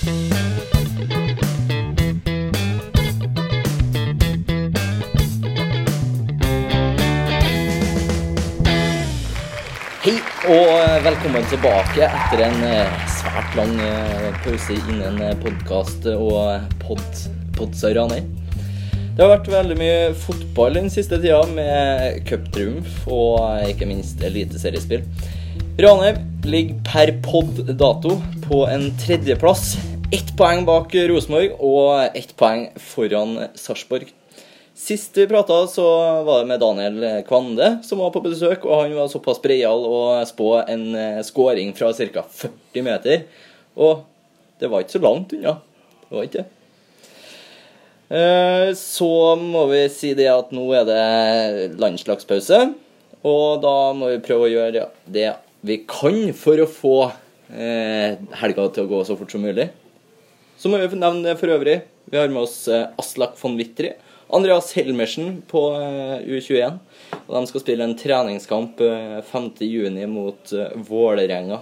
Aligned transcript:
Hei 0.00 0.06
og 10.48 10.70
velkommen 11.04 11.44
tilbake 11.50 12.06
etter 12.06 12.40
en 12.46 12.64
eh, 12.64 12.88
svært 13.12 13.58
lang 13.58 13.76
eh, 13.84 14.30
pause 14.40 14.72
innen 14.78 15.20
podkast 15.42 16.08
og 16.14 16.64
pod, 16.80 17.04
Podsarani. 17.58 18.22
Det 18.96 19.20
har 19.20 19.34
vært 19.34 19.52
veldig 19.52 19.76
mye 19.82 20.14
fotball 20.16 20.80
den 20.80 20.88
siste 20.88 21.20
tida, 21.20 21.42
med 21.52 22.24
cuptriumf 22.24 23.04
og 23.04 23.68
ikke 23.68 23.90
minst 23.92 24.24
eliteseriespill. 24.24 25.04
Ranheim 25.78 26.16
ligger 26.44 26.74
per 26.84 27.12
pod 27.22 27.76
dato 27.78 28.16
på 28.48 28.66
en 28.66 28.90
tredjeplass. 28.98 29.76
Ett 30.12 30.32
poeng 30.36 30.64
bak 30.66 30.94
Rosenborg 31.08 31.52
og 31.62 32.16
ett 32.18 32.32
poeng 32.36 32.66
foran 32.76 33.36
Sarpsborg. 33.54 34.08
Sist 34.74 35.16
vi 35.16 35.26
prata, 35.28 35.66
så 35.68 35.84
var 36.24 36.40
det 36.40 36.48
med 36.50 36.60
Daniel 36.60 37.22
Kvande 37.28 37.78
som 37.84 38.00
var 38.00 38.12
på 38.14 38.22
besøk, 38.24 38.64
og 38.64 38.82
han 38.82 38.94
var 38.96 39.10
såpass 39.12 39.40
breial 39.42 39.84
å 39.86 40.00
spå 40.28 40.54
en 40.62 40.86
skåring 40.96 41.26
scoring 41.26 41.74
fra 41.76 41.92
ca. 41.92 42.24
40 42.24 42.86
meter. 42.86 43.26
Og 43.76 44.06
det 44.60 44.70
var 44.72 44.82
ikke 44.82 44.96
så 44.98 45.04
langt 45.04 45.34
unna. 45.36 45.58
Det 46.08 46.16
var 46.16 46.26
ikke 46.26 46.40
det. 46.40 46.48
Eh, 48.10 48.72
Så 48.74 49.36
må 49.36 49.66
vi 49.70 49.84
si 49.92 50.14
det 50.18 50.26
at 50.32 50.50
nå 50.50 50.64
er 50.74 50.88
det 50.88 51.78
landslagspause, 51.78 52.64
og 53.22 53.62
da 53.62 53.76
må 53.94 54.10
vi 54.14 54.24
prøve 54.24 54.48
å 54.48 54.52
gjøre 54.52 54.88
det 55.06 55.30
vi 55.60 55.82
kan 55.88 56.32
for 56.36 56.62
å 56.62 56.68
få 56.68 56.96
eh, 57.52 58.16
helga 58.42 58.68
til 58.72 58.86
å 58.86 58.90
gå 58.90 59.00
så 59.04 59.16
fort 59.18 59.32
som 59.32 59.42
mulig. 59.44 59.68
Så 60.60 60.70
må 60.72 60.80
vi 60.80 60.88
nevne 60.92 61.24
det 61.24 61.36
for 61.40 61.52
øvrig. 61.52 61.80
Vi 62.10 62.18
har 62.18 62.30
med 62.32 62.44
oss 62.44 62.62
eh, 62.68 62.88
Aslak 63.00 63.36
von 63.40 63.58
Wittry. 63.60 63.92
Andreas 64.30 64.72
Helmersen 64.76 65.40
på 65.50 65.64
eh, 65.76 66.24
U21. 66.28 66.80
Og 67.26 67.36
de 67.36 67.44
skal 67.50 67.64
spille 67.64 67.86
en 67.86 67.96
treningskamp 67.98 68.80
eh, 68.86 69.20
5.6 69.32 70.00
mot 70.10 70.54
eh, 70.56 70.74
Vålerenga. 70.88 71.60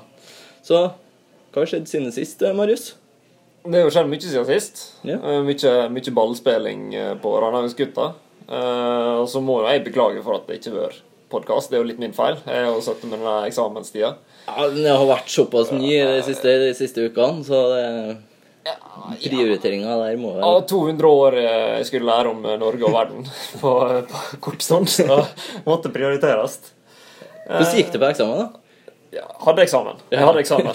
Så 0.63 0.87
hva 0.89 1.63
har 1.63 1.71
skjedd 1.71 1.91
siden 1.91 2.15
sist, 2.15 2.43
eh, 2.45 2.55
Marius? 2.57 2.93
Det 3.65 3.81
har 3.81 3.89
jo 3.89 3.93
skjedd 3.93 4.11
mye 4.13 4.23
siden 4.23 4.49
sist. 4.49 4.83
Ja. 5.09 5.19
Mye, 5.45 5.75
mye 5.93 6.15
ballspilling 6.15 6.89
på 7.23 7.35
Ranhagsgutta. 7.43 8.13
Uh, 8.49 9.21
og 9.21 9.27
så 9.29 9.43
må 9.45 9.59
jeg 9.67 9.83
beklage 9.85 10.23
for 10.25 10.39
at 10.39 10.47
det 10.49 10.57
ikke 10.57 10.71
har 10.73 10.87
vært 10.87 11.08
podkast. 11.33 11.71
Det 11.71 11.79
er 11.79 11.83
jo 11.83 11.89
litt 11.91 12.01
min 12.03 12.15
feil. 12.17 12.39
Jeg 12.47 12.65
har 12.67 12.79
satt 12.81 12.99
sittet 12.99 13.11
med 13.11 13.21
denne 13.21 13.37
eksamenstida. 13.49 14.15
Ja, 14.49 14.69
den 14.73 14.89
har 14.89 15.05
vært 15.09 15.31
såpass 15.33 15.73
ny 15.75 15.93
de 15.93 16.23
siste, 16.27 16.55
de 16.63 16.73
siste 16.77 17.05
ukene, 17.09 17.45
så 17.45 17.63
det, 17.75 18.17
prioriteringa 19.23 19.97
der 20.03 20.17
må 20.21 20.35
være 20.37 20.45
Ja, 20.45 20.63
200 20.69 21.11
år 21.11 21.37
eh, 21.41 21.77
jeg 21.79 21.89
skulle 21.89 22.09
lære 22.09 22.33
om 22.33 22.43
eh, 22.45 22.59
Norge 22.61 22.85
og 22.89 22.97
verden 22.97 23.29
på, 23.63 23.75
på 24.11 24.41
kort 24.49 24.65
stund, 24.65 24.91
så 24.93 25.23
måtte 25.69 25.93
prioriteres. 25.95 26.59
Hvordan 27.49 27.79
gikk 27.81 27.95
det 27.95 28.03
på 28.03 28.11
eksamen, 28.11 28.45
da? 28.45 28.49
Ja, 29.19 29.25
hadde 29.47 29.65
eksamen. 29.65 30.03
Jeg 30.13 30.21
hadde 30.21 30.43
eksamen. 30.43 30.75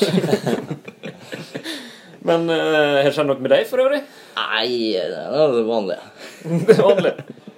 Men 2.28 2.48
uh, 2.48 2.56
har 2.56 3.04
det 3.04 3.12
skjedd 3.18 3.28
noe 3.28 3.44
med 3.44 3.52
deg 3.52 3.66
for 3.68 3.84
øvrig? 3.84 4.00
Nei, 4.40 4.68
det 4.96 5.24
er 5.28 5.52
det 5.52 5.64
vanlige. 5.68 6.06
Det 6.48 6.78
er 6.78 6.86
vanlig. 6.88 7.12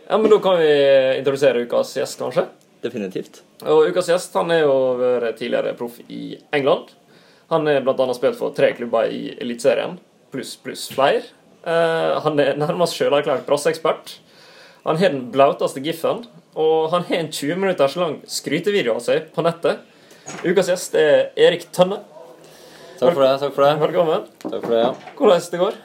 Ja, 0.08 0.18
men 0.18 0.26
Da 0.32 0.40
kan 0.42 0.58
vi 0.58 0.72
introdusere 1.20 1.62
ukas 1.68 1.92
gjest, 1.94 2.18
kanskje. 2.18 2.48
Definitivt. 2.84 3.42
Og 3.66 3.88
Ukas 3.90 4.10
gjest 4.12 4.36
han 4.38 4.52
er 4.54 4.66
jo 4.66 4.76
vært 5.00 5.40
tidligere 5.40 5.74
proff 5.78 5.98
i 6.12 6.36
England. 6.56 6.92
Han 7.54 7.68
er 7.70 7.84
bl.a. 7.86 8.08
spilt 8.18 8.38
for 8.40 8.54
tre 8.58 8.72
klubber 8.78 9.10
i 9.10 9.36
Eliteserien, 9.38 10.00
pluss 10.34 10.56
pluss 10.62 10.88
flere. 10.94 11.24
Eh, 11.66 12.16
han 12.26 12.42
er 12.42 12.58
nærmest 12.60 12.98
sjølerklært 12.98 13.46
brasseekspert. 13.48 14.18
Han 14.86 15.00
har 15.02 15.14
den 15.14 15.30
blauteste 15.34 15.82
giffen, 15.82 16.26
og 16.54 16.92
han 16.94 17.06
har 17.10 17.24
en 17.24 17.32
20 17.34 17.62
minutters 17.62 17.98
lang 17.98 18.20
skrytevideo 18.30 18.98
av 18.98 19.06
seg 19.06 19.32
på 19.34 19.46
nettet. 19.46 19.82
Ukas 20.46 20.70
gjest 20.70 20.98
er 20.98 21.32
Erik 21.38 21.68
Tønne. 21.74 22.02
Takk 23.00 23.12
for 23.12 23.22
det. 23.26 23.34
takk 23.42 23.54
for 23.58 23.66
det. 23.66 23.74
Velkommen. 23.82 24.28
Takk 24.46 24.62
for 24.62 24.72
det, 24.72 24.82
ja. 24.86 24.92
Hvordan 25.18 25.48
det 25.52 25.62
går? 25.62 25.80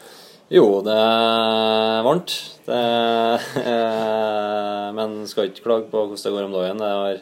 Jo, 0.51 0.81
det 0.83 0.95
er 0.99 2.01
varmt. 2.03 2.33
Det 2.67 2.75
er, 2.75 3.43
men 4.97 5.21
skal 5.31 5.47
ikke 5.47 5.63
klage 5.63 5.87
på 5.93 6.01
hvordan 6.03 6.19
det 6.25 6.33
går 6.35 6.49
om 6.49 6.57
dagen. 6.57 6.81
Det 6.83 6.89
har 6.91 7.21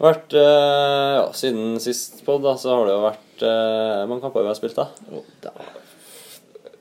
vært 0.00 0.36
eh, 0.40 1.10
Ja, 1.18 1.26
siden 1.36 1.76
sist 1.84 2.22
pod, 2.24 2.40
da, 2.46 2.54
så 2.56 2.72
har 2.72 2.88
det 2.88 2.94
jo 2.94 3.02
vært 3.04 3.44
eh, 3.44 4.06
mange 4.08 4.24
kamper 4.24 4.46
vi 4.46 4.48
har 4.48 4.56
spilt, 4.56 4.80
da? 4.80 4.88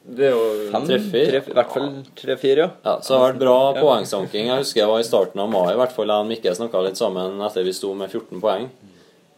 Det 0.09 0.29
er 0.29 0.37
jo 0.37 0.45
Fem? 0.71 0.87
Tre-fire? 0.87 1.41
I 1.43 1.57
hvert 1.57 1.73
fall 1.75 1.89
tre-fire, 2.17 2.63
ja. 2.63 2.69
Ja, 2.87 2.93
Så 3.03 3.11
det 3.11 3.19
har 3.19 3.25
vært 3.27 3.41
bra 3.43 3.57
poengsanking. 3.75 4.47
Jeg 4.47 4.63
husker 4.63 4.81
jeg 4.85 4.89
var 4.93 5.03
i 5.03 5.09
starten 5.09 5.43
av 5.43 5.51
mai, 5.51 5.73
i 5.73 5.79
hvert 5.81 5.93
fall 5.97 6.09
da 6.09 6.21
Mikke 6.25 6.55
snakka 6.55 6.85
litt 6.87 6.97
sammen 7.01 7.43
etter 7.45 7.67
vi 7.67 7.75
sto 7.75 7.91
med 7.97 8.07
14 8.07 8.39
poeng. 8.39 8.69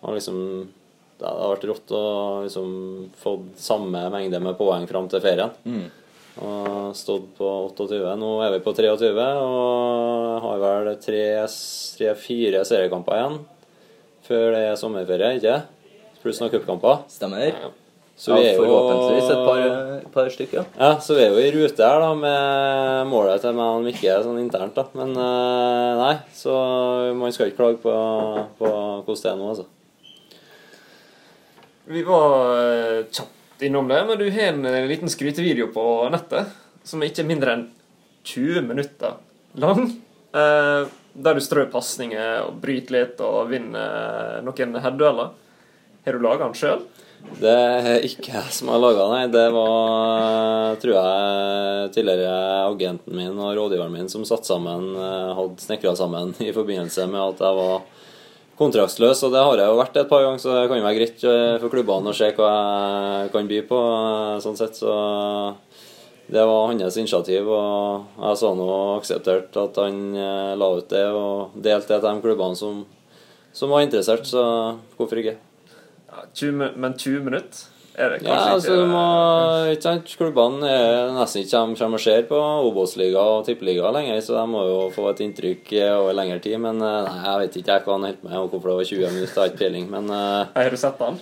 Og 0.05 0.13
liksom 0.15 0.37
Det 1.21 1.29
har 1.29 1.51
vært 1.53 1.65
rått 1.69 1.91
å 1.93 2.03
liksom 2.47 2.69
få 3.21 3.35
samme 3.61 4.07
mengde 4.13 4.39
med 4.41 4.57
poeng 4.57 4.87
fram 4.89 5.09
til 5.11 5.21
ferien. 5.21 5.53
Mm. 5.63 5.89
Og 6.41 6.95
stått 6.97 7.27
på 7.37 7.49
28. 7.77 8.15
Nå 8.17 8.31
er 8.41 8.55
vi 8.55 8.63
på 8.65 8.73
23 8.73 9.11
og 9.11 10.47
har 10.47 10.63
vel 10.63 10.93
tre-fire 11.03 12.63
seriekamper 12.65 13.19
igjen 13.19 13.41
før 14.31 14.51
det 14.55 14.63
er 14.69 14.79
sommerferie, 14.79 15.35
ikke? 15.39 15.59
Pluss 16.21 16.39
noen 16.39 16.51
cupkamper. 16.53 17.01
Stemmer. 17.11 17.71
Så 18.21 18.35
vi 18.37 18.51
er 18.51 18.53
jo 18.53 18.67
forhåpentligvis 18.67 19.31
et 19.33 19.39
par, 19.47 19.61
par 20.13 20.27
stykker. 20.29 20.65
Ja, 20.77 20.91
så 21.01 21.15
vi 21.17 21.23
er 21.25 21.33
jo 21.33 21.41
i 21.41 21.53
rute 21.55 21.87
her 21.87 22.03
da 22.03 22.11
med 22.13 23.09
målet 23.09 23.41
til 23.41 23.55
meg 23.57 23.79
og 23.79 23.85
Mikke 23.87 24.17
sånn 24.21 24.37
internt, 24.43 24.77
da. 24.77 24.85
Men 24.97 25.15
eh, 25.17 26.01
nei, 26.01 26.13
så 26.37 26.53
man 27.17 27.33
skal 27.33 27.49
ikke 27.49 27.63
klage 27.63 27.79
på, 27.81 27.95
på 28.59 28.69
hvordan 28.69 29.23
det 29.23 29.31
er 29.31 29.39
nå, 29.39 29.47
altså. 29.55 29.65
Vi 31.91 32.03
var 32.03 32.57
eh, 32.57 33.05
kjapt 33.11 33.61
innom 33.61 33.87
det, 33.87 34.05
men 34.05 34.17
du 34.17 34.29
har 34.31 34.47
en 34.53 34.65
eh, 34.65 34.85
liten 34.87 35.09
skrytevideo 35.09 35.67
på 35.73 35.83
nettet 36.13 36.53
som 36.87 37.01
er 37.03 37.11
ikke 37.11 37.25
mindre 37.27 37.55
enn 37.57 37.65
20 38.23 38.63
minutter 38.69 39.17
lang. 39.59 39.89
Eh, 40.31 40.87
der 41.11 41.35
du 41.35 41.43
strør 41.43 41.67
pasninger 41.73 42.45
og 42.45 42.61
bryter 42.63 42.95
litt 42.95 43.19
og 43.25 43.51
vinner 43.51 44.39
noen 44.45 44.79
headdueller. 44.79 45.33
Har 46.05 46.15
du 46.15 46.23
laga 46.23 46.47
den 46.47 46.55
sjøl? 46.55 46.85
Det 47.41 47.51
er 47.51 48.07
ikke 48.07 48.37
jeg 48.37 48.55
som 48.55 48.71
har 48.71 48.79
laga 48.79 49.09
den. 49.11 49.33
Det 49.35 49.47
var, 49.53 50.79
tror 50.81 50.95
jeg, 50.95 51.89
tidligere 51.97 52.69
agenten 52.69 53.19
min 53.19 53.35
og 53.35 53.51
rådgiveren 53.59 53.91
min 53.99 54.09
som 54.09 54.23
satt 54.25 54.47
sammen, 54.47 54.93
hadde 54.95 55.59
snekra 55.59 55.91
sammen 55.99 56.31
i 56.39 56.53
forbindelse 56.55 57.11
med 57.11 57.25
at 57.25 57.43
jeg 57.43 57.59
var 57.59 57.83
kontraktsløs. 58.61 59.23
Og 59.25 59.33
det 59.33 59.41
har 59.43 59.61
jeg 59.61 59.71
jo 59.71 59.79
vært 59.79 59.99
et 59.99 60.11
par 60.11 60.25
ganger, 60.25 60.41
så 60.43 60.55
det 60.55 60.69
kan 60.69 60.79
jo 60.79 60.85
være 60.85 60.99
greit 60.99 61.25
eh, 61.27 61.57
for 61.63 61.73
klubbene 61.73 62.13
å 62.13 62.17
se 62.17 62.29
hva 62.37 62.51
jeg 63.23 63.33
kan 63.33 63.51
by 63.51 63.61
på. 63.69 63.81
eh, 63.81 64.37
sånn 64.45 64.59
sett, 64.59 64.77
så 64.79 64.95
det 66.31 66.45
var 66.47 66.69
hans 66.69 66.97
initiativ, 67.01 67.49
og 67.51 68.21
jeg 68.21 68.39
så 68.39 68.53
nå 68.55 68.67
akseptert 68.95 69.57
at 69.59 69.79
han 69.81 70.01
eh, 70.15 70.53
la 70.55 70.71
ut 70.77 70.89
det 70.93 71.05
og 71.11 71.57
delte 71.57 71.91
det 71.91 71.99
til 71.99 72.07
de 72.07 72.23
klubbene 72.23 72.59
som, 72.59 72.85
som 73.51 73.73
var 73.73 73.83
interessert, 73.83 74.29
så 74.29 74.45
hvorfor 74.95 75.19
ikke? 75.19 75.35
Ja, 76.07 76.25
20, 76.31 76.77
men 76.79 76.95
20 76.95 77.27
minutter? 77.27 77.80
Er 77.95 78.13
det 78.13 78.21
kanskje 78.21 78.31
Ja, 78.31 78.53
altså, 78.53 78.71
ikke 78.71 78.79
du 78.79 78.91
må, 78.91 79.05
ikke 79.73 79.83
sant, 79.83 80.13
Klubbene 80.19 80.69
er 80.69 81.09
nesten 81.15 81.43
ikke 81.43 81.57
kommer 81.57 81.79
kommer 81.81 81.99
og 81.99 82.03
ser 82.05 82.23
på 82.29 82.39
Obos-liga 82.69 83.23
og 83.33 83.43
Tippeliga 83.47 83.91
lenger, 83.91 84.21
så 84.23 84.37
de 84.37 84.45
må 84.47 84.61
jo 84.69 84.77
få 84.95 85.09
et 85.11 85.23
inntrykk 85.25 85.73
eh, 85.75 85.91
over 85.97 86.15
lengre 86.15 86.39
tid. 86.43 86.55
Men 86.63 86.79
eh, 86.79 87.01
nei, 87.09 87.17
jeg 87.25 87.41
vet 87.43 87.57
ikke 87.59 87.75
jeg 87.75 87.85
hva 87.87 87.97
han 87.97 88.07
holdt 88.07 88.23
med, 88.23 88.37
og 88.39 88.53
hvorfor 88.53 88.71
det 88.71 88.77
var 88.79 88.89
20 88.91 89.15
minutter. 89.17 89.33
Jeg 89.35 89.41
har 89.41 89.51
ikke 89.51 89.63
peiling. 89.65 89.89
Men 89.91 90.13
eh, 90.15 90.53
Har 90.55 90.71
du 90.71 90.79
sett 90.79 91.03
den? 91.03 91.19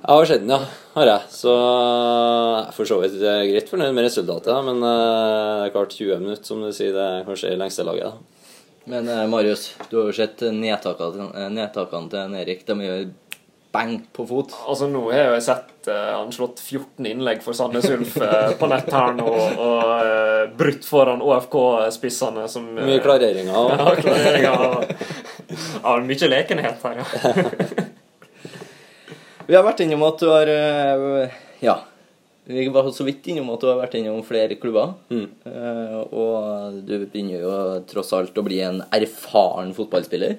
jeg 0.00 0.16
har 0.16 0.28
sett 0.28 0.44
den, 0.44 0.52
ja. 0.54 0.60
Har 0.96 1.08
jeg. 1.12 1.32
Så 1.38 1.54
jeg 1.54 2.60
er 2.66 2.76
for 2.76 2.88
så 2.88 3.00
vidt 3.00 3.16
er 3.20 3.46
greit 3.48 3.72
fornøyd 3.72 3.96
med 3.96 4.06
resultatet, 4.08 4.60
men 4.68 4.84
det 4.84 4.92
er 4.92 5.72
klart 5.74 5.96
20 5.96 6.22
minutter, 6.24 6.44
som 6.48 6.60
du 6.64 6.70
sier, 6.72 6.92
det 6.96 7.06
er 7.06 7.26
kanskje 7.28 7.54
i 7.54 7.58
lengste 7.60 7.84
laget. 7.88 8.12
da. 8.12 8.36
Men 8.90 9.10
Marius, 9.30 9.66
du 9.90 9.98
har 10.00 10.08
jo 10.08 10.16
sett 10.16 10.40
nedtakene, 10.56 12.08
til 12.10 12.22
en 12.22 12.38
Erik. 12.40 12.64
De 12.66 12.78
er 12.80 13.10
bang 13.72 13.96
på 14.16 14.26
fot. 14.26 14.54
Altså, 14.66 14.88
nå 14.90 15.04
har 15.12 15.36
jeg 15.36 15.44
sett 15.46 15.90
uh, 15.90 16.16
han 16.18 16.32
slått 16.34 16.58
14 16.62 17.06
innlegg 17.06 17.44
for 17.44 17.56
Sandnes 17.56 17.86
Ulf 17.92 18.16
uh, 18.18 18.50
på 18.58 18.70
nett 18.72 18.90
her 18.90 19.14
nå, 19.18 19.28
og 19.30 19.94
uh, 20.02 20.42
brutt 20.58 20.88
foran 20.88 21.22
ÅFK-spissene 21.22 22.48
som 22.50 22.66
uh, 22.74 22.82
Mye 22.88 23.02
klareringer. 23.04 23.54
Ja, 23.54 23.94
klareringer. 24.00 24.90
Ja, 25.50 25.96
mye 26.06 26.34
lekenhet 26.34 26.84
her, 26.86 27.00
ja. 27.02 27.86
Vi 29.50 29.56
har 29.56 29.64
vært 29.66 29.80
innom 29.82 30.04
at 30.06 30.20
du 30.22 30.28
har 30.30 30.50
eh, 30.50 31.38
Ja. 31.64 31.80
Vi 32.50 32.64
var 32.72 32.86
så 32.94 33.04
vidt 33.06 33.26
innom 33.30 33.50
at 33.52 33.62
du 33.62 33.66
har 33.66 33.80
vært 33.80 33.96
innom 33.98 34.22
flere 34.26 34.56
klubber. 34.58 34.92
Mm. 35.10 35.26
Eh, 35.46 35.96
og 36.06 36.78
du 36.86 36.94
begynner 37.02 37.42
jo 37.42 37.54
tross 37.90 38.12
alt 38.14 38.38
å 38.38 38.44
bli 38.46 38.60
en 38.62 38.80
erfaren 38.94 39.74
fotballspiller. 39.74 40.36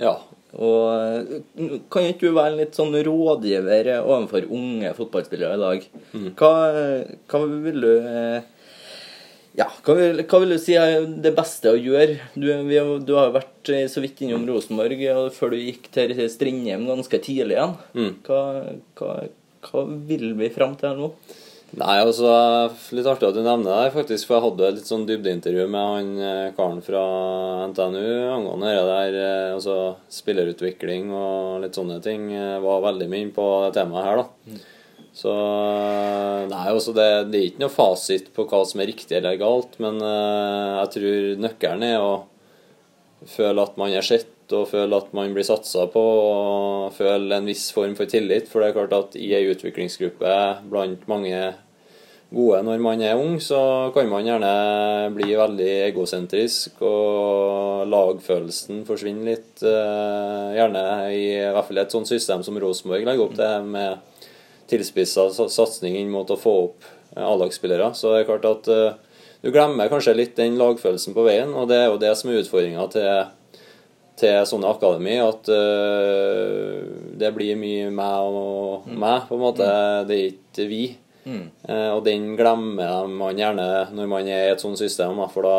Ja, 0.00 0.14
Og 0.56 0.84
eh, 0.88 1.80
kan 1.92 2.06
ikke 2.08 2.30
du 2.30 2.36
være 2.38 2.56
litt 2.56 2.78
sånn 2.78 2.94
rådgiver 3.04 3.90
overfor 3.98 4.46
unge 4.48 4.94
fotballspillere 4.96 5.58
i 5.58 5.64
dag? 5.64 5.88
Hva, 6.38 6.52
hva 7.28 7.42
vil 7.66 7.82
du 7.84 7.90
eh, 7.98 8.46
ja, 9.58 9.66
hva 9.82 9.96
vil, 9.98 10.22
hva 10.22 10.38
vil 10.42 10.54
du 10.54 10.60
si 10.62 10.76
er 10.78 11.02
det 11.24 11.34
beste 11.36 11.72
å 11.72 11.78
gjøre? 11.78 12.20
Du, 12.38 12.46
vi, 12.68 12.78
du 12.78 13.12
har 13.18 13.28
jo 13.28 13.36
vært 13.40 13.72
eh, 13.74 13.88
så 13.90 14.00
vidt 14.04 14.22
innom 14.24 14.46
Rosenborg 14.48 15.02
før 15.34 15.52
du 15.52 15.58
gikk 15.60 15.90
til 15.94 16.14
Strindheim 16.30 16.86
ganske 16.88 17.20
tidlig 17.24 17.58
igjen. 17.58 17.76
Mm. 17.98 18.12
Hva, 18.28 19.18
hva 19.68 19.84
vil 20.08 20.32
vi 20.38 20.52
fram 20.54 20.78
til 20.78 20.92
her 20.92 21.02
nå? 21.02 21.12
Nei, 21.76 21.98
altså, 22.00 22.28
Litt 22.96 23.06
artig 23.10 23.28
at 23.28 23.36
du 23.36 23.42
nevner 23.44 23.68
det, 23.84 23.92
faktisk, 23.92 24.24
for 24.24 24.38
jeg 24.38 24.44
hadde 24.46 24.68
et 24.70 24.78
litt 24.78 24.88
sånn 24.88 25.04
dybdeintervju 25.08 25.66
med 25.68 25.90
han 25.92 26.08
eh, 26.16 26.54
karen 26.56 26.80
fra 26.84 27.02
NTNU 27.68 28.06
angående 28.32 28.70
det 28.72 28.86
der, 28.88 29.18
eh, 29.20 29.52
altså 29.52 29.76
spillerutvikling 30.12 31.12
og 31.12 31.60
litt 31.66 31.76
sånne 31.76 31.98
ting. 32.04 32.30
Jeg 32.32 32.64
Var 32.64 32.86
veldig 32.86 33.10
mye 33.12 33.26
inne 33.26 33.36
på 33.36 33.46
det 33.66 33.74
temaet 33.76 34.08
her, 34.08 34.22
da. 34.22 34.62
Så 35.18 35.34
Nei, 36.48 36.64
altså 36.70 36.94
det, 36.96 37.06
det 37.34 37.38
er 37.38 37.46
ikke 37.50 37.64
noe 37.66 37.74
fasit 37.74 38.32
på 38.32 38.48
hva 38.48 38.62
som 38.64 38.80
er 38.80 38.88
riktig 38.88 39.18
eller 39.18 39.36
galt, 39.40 39.76
men 39.82 40.00
eh, 40.00 40.72
jeg 40.78 40.92
tror 40.96 41.44
nøkkelen 41.44 41.84
er 41.90 42.00
å 42.00 42.12
føle 43.28 43.68
at 43.68 43.76
man 43.76 43.92
er 43.92 44.08
sett, 44.08 44.30
og 44.56 44.68
føle 44.70 44.98
at 44.98 45.14
man 45.16 45.32
blir 45.36 45.46
satsa 45.46 45.86
på, 45.92 46.02
og 46.02 46.92
føle 46.96 47.36
en 47.36 47.48
viss 47.48 47.68
form 47.74 47.96
for 47.98 48.10
tillit. 48.10 48.48
For 48.50 48.62
det 48.62 48.70
er 48.70 48.76
klart 48.78 48.96
at 48.96 49.16
i 49.18 49.32
ei 49.36 49.48
utviklingsgruppe 49.52 50.36
blant 50.70 51.08
mange 51.10 51.40
gode 52.28 52.60
når 52.60 52.82
man 52.84 53.00
er 53.00 53.16
ung, 53.16 53.38
så 53.40 53.88
kan 53.94 54.08
man 54.10 54.26
gjerne 54.26 54.50
bli 55.16 55.32
veldig 55.38 55.70
egosentrisk, 55.86 56.82
og 56.84 57.88
lagfølelsen 57.88 58.82
forsvinner 58.88 59.30
litt. 59.32 59.62
eh, 59.64 60.52
Gjerne 60.58 60.84
i, 61.14 61.22
i 61.38 61.48
hvert 61.54 61.68
fall 61.70 61.80
et 61.80 61.94
sånt 61.94 62.10
system 62.10 62.44
som 62.44 62.58
Rosenborg 62.60 63.06
legger 63.08 63.24
opp 63.24 63.36
til, 63.38 63.72
med 63.72 64.24
tilspissa 64.68 65.30
satsing 65.32 65.96
inn 65.96 66.12
mot 66.12 66.28
å 66.28 66.36
få 66.36 66.54
opp 66.66 66.88
eh, 67.16 67.24
A-lagsspillere. 67.24 67.94
Så 67.96 68.12
det 68.12 68.22
er 68.22 68.28
klart 68.28 68.48
at 68.50 68.68
eh, 68.74 69.24
du 69.40 69.52
glemmer 69.54 69.88
kanskje 69.88 70.16
litt 70.18 70.36
den 70.36 70.58
lagfølelsen 70.60 71.16
på 71.16 71.24
veien, 71.24 71.54
og 71.56 71.70
det 71.70 71.80
er 71.80 71.88
jo 71.88 72.00
det 72.02 72.12
som 72.18 72.28
er 72.28 72.42
utfordringa 72.42 72.84
til, 72.92 73.08
til 74.18 74.38
sånne 74.48 74.70
akademi, 74.70 75.16
at 75.22 75.50
uh, 75.50 76.78
det 77.18 77.30
blir 77.36 77.58
mye 77.60 77.90
meg 77.94 78.38
og 78.38 78.88
meg, 78.90 79.28
på 79.28 79.38
en 79.38 79.44
måte. 79.44 79.68
Det 80.08 80.18
er 80.18 80.32
ikke 80.32 80.66
vi. 80.70 80.82
Eh, 81.28 81.90
og 81.92 82.04
den 82.06 82.30
glemmer 82.38 83.08
man 83.10 83.36
gjerne 83.36 83.66
når 83.92 84.06
man 84.08 84.30
er 84.30 84.46
i 84.46 84.52
et 84.54 84.62
sånt 84.64 84.80
system, 84.80 85.20
for 85.34 85.48
da 85.48 85.58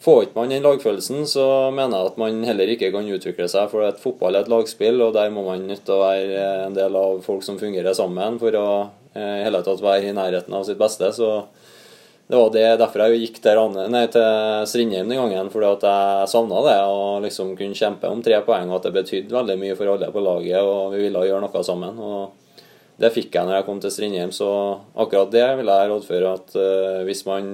Får 0.00 0.22
ikke 0.24 0.38
man 0.38 0.48
den 0.48 0.62
lagfølelsen, 0.64 1.26
så 1.28 1.42
mener 1.76 1.98
jeg 1.98 2.08
at 2.08 2.14
man 2.16 2.38
heller 2.48 2.70
ikke 2.72 2.88
kan 2.88 3.04
utvikle 3.04 3.44
seg. 3.52 3.66
For 3.68 3.84
et 3.84 3.98
fotball 4.00 4.32
er 4.32 4.46
et 4.46 4.48
lagspill, 4.48 4.96
og 5.04 5.12
der 5.12 5.28
må 5.28 5.42
man 5.44 5.66
nødt 5.68 5.82
til 5.84 5.92
å 5.92 6.00
være 6.00 6.44
en 6.70 6.76
del 6.78 6.96
av 6.96 7.18
folk 7.20 7.44
som 7.44 7.58
fungerer 7.60 7.92
sammen 7.92 8.38
for 8.40 8.56
å 8.56 8.70
i 9.10 9.18
uh, 9.18 9.42
hele 9.44 9.60
tatt 9.66 9.82
være 9.84 10.08
i 10.08 10.14
nærheten 10.16 10.56
av 10.56 10.64
sitt 10.64 10.80
beste. 10.80 11.10
Så 11.12 11.28
det 12.30 12.36
var 12.36 12.50
det, 12.54 12.66
derfor 12.78 13.02
jeg 13.02 13.24
gikk 13.24 13.38
Rane, 13.42 13.88
nei, 13.90 14.04
til 14.06 14.66
Strindheim 14.70 15.08
den 15.10 15.18
gangen. 15.18 15.48
Fordi 15.50 15.66
at 15.66 15.86
jeg 15.88 16.28
savna 16.30 16.60
det 16.62 16.76
å 16.86 17.16
liksom 17.24 17.56
kunne 17.58 17.74
kjempe 17.74 18.06
om 18.06 18.22
tre 18.22 18.38
poeng, 18.46 18.70
og 18.70 18.76
at 18.78 18.86
det 18.86 18.92
betydde 19.00 19.34
veldig 19.34 19.56
mye 19.58 19.74
for 19.74 19.90
alle 19.90 20.12
på 20.14 20.22
laget. 20.22 20.60
Og 20.62 20.94
vi 20.94 21.02
ville 21.08 21.24
gjøre 21.26 21.42
noe 21.42 21.64
sammen. 21.66 21.98
og 21.98 22.62
Det 23.02 23.10
fikk 23.16 23.34
jeg 23.34 23.48
når 23.48 23.58
jeg 23.58 23.66
kom 23.66 23.82
til 23.82 23.94
Strindheim, 23.96 24.30
så 24.36 24.50
akkurat 24.94 25.34
det 25.34 25.48
vil 25.58 25.74
jeg 25.74 25.90
rådføre 25.90 26.32
at 26.38 26.54
uh, 26.54 27.02
hvis 27.08 27.26
man 27.26 27.52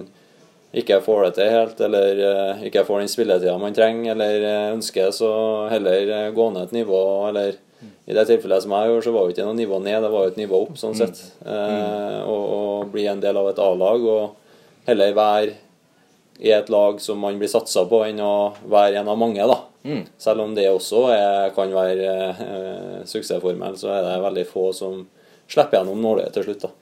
ikke 0.77 1.01
får 1.01 1.25
det 1.25 1.35
til 1.39 1.53
helt, 1.57 1.85
eller 1.89 2.21
uh, 2.21 2.65
ikke 2.69 2.85
får 2.85 3.01
den 3.01 3.13
spilletida 3.17 3.57
man 3.57 3.73
trenger 3.73 4.13
eller 4.13 4.43
eh, 4.45 4.73
ønsker, 4.75 5.09
så 5.15 5.31
heller 5.73 6.35
gå 6.37 6.51
ned 6.53 6.67
et 6.67 6.75
nivå, 6.83 7.01
eller 7.31 7.55
i 8.05 8.13
det 8.13 8.25
tilfellet 8.29 8.65
som 8.67 8.75
jeg 8.77 8.91
gjorde, 8.91 9.05
så 9.07 9.15
var 9.15 9.25
det 9.25 9.37
ikke 9.39 9.47
noe 9.47 9.57
nivå 9.57 9.79
ned, 9.81 10.03
det 10.05 10.11
var 10.13 10.27
jo 10.27 10.33
et 10.35 10.43
nivå 10.43 10.61
opp, 10.67 10.77
sånn 10.77 10.99
sett. 10.99 11.23
Eh, 11.47 12.19
og, 12.29 12.43
og 12.59 12.93
bli 12.93 13.07
en 13.09 13.23
del 13.23 13.41
av 13.41 13.49
et 13.55 13.63
A-lag, 13.63 14.05
og 14.05 14.43
heller 14.87 15.15
være 15.17 15.55
i 16.39 16.53
et 16.53 16.69
lag 16.69 17.01
som 17.01 17.19
man 17.23 17.39
blir 17.41 17.51
satsa 17.51 17.87
på, 17.89 18.03
enn 18.07 18.21
å 18.21 18.55
være 18.69 19.01
en 19.01 19.09
av 19.09 19.19
mange, 19.19 19.45
da. 19.49 19.61
Selv 20.19 20.43
om 20.43 20.55
det 20.57 20.67
også 20.71 21.05
er, 21.15 21.53
kan 21.55 21.71
være 21.73 22.09
eh, 22.33 23.05
suksessformel, 23.09 23.77
så 23.79 23.93
er 23.95 24.03
det 24.05 24.17
veldig 24.25 24.45
få 24.51 24.71
som 24.75 25.05
slipper 25.47 25.81
gjennom 25.81 26.03
nåløyet 26.03 26.35
til 26.35 26.49
slutt, 26.49 26.67
da. 26.67 26.73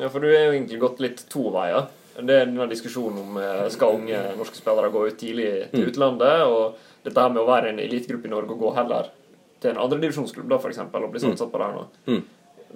Ja, 0.00 0.08
for 0.10 0.24
du 0.24 0.30
er 0.30 0.48
jo 0.48 0.54
egentlig 0.56 0.80
gått 0.82 1.02
litt 1.04 1.20
to 1.30 1.50
veier. 1.54 1.86
Det 2.14 2.24
er 2.24 2.48
denne 2.48 2.66
diskusjonen 2.70 3.20
om 3.20 3.36
eh, 3.42 3.66
skal 3.74 3.98
unge 3.98 4.22
norske 4.38 4.58
spillere 4.58 4.92
gå 4.94 5.04
ut 5.10 5.18
tidlig 5.20 5.50
til 5.74 5.90
utlandet, 5.90 6.46
og 6.48 7.04
dette 7.04 7.20
her 7.20 7.34
med 7.34 7.42
å 7.44 7.50
være 7.50 7.74
en 7.74 7.82
elitegruppe 7.84 8.30
i 8.30 8.32
Norge 8.32 8.56
og 8.56 8.64
gå 8.64 8.72
heller 8.78 9.12
til 9.60 9.72
en 9.72 9.82
andredivisjonsklubb, 9.84 10.48
da, 10.50 10.58
eksempel, 10.70 11.04
og 11.04 11.12
bli 11.12 11.22
satset 11.22 11.52
på 11.52 11.60
der 11.60 11.76
nå. 11.76 11.84
Mm. 12.08 12.22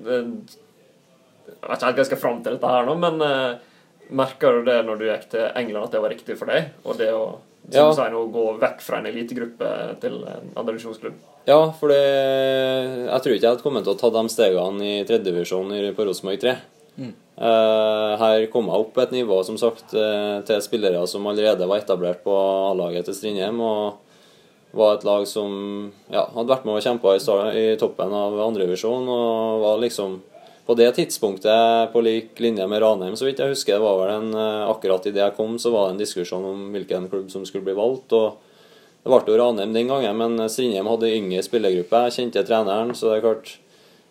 Det, 0.05 0.21
jeg 1.49 1.65
vet 1.65 1.81
ikke 1.81 1.89
helt 1.89 1.97
hva 1.97 2.05
jeg 2.05 2.11
skal 2.13 2.23
fram 2.23 2.43
til 2.45 2.59
dette 2.59 2.71
her 2.77 2.87
nå, 2.87 2.95
men 3.01 3.25
eh, 4.09 4.15
merker 4.15 4.59
du 4.59 4.65
det 4.69 4.79
når 4.87 4.99
du 4.99 5.05
gikk 5.09 5.29
til 5.31 5.47
England, 5.55 5.85
at 5.85 5.93
det 5.93 6.01
var 6.03 6.11
riktig 6.15 6.39
for 6.41 6.47
deg? 6.51 6.71
Og 6.85 6.99
det 6.99 7.11
å 7.13 7.39
Ja. 7.71 7.93
sier 7.93 8.15
å 8.17 8.31
gå 8.33 8.59
vekk 8.59 8.81
fra 8.81 8.99
en 8.99 9.07
elitegruppe 9.07 10.01
til 10.01 10.23
en 10.25 10.53
andredivisjonsklubb? 10.57 11.13
Ja, 11.47 11.71
for 11.73 11.89
det, 11.89 12.01
jeg 13.09 13.23
tror 13.23 13.35
ikke 13.35 13.45
jeg 13.45 13.53
hadde 13.53 13.63
kommet 13.63 13.85
til 13.85 13.95
å 13.95 13.99
ta 14.01 14.11
de 14.11 14.29
stegene 14.29 14.85
i 14.85 15.05
tredjedivisjon 15.05 15.95
på 15.97 16.07
Rosenborg 16.09 16.41
3. 16.41 16.57
Mm. 16.99 17.13
her 17.39 18.47
kom 18.51 18.67
jeg 18.67 18.75
opp 18.83 18.97
et 18.99 19.13
nivå 19.15 19.37
som 19.47 19.57
sagt 19.61 19.93
eh, 19.95 20.41
til 20.49 20.59
spillere 20.65 21.07
som 21.07 21.27
allerede 21.31 21.69
var 21.69 21.79
etablert 21.79 22.25
på 22.25 22.35
A-laget 22.35 23.07
til 23.07 23.15
Strindheim. 23.15 23.61
Og 23.63 23.99
var 24.75 24.97
et 24.99 25.05
lag 25.07 25.25
som 25.27 25.93
ja, 26.13 26.27
hadde 26.35 26.51
vært 26.51 26.67
med 26.67 26.77
og 26.77 26.83
kjempa 26.85 27.15
i, 27.17 27.23
i 27.73 27.77
toppen 27.81 28.13
av 28.13 28.35
andredivisjon. 28.49 29.07
Og 29.09 29.63
var 29.63 29.79
liksom 29.85 30.19
på 30.69 30.75
det 30.77 30.91
tidspunktet 30.99 31.93
på 31.95 32.01
lik 32.05 32.41
linje 32.45 32.67
med 32.69 32.83
Ranheim, 32.85 33.15
så 33.17 33.25
vidt 33.25 33.39
jeg 33.41 33.55
husker. 33.55 33.79
det 33.79 33.85
var 33.87 34.03
vel 34.03 34.11
en, 34.13 34.35
eh, 34.37 34.69
Akkurat 34.69 35.07
idet 35.07 35.23
jeg 35.25 35.37
kom, 35.37 35.57
så 35.57 35.73
var 35.73 35.87
det 35.87 35.95
en 35.95 36.03
diskusjon 36.05 36.45
om 36.45 36.67
hvilken 36.75 37.09
klubb 37.09 37.31
som 37.33 37.47
skulle 37.49 37.65
bli 37.65 37.73
valgt. 37.79 38.13
og 38.13 38.37
det 39.03 39.09
ble 39.09 39.33
jo 39.33 39.39
Ranheim 39.41 39.73
den 39.73 39.89
gangen, 39.89 40.17
men 40.19 40.49
Strindheim 40.51 40.87
hadde 40.87 41.09
yngre 41.09 41.41
spillergruppe. 41.41 42.05
Jeg 42.05 42.17
kjente 42.19 42.45
treneren, 42.45 42.93
så 42.93 43.09
det 43.09 43.17
er 43.17 43.25
klart 43.25 43.57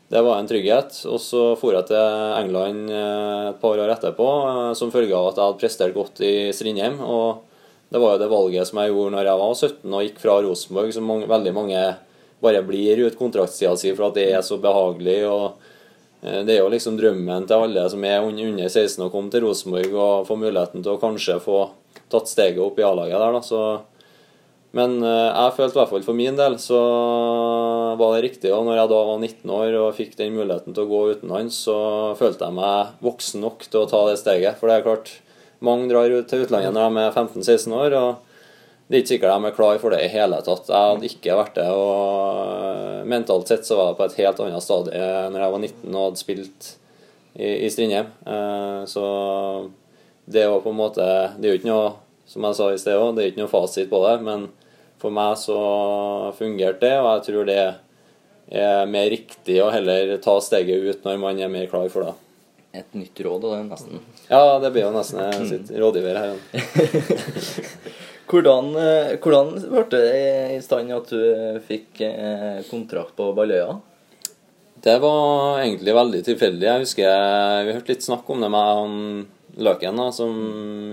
det 0.10 0.22
var 0.24 0.40
en 0.40 0.48
trygghet. 0.48 1.06
Og 1.06 1.22
så 1.22 1.44
for 1.60 1.76
jeg 1.76 1.90
til 1.92 2.34
England 2.42 2.90
eh, 2.90 3.50
et 3.52 3.62
par 3.62 3.78
år 3.78 3.94
etterpå 3.94 4.28
eh, 4.48 4.74
som 4.74 4.92
følge 4.92 5.14
av 5.14 5.30
at 5.30 5.38
jeg 5.38 5.46
hadde 5.46 5.62
prestert 5.62 5.94
godt 5.94 6.22
i 6.26 6.50
Strindheim. 6.56 6.98
Og 7.04 7.44
det 7.92 8.02
var 8.02 8.16
jo 8.16 8.24
det 8.24 8.34
valget 8.34 8.68
som 8.68 8.82
jeg 8.82 8.96
gjorde 8.96 9.14
når 9.14 9.30
jeg 9.30 9.42
var 9.44 9.56
17 9.56 9.94
og 9.94 10.06
gikk 10.08 10.22
fra 10.26 10.42
Rosenborg, 10.42 10.94
som 10.96 11.06
mange, 11.06 11.30
veldig 11.30 11.54
mange 11.56 11.88
bare 12.42 12.62
blir 12.66 13.06
ut 13.06 13.18
kontraktstida 13.18 13.78
si 13.78 13.94
for 13.94 14.10
at 14.10 14.18
det 14.18 14.30
er 14.32 14.42
så 14.46 14.58
behagelig. 14.62 15.22
og 15.30 15.76
det 16.22 16.56
er 16.56 16.64
jo 16.64 16.70
liksom 16.74 16.96
drømmen 16.98 17.46
til 17.48 17.62
alle 17.68 17.84
som 17.94 18.04
er 18.04 18.24
un- 18.26 18.40
under 18.42 18.68
16 18.70 19.06
å 19.06 19.12
komme 19.14 19.30
til 19.32 19.44
Rosenborg 19.46 19.94
og 19.94 20.26
få 20.28 20.38
muligheten 20.40 20.82
til 20.84 20.96
å 20.96 21.02
kanskje 21.02 21.38
få 21.44 21.60
tatt 22.10 22.28
steget 22.32 22.64
opp 22.64 22.80
i 22.80 22.86
A-laget 22.88 23.20
der. 23.20 23.38
da, 23.38 23.42
så 23.46 23.62
men 24.78 24.98
eh, 25.02 25.30
jeg 25.32 25.54
følte 25.56 25.78
i 25.78 25.80
hvert 25.80 25.90
fall 25.94 26.04
for 26.06 26.18
min 26.18 26.36
del 26.38 26.58
så 26.62 26.78
var 27.98 28.14
det 28.16 28.26
riktig. 28.28 28.52
Og 28.54 28.66
når 28.68 28.82
jeg 28.82 28.92
da 28.92 29.00
var 29.08 29.22
19 29.24 29.54
år 29.58 29.78
og 29.80 29.96
fikk 29.98 30.18
den 30.20 30.36
muligheten 30.36 30.76
til 30.76 30.84
å 30.86 30.92
gå 30.92 31.00
utenlands, 31.16 31.56
så 31.66 31.78
følte 32.20 32.46
jeg 32.50 32.58
meg 32.58 33.00
voksen 33.06 33.42
nok 33.46 33.66
til 33.66 33.82
å 33.84 33.90
ta 33.90 34.04
det 34.10 34.20
steget. 34.22 34.60
For 34.60 34.70
det 34.70 34.76
er 34.80 34.86
klart, 34.86 35.14
mange 35.66 35.88
drar 35.90 36.12
til 36.30 36.44
utlandet 36.46 36.76
når 36.76 36.92
de 36.94 37.06
er 37.06 37.16
15-16 37.16 37.78
år. 37.80 37.96
og 37.98 38.27
det 38.88 38.96
er 38.96 39.02
ikke 39.04 39.12
sikkert 39.12 39.34
de 39.44 39.48
er 39.50 39.56
klar 39.58 39.80
for 39.82 39.92
det 39.92 40.02
i 40.06 40.12
hele 40.14 40.38
tatt. 40.46 40.70
Jeg 40.72 40.90
hadde 40.92 41.10
ikke 41.10 41.38
vært 41.42 41.56
det. 41.60 41.66
og 41.76 43.08
Mentalt 43.12 43.50
sett 43.52 43.66
så 43.68 43.76
var 43.76 43.90
jeg 43.92 43.98
på 44.00 44.06
et 44.08 44.20
helt 44.22 44.40
annet 44.46 44.64
stadie 44.64 45.08
når 45.34 45.42
jeg 45.44 45.54
var 45.56 45.64
19 45.64 45.96
og 45.98 46.06
hadde 46.06 46.22
spilt 46.22 46.70
i, 47.36 47.50
i 47.68 47.70
Strindheim. 47.74 48.08
Eh, 48.26 48.86
Så 48.88 49.04
det 50.28 50.46
var 50.48 50.60
på 50.64 50.72
en 50.74 50.80
måte 50.80 51.08
Det 51.40 51.48
er 51.48 51.54
jo 51.54 51.60
ikke 51.62 51.70
noe, 51.72 51.90
som 52.28 52.44
jeg 52.48 52.58
sa 52.58 52.70
i 52.74 52.80
sted 52.80 52.96
òg, 53.00 53.14
det 53.16 53.24
er 53.26 53.30
ikke 53.34 53.44
noe 53.44 53.52
fasit 53.52 53.92
på 53.92 54.00
det. 54.08 54.16
Men 54.28 54.48
for 55.04 55.14
meg 55.14 55.36
så 55.40 55.58
fungerte 56.40 56.82
det, 56.88 56.96
og 57.00 57.10
jeg 57.18 57.28
tror 57.28 57.46
det 57.52 57.60
er 58.64 58.88
mer 58.88 59.10
riktig 59.12 59.60
å 59.64 59.68
heller 59.76 60.16
ta 60.24 60.38
steget 60.40 60.88
ut 60.88 61.04
når 61.06 61.20
man 61.20 61.40
er 61.44 61.52
mer 61.52 61.68
klar 61.68 61.88
for 61.92 62.08
det. 62.08 62.16
Et 62.78 62.96
nytt 62.96 63.20
råd, 63.26 63.44
da, 63.44 63.60
nesten. 63.68 64.00
Ja, 64.30 64.60
det 64.64 64.72
blir 64.76 64.86
jo 64.88 64.92
nesten 64.96 65.20
jeg 65.24 65.48
sitt 65.52 65.72
rådgiver 65.76 66.20
her. 66.24 66.36
Hvordan, 68.28 68.74
eh, 68.76 69.14
hvordan 69.24 69.54
ble 69.72 69.86
det 69.94 70.08
i 70.58 70.60
stand 70.64 70.92
at 70.92 71.12
du 71.14 71.62
fikk 71.68 72.02
eh, 72.04 72.60
kontrakt 72.68 73.16
på 73.16 73.32
Balløya? 73.36 73.78
Det 74.84 74.98
var 75.00 75.62
egentlig 75.62 75.96
veldig 75.96 76.22
tilfeldig. 76.28 76.68
Jeg 76.68 76.84
husker 76.84 77.64
vi 77.66 77.76
hørte 77.78 77.94
litt 77.94 78.06
snakk 78.06 78.28
om 78.30 78.44
det 78.44 78.52
med 78.52 78.74
han 78.82 78.98
Løken, 79.58 79.98
da, 79.98 80.12
som 80.14 80.34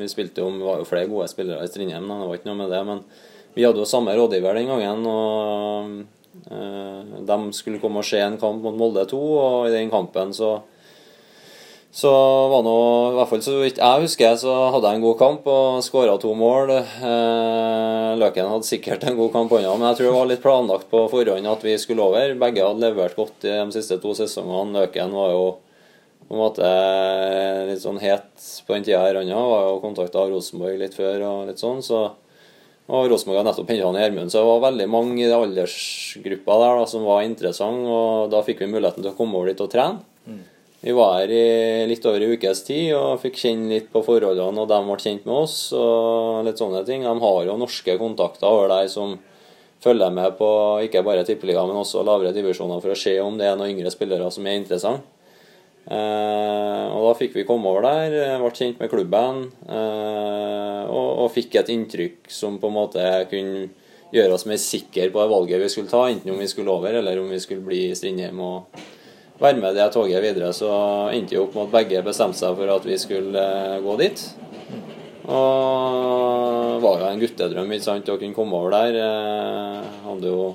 vi 0.01 0.07
spilte 0.09 0.45
om. 0.45 0.57
Det 0.57 0.65
var 0.65 0.79
jo 0.81 0.89
flere 0.89 1.11
gode 1.11 1.27
spillere 1.29 1.67
i 1.67 1.69
Strindheim, 1.69 2.07
det 2.09 2.29
var 2.31 2.39
ikke 2.39 2.49
noe 2.49 2.61
med 2.63 2.71
det. 2.73 2.81
Men 2.89 3.03
vi 3.55 3.67
hadde 3.67 3.83
jo 3.83 3.89
samme 3.89 4.15
rådgiver 4.17 4.57
den 4.57 4.71
gangen, 4.71 5.05
og 5.11 5.91
øh, 6.49 7.19
de 7.29 7.37
skulle 7.53 7.83
komme 7.83 8.01
og 8.01 8.09
se 8.09 8.23
en 8.25 8.39
kamp 8.41 8.65
mot 8.65 8.79
Molde 8.79 9.05
2, 9.11 9.21
og 9.43 9.69
i 9.69 9.75
den 9.75 9.93
kampen 9.93 10.33
så 10.33 10.57
Så 11.95 12.11
var 12.51 12.65
nå, 12.67 12.79
i 13.13 13.15
hvert 13.15 13.29
fall 13.31 13.43
så 13.45 13.53
vidt 13.61 13.77
jeg 13.79 14.03
husker, 14.03 14.33
så 14.41 14.53
hadde 14.75 14.91
jeg 14.91 14.99
en 14.99 15.05
god 15.05 15.19
kamp 15.21 15.45
og 15.47 15.83
skåra 15.87 16.17
to 16.19 16.33
mål. 16.35 16.73
Eh, 16.75 18.15
Løken 18.19 18.49
hadde 18.51 18.67
sikkert 18.67 19.05
en 19.07 19.15
god 19.15 19.31
kamp 19.31 19.53
hånda, 19.55 19.77
men 19.79 19.87
jeg 19.93 20.01
tror 20.01 20.09
det 20.09 20.15
var 20.17 20.27
litt 20.33 20.43
planlagt 20.43 20.89
på 20.91 21.05
forhånd 21.13 21.47
at 21.47 21.63
vi 21.63 21.77
skulle 21.79 22.03
over. 22.03 22.33
Begge 22.41 22.65
hadde 22.67 22.83
levert 22.83 23.15
godt 23.15 23.47
i 23.47 23.53
de 23.53 23.77
siste 23.77 24.01
to 24.03 24.11
sesongene. 24.19 24.75
Løken 24.75 25.15
var 25.15 25.31
jo 25.37 25.45
på 26.25 26.35
en 26.35 26.41
måte 26.41 26.71
litt 27.69 27.85
sånn 27.85 28.01
het 28.03 28.27
på 28.67 28.75
den 28.75 28.87
tida 28.89 29.05
her. 29.05 29.21
Han 29.21 29.31
var 29.53 29.69
jo 29.69 29.77
kontakta 29.85 30.25
av 30.25 30.33
Rosenborg 30.35 30.81
litt 30.81 30.97
før 30.99 31.23
og 31.29 31.53
litt 31.53 31.63
sånn, 31.63 31.79
så 31.85 32.09
og 32.85 33.07
Rosenborg 33.09 33.39
har 33.39 33.47
nettopp 33.47 33.71
henta 33.71 33.93
Gjermund, 33.97 34.29
så 34.29 34.43
det 34.43 34.49
var 34.51 34.65
veldig 34.67 34.87
mange 34.93 35.23
i 35.23 35.31
aldersgruppa 35.33 36.59
der 36.61 36.83
da, 36.83 36.89
som 36.91 37.07
var 37.07 37.23
interessante. 37.25 37.87
Og 37.87 38.35
da 38.35 38.43
fikk 38.45 38.61
vi 38.61 38.69
muligheten 38.75 39.01
til 39.01 39.13
å 39.15 39.17
komme 39.17 39.39
over 39.39 39.49
dit 39.49 39.63
og 39.63 39.71
trene. 39.73 40.03
Vi 40.85 40.93
var 40.93 41.15
her 41.17 41.31
i 41.33 41.45
litt 41.89 42.05
over 42.05 42.21
en 42.21 42.35
ukes 42.37 42.59
tid 42.67 42.91
og 42.93 43.23
fikk 43.23 43.39
kjenne 43.41 43.71
litt 43.71 43.87
på 43.93 44.03
forholdene, 44.05 44.61
og 44.61 44.69
de 44.69 44.81
ble 44.85 44.97
kjent 45.01 45.23
med 45.25 45.37
oss. 45.47 45.57
og 45.73 46.43
litt 46.45 46.61
sånne 46.61 46.83
ting. 46.85 47.07
De 47.07 47.15
har 47.23 47.39
jo 47.47 47.57
norske 47.57 47.95
kontakter 47.97 48.51
over 48.51 48.69
der 48.69 48.91
som 48.93 49.15
følger 49.81 50.13
med 50.13 50.37
på 50.37 50.49
ikke 50.85 51.01
bare 51.07 51.25
tippeliga, 51.25 51.65
men 51.65 51.81
også 51.81 52.05
lavere 52.05 52.35
divisjoner 52.37 52.85
for 52.85 52.93
å 52.93 52.99
se 53.01 53.15
om 53.21 53.39
det 53.41 53.49
er 53.49 53.57
noen 53.57 53.73
yngre 53.73 53.93
spillere 53.93 54.29
som 54.33 54.45
er 54.45 54.61
interessante. 54.61 55.09
Eh, 55.85 56.85
og 56.93 57.01
da 57.05 57.15
fikk 57.17 57.35
vi 57.37 57.47
komme 57.49 57.69
over 57.69 57.85
der, 57.85 58.39
ble 58.41 58.53
kjent 58.57 58.79
med 58.81 58.89
klubben 58.89 59.43
eh, 59.69 60.85
og, 60.89 61.09
og, 61.21 61.27
fikk 61.35 61.59
et 61.61 61.69
inntrykk 61.75 62.31
som 62.33 62.57
på 62.57 62.71
en 62.71 62.77
måte 62.79 63.05
kunne 63.29 63.67
gjøre 64.15 64.39
oss 64.39 64.47
mer 64.49 64.57
sikre 64.63 65.11
på 65.13 65.21
det 65.21 65.29
valget 65.29 65.61
vi 65.61 65.69
skulle 65.69 65.93
ta, 65.93 66.07
enten 66.09 66.33
om 66.33 66.41
vi 66.41 66.49
skulle 66.49 66.73
over 66.73 66.97
eller 67.03 67.21
om 67.21 67.29
vi 67.29 67.43
skulle 67.43 67.67
bli 67.67 67.83
i 67.91 67.99
Strindheim 67.99 68.41
og 68.41 68.81
være 69.41 69.61
med 69.61 69.77
det 69.77 69.91
toget 69.95 70.23
videre. 70.23 70.53
Så 70.57 70.71
endte 71.15 71.37
jo 71.37 71.47
opp 71.47 71.57
med 71.57 71.69
at 71.69 71.77
begge 71.79 72.03
bestemte 72.07 72.41
seg 72.41 72.57
for 72.59 72.75
at 72.77 72.89
vi 72.89 72.99
skulle 73.01 73.41
eh, 73.41 73.81
gå 73.85 73.97
dit. 74.01 74.27
Og 75.25 76.75
det 76.75 76.83
var 76.85 77.01
jo 77.01 77.09
en 77.09 77.23
guttedrøm 77.23 77.73
ikke 77.73 77.87
sant, 77.87 78.11
å 78.13 78.21
kunne 78.21 78.37
komme 78.37 78.59
over 78.59 78.75
der. 78.75 78.99
Jeg 79.01 80.03
hadde 80.05 80.33
jo 80.35 80.51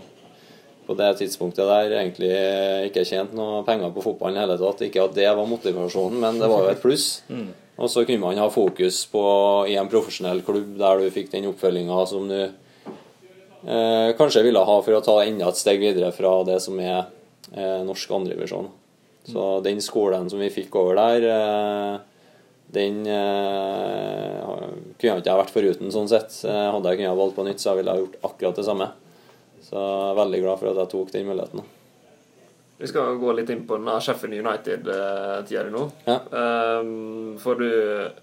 på 0.90 0.96
det 0.98 1.10
tidspunktet 1.20 1.70
der 1.70 1.96
egentlig 2.00 2.30
ikke 2.90 3.06
tjent 3.06 3.34
noe 3.38 3.62
penger 3.66 3.92
på 3.94 4.04
fotballen 4.06 4.40
i 4.40 4.44
hele 4.44 4.58
tatt. 4.62 4.86
Ikke 4.88 5.06
at 5.06 5.18
det 5.18 5.28
var 5.30 5.50
motivasjonen, 5.50 6.18
men 6.22 6.40
det 6.42 6.50
var 6.50 6.66
jo 6.66 6.76
et 6.76 6.86
pluss. 6.86 7.10
Mm. 7.30 7.50
Og 7.80 7.88
så 7.88 8.02
kunne 8.04 8.20
man 8.20 8.36
ha 8.42 8.50
fokus 8.52 9.06
på 9.08 9.22
i 9.72 9.78
en 9.80 9.88
profesjonell 9.88 10.42
klubb 10.44 10.74
der 10.82 11.00
du 11.00 11.14
fikk 11.16 11.30
den 11.32 11.46
oppfølginga 11.48 12.00
som 12.12 12.26
du 12.28 12.42
eh, 12.44 14.10
kanskje 14.20 14.44
ville 14.44 14.64
ha 14.68 14.76
for 14.84 14.98
å 14.98 15.00
ta 15.06 15.16
enda 15.24 15.48
et 15.48 15.62
steg 15.62 15.80
videre 15.80 16.10
fra 16.12 16.34
det 16.44 16.58
som 16.60 16.76
er 16.84 17.08
eh, 17.56 17.82
norsk 17.88 18.12
andrevisjon. 18.12 18.70
Så 19.30 19.60
den 19.66 19.82
skolen 19.84 20.30
som 20.32 20.42
vi 20.42 20.50
fikk 20.54 20.76
over 20.80 20.98
der, 20.98 21.28
eh, 21.30 22.00
den 22.74 23.02
eh, 23.08 24.46
kunne 25.00 25.16
jeg 25.16 25.24
ikke 25.24 25.40
vært 25.42 25.54
foruten, 25.54 25.92
sånn 25.94 26.10
sett. 26.12 26.36
Eh, 26.46 26.68
hadde 26.74 26.94
jeg 26.94 27.02
kunnet 27.02 27.18
valgt 27.18 27.38
på 27.38 27.46
nytt, 27.48 27.62
så 27.64 27.76
ville 27.78 27.94
jeg 27.94 28.06
gjort 28.06 28.32
akkurat 28.32 28.62
det 28.62 28.66
samme. 28.68 28.92
Så 29.66 29.76
jeg 29.76 30.08
er 30.12 30.20
veldig 30.24 30.42
glad 30.46 30.62
for 30.62 30.72
at 30.72 30.82
jeg 30.84 30.92
tok 30.94 31.14
den 31.14 31.30
muligheten. 31.30 31.68
Vi 32.80 32.88
skal 32.88 33.18
gå 33.20 33.34
litt 33.36 33.50
inn 33.52 33.66
på 33.68 33.76
den 33.76 33.90
Sheffield 34.00 34.38
United-tida 34.40 35.66
di 35.68 35.74
nå. 35.74 35.82
Ja. 36.06 36.16
Um, 36.80 37.34
for 37.42 37.60
du, 37.60 37.68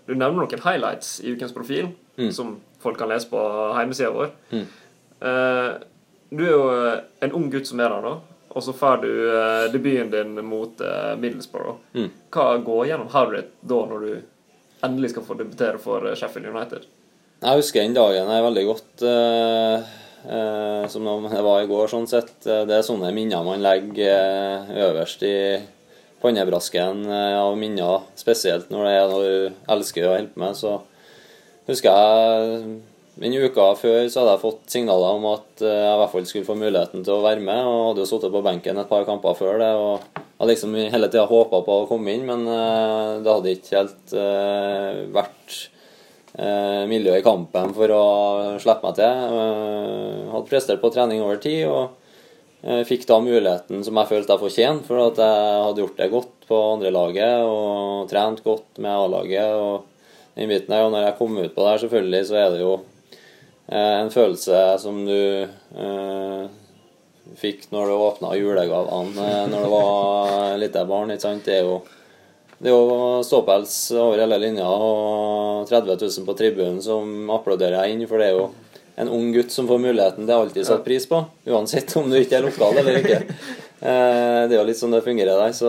du, 0.09 0.14
nevner 0.14 0.38
noen 0.38 0.64
highlights 0.64 1.18
i 1.21 1.35
ukens 1.37 1.52
profil 1.52 1.90
mm. 2.16 2.30
som 2.33 2.54
folk 2.80 2.97
kan 2.97 3.11
lese 3.12 3.28
på 3.28 3.42
hjemmesida 3.76 4.14
vår. 4.14 4.33
Mm. 4.54 4.64
Uh, 5.21 5.75
du 6.33 6.40
er 6.47 6.54
jo 6.54 6.64
en 7.26 7.37
ung 7.37 7.50
gutt 7.52 7.68
som 7.68 7.83
er 7.85 7.92
der 7.92 8.09
nå, 8.09 8.14
og 8.56 8.64
så 8.64 8.72
får 8.72 9.02
du 9.04 9.10
uh, 9.28 9.66
debuten 9.72 10.08
din 10.14 10.40
mot 10.46 10.80
uh, 10.80 11.12
Middlesbrough. 11.20 11.76
Mm. 11.92 12.08
Hva 12.32 12.48
går 12.64 12.88
gjennom 12.88 13.12
Harriet 13.12 13.52
da, 13.60 13.82
når 13.92 14.06
du 14.06 14.10
endelig 14.86 15.12
skal 15.12 15.26
få 15.28 15.36
debutere 15.36 15.80
for 15.82 16.08
Sheffield 16.16 16.48
United? 16.48 16.88
Jeg 17.44 17.60
husker 17.60 17.84
den 17.84 17.96
dagen 17.96 18.32
jeg 18.32 18.48
veldig 18.48 18.66
godt. 18.72 18.90
Uh 19.04 19.94
Eh, 20.28 20.88
som 20.88 21.04
det 21.30 21.42
var 21.42 21.62
i 21.62 21.68
går, 21.70 21.86
sånn 21.90 22.08
sett. 22.10 22.34
Eh, 22.46 22.64
det 22.66 22.80
er 22.80 22.86
sånne 22.86 23.12
minner 23.14 23.44
man 23.46 23.62
legger 23.62 24.10
eh, 24.10 24.72
øverst 24.88 25.22
i 25.22 25.36
pannebrasken 26.22 27.04
av 27.12 27.54
minner, 27.60 28.08
spesielt 28.18 28.70
når 28.72 28.86
det 28.86 28.92
er 28.96 29.10
noe 29.12 29.26
du 29.26 29.72
elsker 29.76 30.08
å 30.08 30.14
hjelpe 30.16 30.40
med. 30.42 30.56
Så 30.58 30.72
husker 31.68 31.92
jeg 31.92 32.80
den 33.16 33.37
uka 33.40 33.70
før 33.80 34.02
så 34.12 34.23
hadde 34.23 34.35
jeg 34.35 34.42
fått 34.42 34.73
signaler 34.73 35.16
om 35.16 35.28
at 35.30 35.62
jeg 35.64 35.92
i 35.92 36.00
hvert 36.02 36.12
fall 36.12 36.26
skulle 36.28 36.49
få 36.49 36.58
muligheten 36.61 37.04
til 37.06 37.16
å 37.16 37.25
være 37.25 37.40
med, 37.44 37.62
og 37.64 37.87
hadde 37.90 38.04
jo 38.04 38.11
sittet 38.11 38.35
på 38.35 38.42
benken 38.44 38.82
et 38.82 38.90
par 38.90 39.06
kamper 39.08 39.38
før 39.38 39.62
det. 39.62 39.73
og 39.73 40.25
hadde 40.37 40.50
liksom 40.50 40.76
hele 40.76 41.08
tida 41.08 41.25
håpa 41.30 41.62
på 41.64 41.78
å 41.80 41.87
komme 41.88 42.12
inn, 42.12 42.26
men 42.28 42.44
det 42.44 43.30
hadde 43.30 43.54
ikke 43.56 43.78
helt 43.78 44.16
vært 45.16 45.56
miljøet 46.37 46.88
miljø 46.90 47.14
i 47.16 47.25
kampen 47.25 47.73
for 47.76 47.92
å 47.92 48.06
slippe 48.61 48.85
meg 48.85 48.99
til. 48.99 49.06
Jeg 49.06 50.32
hadde 50.32 50.50
prestert 50.50 50.82
på 50.82 50.90
trening 50.92 51.23
over 51.25 51.38
tid 51.40 51.62
og 51.70 51.94
eh, 52.62 52.82
fikk 52.85 53.06
da 53.08 53.20
muligheten 53.25 53.85
som 53.87 53.96
jeg 53.96 54.11
følte 54.11 54.35
jeg 54.35 54.42
fortjente, 54.42 54.87
for 54.88 55.06
at 55.06 55.20
jeg 55.23 55.62
hadde 55.66 55.85
gjort 55.85 56.02
det 56.02 56.11
godt 56.12 56.49
på 56.49 56.58
andre 56.75 56.92
laget 56.92 57.46
og 57.46 58.11
trent 58.11 58.42
godt 58.44 58.82
med 58.82 58.92
A-laget. 58.92 59.54
og 59.54 59.92
den 60.37 60.50
biten 60.52 60.68
der, 60.68 60.85
og 60.85 60.92
når 60.92 61.06
jeg 61.06 61.16
kom 61.16 61.38
ut 61.38 61.54
på 61.54 61.62
det 61.62 61.70
her, 61.70 61.78
selvfølgelig, 61.87 62.26
så 62.28 62.37
er 62.37 62.50
det 62.52 62.61
jo 62.61 62.75
eh, 62.76 62.95
en 63.68 64.11
følelse 64.14 64.62
som 64.78 65.00
du 65.06 65.42
eh, 65.42 66.46
fikk 67.37 67.66
når 67.75 67.90
du 67.90 67.94
åpna 67.96 68.35
julegavene 68.38 69.26
eh, 69.26 69.44
når 69.50 69.64
du 69.64 69.73
var 69.73 70.56
lite 70.62 70.85
barn. 70.87 71.11
ikke 71.11 71.26
sant? 71.26 71.46
Det 71.46 71.61
er 71.61 71.66
jo 71.66 71.80
det 72.56 72.70
er 72.70 72.73
jo 72.73 73.25
ståpels 73.26 73.73
over 74.00 74.23
hele 74.23 74.38
linja 74.40 74.64
og 74.64 75.66
30 75.68 75.99
000 76.00 76.25
på 76.25 76.37
tribunen 76.38 76.78
som 76.80 77.28
applauderer 77.35 77.82
deg 77.82 77.92
inn, 77.92 78.06
for 78.08 78.23
det 78.23 78.30
er 78.30 78.38
jo 78.38 78.46
en 78.96 79.11
ung 79.12 79.26
gutt 79.35 79.52
som 79.52 79.68
får 79.68 79.82
muligheten. 79.82 80.25
Det 80.25 80.32
er 80.32 80.40
alltid 80.40 80.64
satt 80.64 80.87
pris 80.87 81.04
på, 81.11 81.20
uansett 81.52 81.92
om 82.00 82.08
du 82.08 82.16
ikke 82.16 82.38
er 82.38 82.46
lokal 82.46 82.80
eller 82.80 83.02
ikke. 83.02 83.20
Eh, 83.76 84.42
det 84.49 84.56
er 84.56 84.56
jo 84.56 84.64
litt 84.70 84.80
sånn 84.80 84.96
det 84.96 85.02
fungerer 85.04 85.37
der. 85.37 85.52
Så 85.52 85.68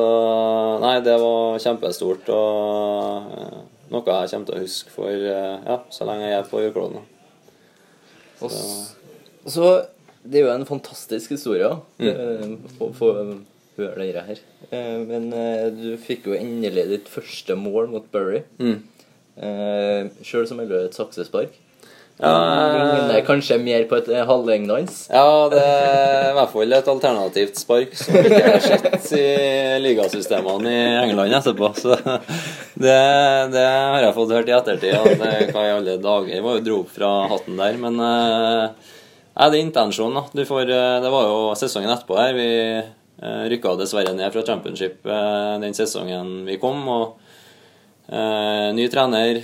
nei, 0.80 0.94
det 1.04 1.18
var 1.20 1.60
kjempestort 1.60 2.32
og 2.32 3.36
eh, 3.36 3.60
noe 3.92 4.16
jeg 4.22 4.32
kommer 4.32 4.48
til 4.48 4.56
å 4.56 4.64
huske 4.64 4.96
for 4.96 5.12
eh, 5.12 5.60
ja, 5.68 5.82
så 5.92 6.08
lenge 6.08 6.30
jeg 6.30 6.40
er 6.40 6.48
på 6.48 6.64
jordkloden. 6.64 7.04
Så. 8.38 8.50
så 9.50 9.70
det 10.28 10.42
er 10.42 10.46
jo 10.46 10.54
en 10.54 10.68
fantastisk 10.68 11.34
historie 11.34 11.70
mm. 12.00 12.58
å 12.84 12.90
få 12.96 13.14
høre 13.78 14.10
det 14.14 14.26
her. 14.28 14.42
Eh, 14.72 15.00
men 15.06 15.30
eh, 15.36 15.68
du 15.74 15.92
fikk 16.02 16.28
jo 16.30 16.38
endelig 16.38 16.88
ditt 16.92 17.12
første 17.12 17.56
mål 17.60 17.92
mot 17.94 18.08
Burry. 18.14 18.44
Mm. 18.60 18.82
Eh, 19.38 20.10
Sjøl 20.26 20.48
som 20.50 20.62
er 20.64 20.74
et 20.80 20.98
saksespark. 20.98 21.56
Ja, 22.18 22.32
Ligner 22.74 23.22
kanskje 23.28 23.60
mer 23.62 23.84
på 23.90 24.00
et 24.00 24.08
halvengdans? 24.26 25.04
Ja, 25.14 25.50
det 25.54 25.62
er 25.62 26.32
i 26.32 26.36
hvert 26.38 26.54
fall 26.56 26.74
et 26.74 26.90
alternativt 26.90 27.60
spark 27.62 27.94
som 28.00 28.18
ikke 28.18 28.42
er 28.42 28.64
sett 28.64 29.12
i 29.20 29.26
ligasystemene 29.84 30.74
i 30.74 30.84
England 31.04 31.38
etterpå. 31.38 31.70
Så 31.78 31.94
det, 31.94 32.98
det 33.54 33.66
har 33.70 34.02
jeg 34.02 34.18
fått 34.18 34.34
hørt 34.34 34.50
i 34.50 34.58
ettertid. 34.58 34.98
At 34.98 35.22
det, 35.22 35.52
hva 35.54 35.68
i 35.68 35.74
alle 35.78 35.98
dager 36.02 36.34
Jeg 36.34 36.46
var 36.46 36.58
jo 36.58 36.66
dro 36.66 36.80
opp 36.84 36.94
fra 36.98 37.12
hatten 37.30 37.62
der. 37.62 37.78
Men 37.86 38.02
ja, 38.02 38.72
det 39.46 39.52
er 39.54 39.62
intensjonen. 39.62 40.24
da. 40.34 40.48
Får, 40.50 40.74
det 41.06 41.14
var 41.14 41.30
jo 41.30 41.42
sesongen 41.60 41.94
etterpå 41.94 42.18
her. 42.18 42.34
Vi 42.38 42.50
Eh, 43.18 43.50
Rykka 43.50 43.72
dessverre 43.80 44.14
ned 44.14 44.30
fra 44.34 44.44
championship 44.46 45.06
eh, 45.10 45.54
den 45.64 45.74
sesongen 45.74 46.44
vi 46.46 46.60
kom. 46.62 46.84
og 46.88 47.24
Uh, 48.08 48.72
Ny 48.72 48.86
trener 48.88 49.42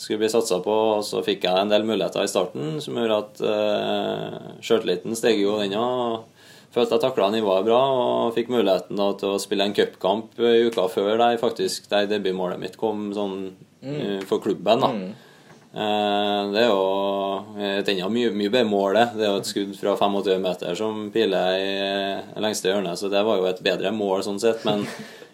skulle 0.00 0.22
bli 0.22 0.30
satsa 0.32 0.60
på, 0.64 0.74
og 0.96 1.04
så 1.04 1.20
fikk 1.24 1.44
jeg 1.44 1.60
en 1.60 1.70
del 1.72 1.84
muligheter 1.84 2.24
i 2.24 2.30
starten 2.30 2.78
som 2.80 2.96
gjorde 2.96 3.18
at 3.20 3.40
uh, 3.44 4.52
sjøltilliten 4.64 5.18
steg 5.18 5.42
jo 5.42 5.58
den 5.60 5.76
òg. 5.76 6.22
Følte 6.70 6.96
jeg 6.96 7.02
takla 7.02 7.32
nivået 7.34 7.66
bra 7.66 7.80
og 7.90 8.36
fikk 8.36 8.52
muligheten 8.54 8.96
da, 8.96 9.10
til 9.18 9.34
å 9.34 9.40
spille 9.42 9.66
en 9.66 9.74
cupkamp 9.74 10.38
uka 10.38 10.86
før 10.92 11.16
der 11.18 11.40
faktisk 11.42 11.88
der 11.90 12.06
debutmålet 12.08 12.62
mitt 12.62 12.78
kom 12.78 13.08
sånn, 13.16 13.50
mm. 13.82 14.22
for 14.30 14.42
klubben. 14.42 14.86
da. 14.86 14.92
Mm. 14.94 15.29
Eh, 15.70 16.40
det 16.50 16.64
er 16.64 16.70
jo 16.72 17.60
et 17.62 17.90
enda 17.92 18.08
mye, 18.10 18.32
mye 18.34 18.50
bedre 18.50 18.66
mål, 18.66 18.96
det. 18.98 19.06
Er 19.22 19.30
jo 19.30 19.40
et 19.40 19.50
skudd 19.50 19.74
fra 19.78 19.94
25 19.98 20.42
meter 20.42 20.78
som 20.78 21.04
piler 21.14 21.60
i 21.60 22.42
lengste 22.42 22.72
hjørne, 22.72 22.96
så 22.98 23.10
det 23.12 23.22
var 23.26 23.38
jo 23.38 23.46
et 23.50 23.62
bedre 23.64 23.92
mål 23.94 24.24
sånn 24.26 24.40
sett. 24.42 24.64
Men 24.66 24.86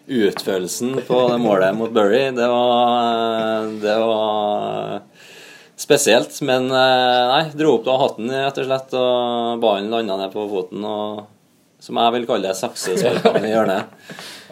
utførelsen 0.07 1.01
på 1.07 1.23
det 1.31 1.39
målet 1.43 1.75
mot 1.75 1.91
Burry, 1.93 2.27
det 2.37 2.47
var, 2.51 3.71
det 3.81 3.95
var 4.03 5.01
spesielt. 5.77 6.37
Men 6.45 6.69
eh, 6.69 7.23
nei, 7.33 7.41
dro 7.57 7.77
opp 7.79 7.87
da 7.87 7.97
hatten 8.03 8.29
rett 8.35 8.61
og 8.61 8.69
slett, 8.69 8.93
og 8.99 9.63
ballen 9.63 9.89
landa 9.93 10.21
ned 10.21 10.35
på 10.35 10.45
foten. 10.53 10.85
og 10.85 11.25
som 11.87 11.99
jeg 12.03 12.13
vil 12.17 12.25
kalle 12.27 12.51
saksesparkene 12.57 13.47
i 13.47 13.53
hjørnet. 13.53 13.93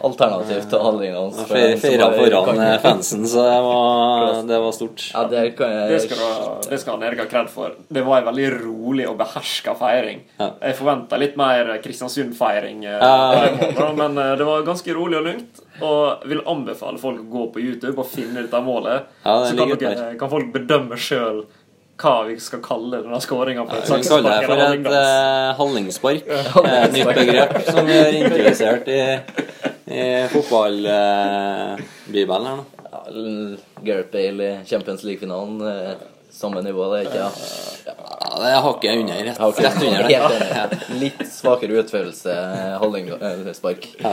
Alternativt 0.06 0.66
til 0.68 0.82
handlingene 0.84 1.20
hans. 1.22 1.38
Feira 1.80 2.08
foran 2.12 2.58
eh, 2.60 2.74
fansen, 2.82 3.22
så 3.28 3.44
det 3.46 3.54
var, 3.64 4.34
det 4.48 4.58
var 4.60 4.74
stort. 4.76 5.04
Ja, 5.14 5.22
det, 5.30 5.44
kan 5.56 5.72
jeg 5.72 5.88
Det 5.94 6.00
skal, 6.04 6.20
du- 6.20 6.68
det 6.70 6.78
skal 6.82 6.96
han 6.98 7.06
Erik 7.08 7.22
ha 7.22 7.26
kred 7.30 7.48
for. 7.52 7.72
Det 7.88 8.02
var 8.04 8.20
en 8.20 8.28
veldig 8.28 8.48
rolig 8.66 9.06
og 9.08 9.16
beherska 9.20 9.74
feiring. 9.80 10.20
Ja. 10.40 10.50
Jeg 10.62 10.76
forventa 10.80 11.16
litt 11.20 11.36
mer 11.40 11.72
Kristiansund-feiring, 11.84 12.84
eh, 12.84 12.98
Ja. 13.00 13.92
men 13.96 14.18
eh, 14.18 14.34
det 14.36 14.44
var 14.48 14.62
ganske 14.68 14.94
rolig 14.96 15.18
og 15.20 15.24
lugnt. 15.30 15.62
Og 15.80 16.22
vil 16.28 16.40
anbefale 16.48 16.96
folk 17.00 17.20
å 17.20 17.30
gå 17.32 17.46
på 17.52 17.60
YouTube 17.64 17.98
og 18.00 18.06
finne 18.08 18.42
dette 18.46 18.60
målet. 18.64 19.08
Ja, 19.24 19.38
Så 19.44 19.56
kan, 19.58 19.74
dere, 19.80 20.14
kan 20.20 20.30
folk 20.32 20.52
bedømme 20.54 20.96
sjøl 20.96 21.42
hva 21.96 22.12
vi 22.28 22.34
skal 22.42 22.60
kalle 22.64 22.98
denne 23.02 23.20
skåringa 23.24 23.62
Vi 23.64 23.68
kaller 23.86 24.22
det 24.26 24.40
for 24.46 24.56
et 24.66 24.86
eh, 24.92 25.48
hallingspark. 25.60 26.22
Et 26.28 26.92
nytt 26.92 27.14
begrep 27.16 27.52
som 27.70 27.82
vi 27.88 27.94
har 28.02 28.12
introdusert 28.18 28.84
i, 28.92 28.94
i 29.96 29.98
fotballbibelen 30.34 32.44
her 32.50 32.56
nå. 32.60 32.64
Ja, 32.86 32.98
Gareth 33.86 34.10
Bale 34.12 34.44
i 34.50 34.52
Champions 34.68 35.02
League-finalen. 35.08 35.56
eh, 35.70 35.94
Samme 36.36 36.60
nivå, 36.60 36.84
det 36.92 36.98
er 36.98 37.04
ikke 37.06 37.20
ja. 37.22 37.30
Ja, 37.86 37.92
det 38.42 38.48
er 38.52 38.60
hakket 38.60 38.98
under. 39.00 39.16
Rett, 39.24 39.38
Ja, 39.40 39.46
ok. 39.48 39.56
rett 39.64 39.80
under 39.86 40.02
det. 40.04 40.12
Ja. 40.52 40.64
Litt 41.00 41.22
svakere 41.32 41.72
utførelse, 41.80 42.28
hallingspark. 42.82 43.82
Ja. 44.02 44.12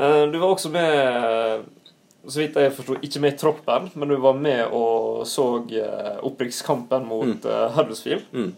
Eh, 0.00 0.24
Du 0.32 0.38
var 0.38 0.48
også 0.54 0.68
med, 0.72 1.60
så 2.28 2.38
vidt 2.38 2.58
jeg 2.58 2.74
forsto, 2.76 2.96
ikke 3.02 3.22
med 3.22 3.34
i 3.34 3.38
troppen, 3.40 3.88
men 3.98 4.12
du 4.12 4.16
var 4.22 4.36
med 4.38 4.74
og 4.76 5.24
så 5.26 5.46
eh, 5.74 6.20
opprykkskampen 6.22 7.08
mot 7.08 7.48
eh, 7.48 7.64
Huddersfield. 7.74 8.28
Mm. 8.30 8.52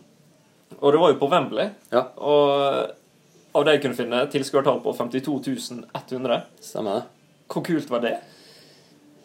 Og 0.80 0.92
det 0.92 1.00
var 1.00 1.12
jo 1.14 1.18
på 1.20 1.30
Wembley. 1.32 1.72
Ja. 1.94 2.04
Og 2.18 3.54
av 3.54 3.64
det 3.64 3.76
jeg 3.76 3.84
kunne 3.84 3.98
finne, 3.98 4.22
tilskuertall 4.32 4.80
på 4.84 4.92
52.100 4.98 6.40
Stemmer 6.60 6.98
det. 6.98 7.04
Hvor 7.48 7.64
kult 7.64 7.92
var 7.92 8.02
det? 8.04 8.16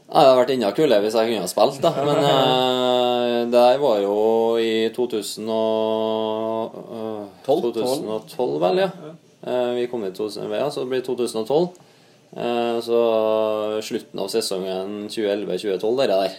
Ja, 0.09 0.21
det 0.21 0.27
hadde 0.27 0.37
vært 0.39 0.51
enda 0.53 0.69
kulere 0.73 1.03
hvis 1.03 1.17
jeg 1.17 1.31
kunne 1.31 1.45
ha 1.45 1.49
spilt, 1.49 1.81
da. 1.83 1.91
Men 2.07 2.21
uh, 2.23 3.33
det 3.49 3.53
der 3.53 3.81
var 3.81 3.99
jo 4.03 4.15
i 4.61 4.89
2000 4.95 5.49
og, 5.53 6.79
uh, 6.89 7.25
12? 7.45 7.73
2012, 7.79 8.55
vel, 8.63 8.85
ja. 8.85 8.89
Eh, 9.41 9.69
vi 9.77 9.85
kom 9.87 10.03
i 10.05 10.11
2000, 10.11 10.51
ja, 10.51 10.71
så 10.71 10.83
det 10.83 10.91
blir 10.91 11.01
2012. 11.05 11.67
Eh, 12.35 12.77
så 12.85 12.99
slutten 13.81 14.21
av 14.21 14.29
sesongen 14.33 15.09
2011-2012, 15.09 15.97
det 15.97 16.13
der. 16.13 16.37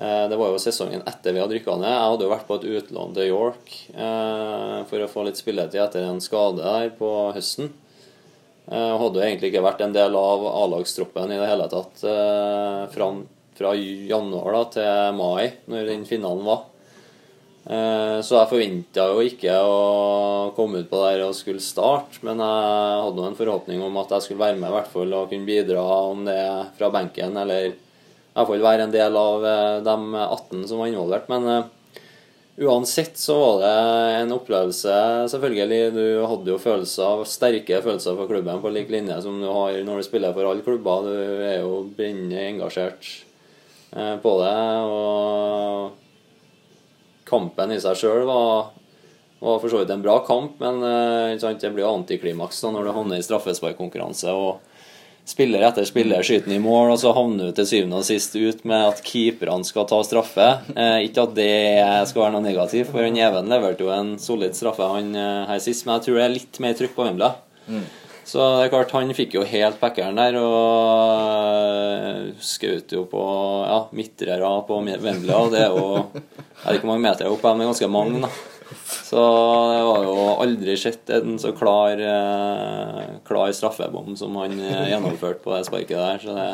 Eh, 0.00 0.28
det 0.30 0.36
var 0.38 0.52
jo 0.52 0.60
sesongen 0.62 1.02
etter 1.10 1.34
vi 1.34 1.40
hadde 1.42 1.56
rykka 1.56 1.74
ned. 1.74 1.90
Jeg 1.90 2.10
hadde 2.12 2.26
jo 2.26 2.30
vært 2.30 2.46
på 2.46 2.58
et 2.60 2.66
utlån 2.78 3.16
til 3.16 3.32
York 3.32 3.72
eh, 3.90 4.76
for 4.86 5.02
å 5.02 5.10
få 5.10 5.24
litt 5.26 5.40
spilletid 5.40 5.82
etter 5.82 6.06
en 6.06 6.22
skade 6.22 6.62
der 6.62 6.92
på 6.98 7.10
høsten. 7.34 7.72
Eh, 8.70 8.94
hadde 9.00 9.18
jo 9.18 9.24
egentlig 9.26 9.50
ikke 9.50 9.64
vært 9.66 9.82
en 9.82 9.96
del 9.96 10.14
av 10.18 10.46
A-lagstroppen 10.52 11.34
i 11.34 11.40
det 11.40 11.50
hele 11.50 11.66
tatt 11.72 12.04
fram, 12.94 13.24
fra 13.58 13.74
januar 13.74 14.54
da, 14.54 14.64
til 14.76 15.18
mai, 15.18 15.48
når 15.66 15.90
den 15.90 16.06
finalen 16.06 16.46
var. 16.46 16.67
Eh, 17.66 18.18
så 18.24 18.38
jeg 18.38 18.48
forventa 18.48 19.08
jo 19.10 19.24
ikke 19.24 19.56
å 19.60 20.52
komme 20.56 20.80
ut 20.80 20.88
på 20.88 21.00
der 21.02 21.26
og 21.26 21.34
skulle 21.36 21.60
starte, 21.60 22.22
men 22.24 22.40
jeg 22.40 23.02
hadde 23.04 23.20
jo 23.20 23.26
en 23.28 23.38
forhåpning 23.38 23.82
om 23.84 23.98
at 24.00 24.14
jeg 24.14 24.24
skulle 24.24 24.44
være 24.44 24.60
med 24.60 24.70
i 24.70 24.76
hvert 24.76 24.92
fall 24.92 25.12
og 25.18 25.32
kunne 25.32 25.48
bidra, 25.48 25.82
om 26.08 26.22
det 26.28 26.38
fra 26.78 26.92
benken 26.94 27.36
eller 27.42 27.68
i 27.68 27.74
være 28.38 28.86
en 28.86 28.94
del 28.94 29.18
av 29.18 29.44
eh, 29.44 29.74
de 29.84 29.96
18 30.22 30.64
som 30.70 30.80
var 30.80 30.92
involvert. 30.92 31.28
Men 31.32 31.50
eh, 31.52 31.74
Uansett 32.58 33.14
så 33.14 33.36
var 33.38 33.60
det 33.62 33.74
en 34.18 34.32
opplevelse, 34.34 34.94
selvfølgelig. 35.30 35.92
Du 35.94 36.06
hadde 36.26 36.50
jo 36.50 36.56
følelser, 36.58 37.20
sterke 37.30 37.78
følelser 37.84 38.16
for 38.18 38.26
klubben 38.26 38.58
på 38.58 38.72
lik 38.74 38.90
linje 38.90 39.14
som 39.22 39.36
du 39.38 39.46
har 39.46 39.78
når 39.86 40.00
du 40.00 40.06
spiller 40.08 40.34
for 40.34 40.48
alle 40.50 40.66
klubber. 40.66 41.06
Du 41.06 41.44
er 41.46 41.60
jo 41.60 41.84
brennende 41.94 42.42
engasjert 42.48 43.12
på 43.94 44.32
det. 44.42 44.56
Og 44.90 46.07
kampen 47.28 47.74
i 47.74 47.80
seg 47.82 47.98
sjøl 48.00 48.24
var, 48.28 48.70
var 49.42 49.60
for 49.62 49.70
så 49.70 49.82
vidt 49.82 49.92
en 49.94 50.04
bra 50.04 50.18
kamp, 50.26 50.56
men 50.62 50.80
eh, 50.84 51.36
sant, 51.42 51.60
det 51.62 51.74
blir 51.76 51.88
antiklimaks 51.88 52.62
når 52.64 52.88
du 52.88 52.94
havner 52.96 53.20
i 53.20 53.26
straffesparkkonkurranse. 53.26 54.32
og 54.32 54.64
Spiller 55.28 55.60
etter 55.66 55.84
spiller 55.84 56.24
skyter 56.24 56.54
i 56.54 56.60
mål, 56.62 56.94
og 56.94 57.00
så 57.02 57.10
havner 57.12 57.50
du 57.50 57.56
til 57.58 57.66
syvende 57.68 57.98
og 58.00 58.06
sist 58.08 58.32
ut 58.32 58.62
med 58.64 58.86
at 58.94 59.02
keeperne 59.04 59.66
skal 59.68 59.84
ta 59.90 59.98
straffe. 60.06 60.46
Eh, 60.72 61.04
ikke 61.10 61.26
at 61.26 61.34
det 61.36 61.50
skal 62.08 62.22
være 62.24 62.32
noe 62.38 62.46
negativt, 62.46 62.88
for 62.94 63.04
Even 63.04 63.52
leverte 63.52 63.84
jo 63.84 63.92
en 63.92 64.14
solid 64.22 64.56
straffe 64.56 64.88
han 64.88 65.12
eh, 65.12 65.44
her 65.50 65.60
sist, 65.60 65.84
men 65.84 65.98
jeg 65.98 66.06
tror 66.06 66.16
det 66.16 66.24
er 66.24 66.36
litt 66.38 66.60
mer 66.64 66.78
trykk 66.80 66.96
på 66.96 67.04
Wembley. 67.04 67.36
Så 68.28 68.44
det 68.58 68.66
er 68.66 68.72
klart, 68.74 68.92
han 68.92 69.14
fikk 69.16 69.38
jo 69.38 69.44
helt 69.48 69.78
packeren 69.80 70.18
der, 70.20 70.36
og 70.36 72.34
skjøt 72.44 72.92
jo 72.92 73.06
på 73.08 73.22
ja, 73.64 73.78
midtrere 73.96 74.50
på 74.68 74.82
Wembley, 74.84 75.32
og 75.32 75.54
det 75.54 75.64
er 75.64 75.72
jo 75.72 75.86
Jeg 76.18 76.66
vet 76.66 76.80
ikke 76.80 76.90
mange 76.90 77.06
meter 77.06 77.30
opp, 77.30 77.44
men 77.48 77.70
ganske 77.70 77.88
mange, 77.88 78.20
da. 78.26 78.30
Så 79.08 79.16
det 79.72 79.84
var 79.86 80.04
jo 80.04 80.16
aldri 80.42 80.74
sett 80.76 81.08
en 81.16 81.38
så 81.40 81.54
klar, 81.56 81.96
eh, 81.96 83.04
klar 83.24 83.52
straffebom 83.56 84.16
som 84.20 84.36
han 84.36 84.58
eh, 84.60 84.90
gjennomførte 84.90 85.40
på 85.44 85.54
det 85.54 85.64
sparket 85.68 85.96
der. 85.96 86.18
Så 86.20 86.34
det 86.36 86.48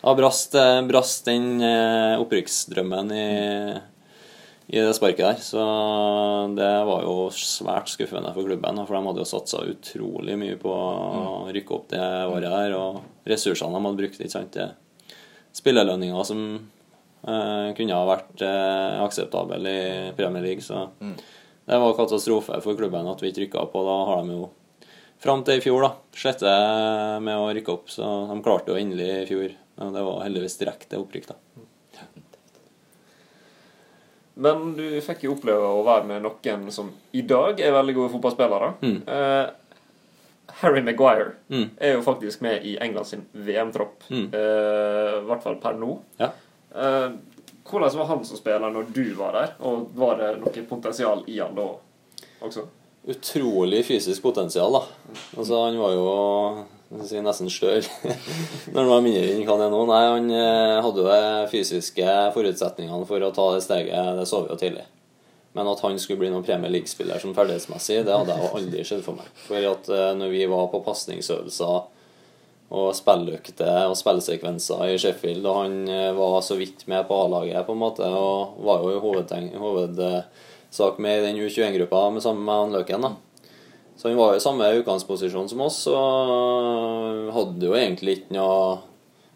ja, 0.00 0.14
brast, 0.16 0.56
eh, 0.56 0.80
brast 0.88 1.28
den 1.28 1.60
opprykksdrømmen 2.22 3.12
i, 3.12 3.26
i 4.72 4.80
det 4.80 4.92
sparket 4.96 5.26
der. 5.26 5.40
Så 5.44 5.62
det 6.56 6.70
var 6.88 7.02
jo 7.04 7.26
svært 7.36 7.90
skuffende 7.92 8.32
for 8.32 8.48
klubben, 8.48 8.80
for 8.88 8.96
de 8.96 9.08
hadde 9.08 9.20
jo 9.20 9.28
satsa 9.28 9.60
utrolig 9.68 10.36
mye 10.40 10.56
på 10.60 10.72
å 10.72 11.50
rykke 11.52 11.74
opp 11.76 11.90
det 11.92 12.06
året 12.32 12.48
her. 12.48 12.76
Og 12.78 13.28
ressursene 13.28 13.76
de 13.76 13.84
hadde 13.84 14.00
brukt, 14.00 14.22
ikke 14.22 14.32
sant. 14.32 14.56
Det 14.56 14.70
spillelønninger 15.52 16.24
som 16.24 16.40
eh, 16.56 17.68
kunne 17.76 17.98
ha 17.98 18.08
vært 18.08 18.44
eh, 18.46 19.02
akseptable 19.04 19.60
i 19.76 20.14
Premier 20.16 20.46
League. 20.48 20.64
Så 20.64 20.86
det 21.68 21.80
var 21.84 21.98
katastrofe 21.98 22.56
for 22.64 22.78
klubben 22.78 23.10
at 23.12 23.20
vi 23.20 23.28
ikke 23.28 23.44
rykka 23.44 23.66
opp. 23.66 23.76
Og 23.76 23.90
da 23.90 23.98
har 24.08 24.24
de 24.24 24.38
jo 24.38 24.48
fram 25.22 25.44
til 25.46 25.60
i 25.60 25.64
fjor 25.64 25.84
da, 25.84 25.92
slette 26.16 26.54
med 27.22 27.36
å 27.36 27.52
rykke 27.52 27.76
opp. 27.76 27.92
Så 27.92 28.08
de 28.32 28.40
klarte 28.40 28.72
jo 28.72 28.80
endelig 28.80 29.10
i 29.20 29.28
fjor. 29.34 29.52
Og 29.82 29.92
det 29.92 30.08
var 30.08 30.24
heldigvis 30.24 30.58
direkte 30.64 31.00
opprykk, 31.00 31.28
da. 31.34 31.68
Men 34.42 34.72
du 34.78 34.84
fikk 35.04 35.22
jo 35.26 35.34
oppleve 35.36 35.68
å 35.70 35.82
være 35.86 36.06
med 36.08 36.24
noen 36.24 36.64
som 36.74 36.88
i 37.14 37.22
dag 37.22 37.60
er 37.62 37.74
veldig 37.76 37.94
gode 37.98 38.12
fotballspillere. 38.16 38.72
Mm. 38.82 38.96
Eh, 39.06 39.50
Harry 40.62 40.82
Maguire 40.84 41.32
Mm. 41.48 41.68
er 41.80 41.94
jo 41.94 42.02
faktisk 42.02 42.40
med 42.44 42.64
i 42.66 42.76
England 42.82 43.06
sin 43.06 43.22
VM-tropp. 43.32 44.02
Mm. 44.10 44.26
Eh, 44.34 45.14
I 45.20 45.24
hvert 45.28 45.42
fall 45.44 45.56
per 45.62 45.78
nå. 45.78 45.98
Ja. 46.18 46.30
Eh, 46.74 47.10
hvordan 47.70 47.96
var 47.96 48.06
han 48.10 48.24
som 48.24 48.36
spiller 48.36 48.70
når 48.74 48.90
du 48.92 49.04
var 49.14 49.32
der? 49.32 49.54
Og 49.60 49.90
var 49.94 50.16
det 50.18 50.32
noe 50.42 50.66
potensial 50.68 51.22
i 51.30 51.38
han 51.38 51.54
da 51.54 51.68
også? 52.42 52.66
Utrolig 53.08 53.84
fysisk 53.86 54.22
potensial, 54.22 54.72
da. 54.72 54.82
Altså, 55.38 55.64
han 55.64 55.78
var 55.78 55.94
jo 55.94 56.66
si, 57.08 57.20
nesten 57.24 57.50
større 57.52 57.84
når 58.72 58.78
han 58.78 58.90
var 58.90 59.04
mindre 59.04 59.22
enn 59.30 59.44
hva 59.46 59.56
han 59.56 59.66
er 59.66 59.72
nå. 59.72 59.84
Nei, 59.88 60.02
han 60.08 60.34
eh, 60.36 60.80
hadde 60.84 61.04
jo 61.04 61.08
de 61.08 61.46
fysiske 61.52 62.18
forutsetningene 62.34 63.08
for 63.08 63.24
å 63.24 63.32
ta 63.34 63.48
det 63.54 63.62
steget, 63.64 64.12
det 64.18 64.28
så 64.28 64.44
vi 64.44 64.52
jo 64.52 64.60
tidlig. 64.60 64.84
Men 65.52 65.68
at 65.68 65.82
han 65.84 65.98
skulle 66.00 66.22
bli 66.22 66.30
noen 66.32 66.44
Premier 66.46 66.72
League-spiller 66.72 67.20
som 67.20 67.34
ferdighetsmessig, 67.36 67.98
det 68.06 68.14
hadde 68.14 68.36
jeg 68.36 68.52
aldri 68.56 68.84
sett 68.88 69.02
for 69.04 69.18
meg. 69.18 69.28
For 69.44 69.72
at 69.72 69.90
eh, 69.92 70.12
når 70.16 70.32
vi 70.32 70.46
var 70.48 70.70
på 70.72 70.80
pasningsøvelser 70.86 71.82
og 72.72 72.86
spilløkter 72.96 73.90
og 73.90 73.98
spillsekvenser 74.00 74.86
i 74.88 75.00
Sheffield, 75.00 75.44
og 75.44 75.58
han 75.60 75.74
eh, 75.92 76.08
var 76.16 76.38
så 76.44 76.56
vidt 76.60 76.86
med 76.88 77.04
på 77.08 77.18
A-laget, 77.26 77.66
på 77.66 77.76
en 77.76 77.82
måte, 77.82 78.08
og 78.08 78.56
var 78.64 78.86
jo 78.88 79.02
hovedsak 79.02 81.02
med 81.04 81.18
i 81.18 81.26
den 81.26 81.42
U21-gruppa 81.44 82.06
med 82.14 82.24
sammen 82.24 82.48
med 82.48 82.62
han 82.62 82.78
Løken, 82.78 83.04
da. 83.04 83.12
Så 83.96 84.08
han 84.08 84.18
var 84.18 84.36
i 84.36 84.42
samme 84.42 84.68
utgangsposisjon 84.80 85.48
som 85.50 85.62
oss, 85.64 85.84
og 85.92 87.32
hadde 87.36 87.68
jo 87.68 87.76
egentlig 87.78 88.18
ikke 88.18 88.38
noe 88.38 88.80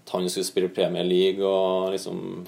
At 0.07 0.14
han 0.14 0.29
skulle 0.31 0.47
spille 0.47 0.71
Premier 0.71 1.07
League 1.07 1.42
og 1.42 1.90
liksom 1.95 2.47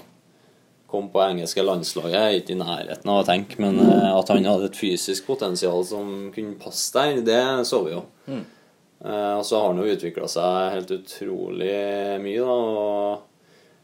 kom 0.89 1.09
på 1.13 1.21
engelske 1.21 1.61
landslaget, 1.61 2.15
er 2.17 2.37
ikke 2.39 2.55
i 2.55 2.61
nærheten 2.61 3.11
av 3.11 3.19
å 3.21 3.25
tenke, 3.27 3.59
men 3.61 3.75
eh, 3.83 4.07
at 4.09 4.31
han 4.31 4.47
hadde 4.47 4.71
et 4.71 4.79
fysisk 4.79 5.27
potensial 5.27 5.83
som 5.85 6.31
kunne 6.33 6.57
passe 6.57 6.95
der, 6.95 7.19
det 7.21 7.67
så 7.69 7.83
vi 7.85 7.91
jo. 7.93 8.05
Mm. 8.25 8.45
Og 8.99 9.43
så 9.45 9.59
har 9.59 9.69
han 9.69 9.77
jo 9.79 9.91
utvikla 9.93 10.27
seg 10.27 10.73
helt 10.73 10.89
utrolig 10.91 11.75
mye, 12.23 12.41
da. 12.41 12.55
Og 12.55 13.29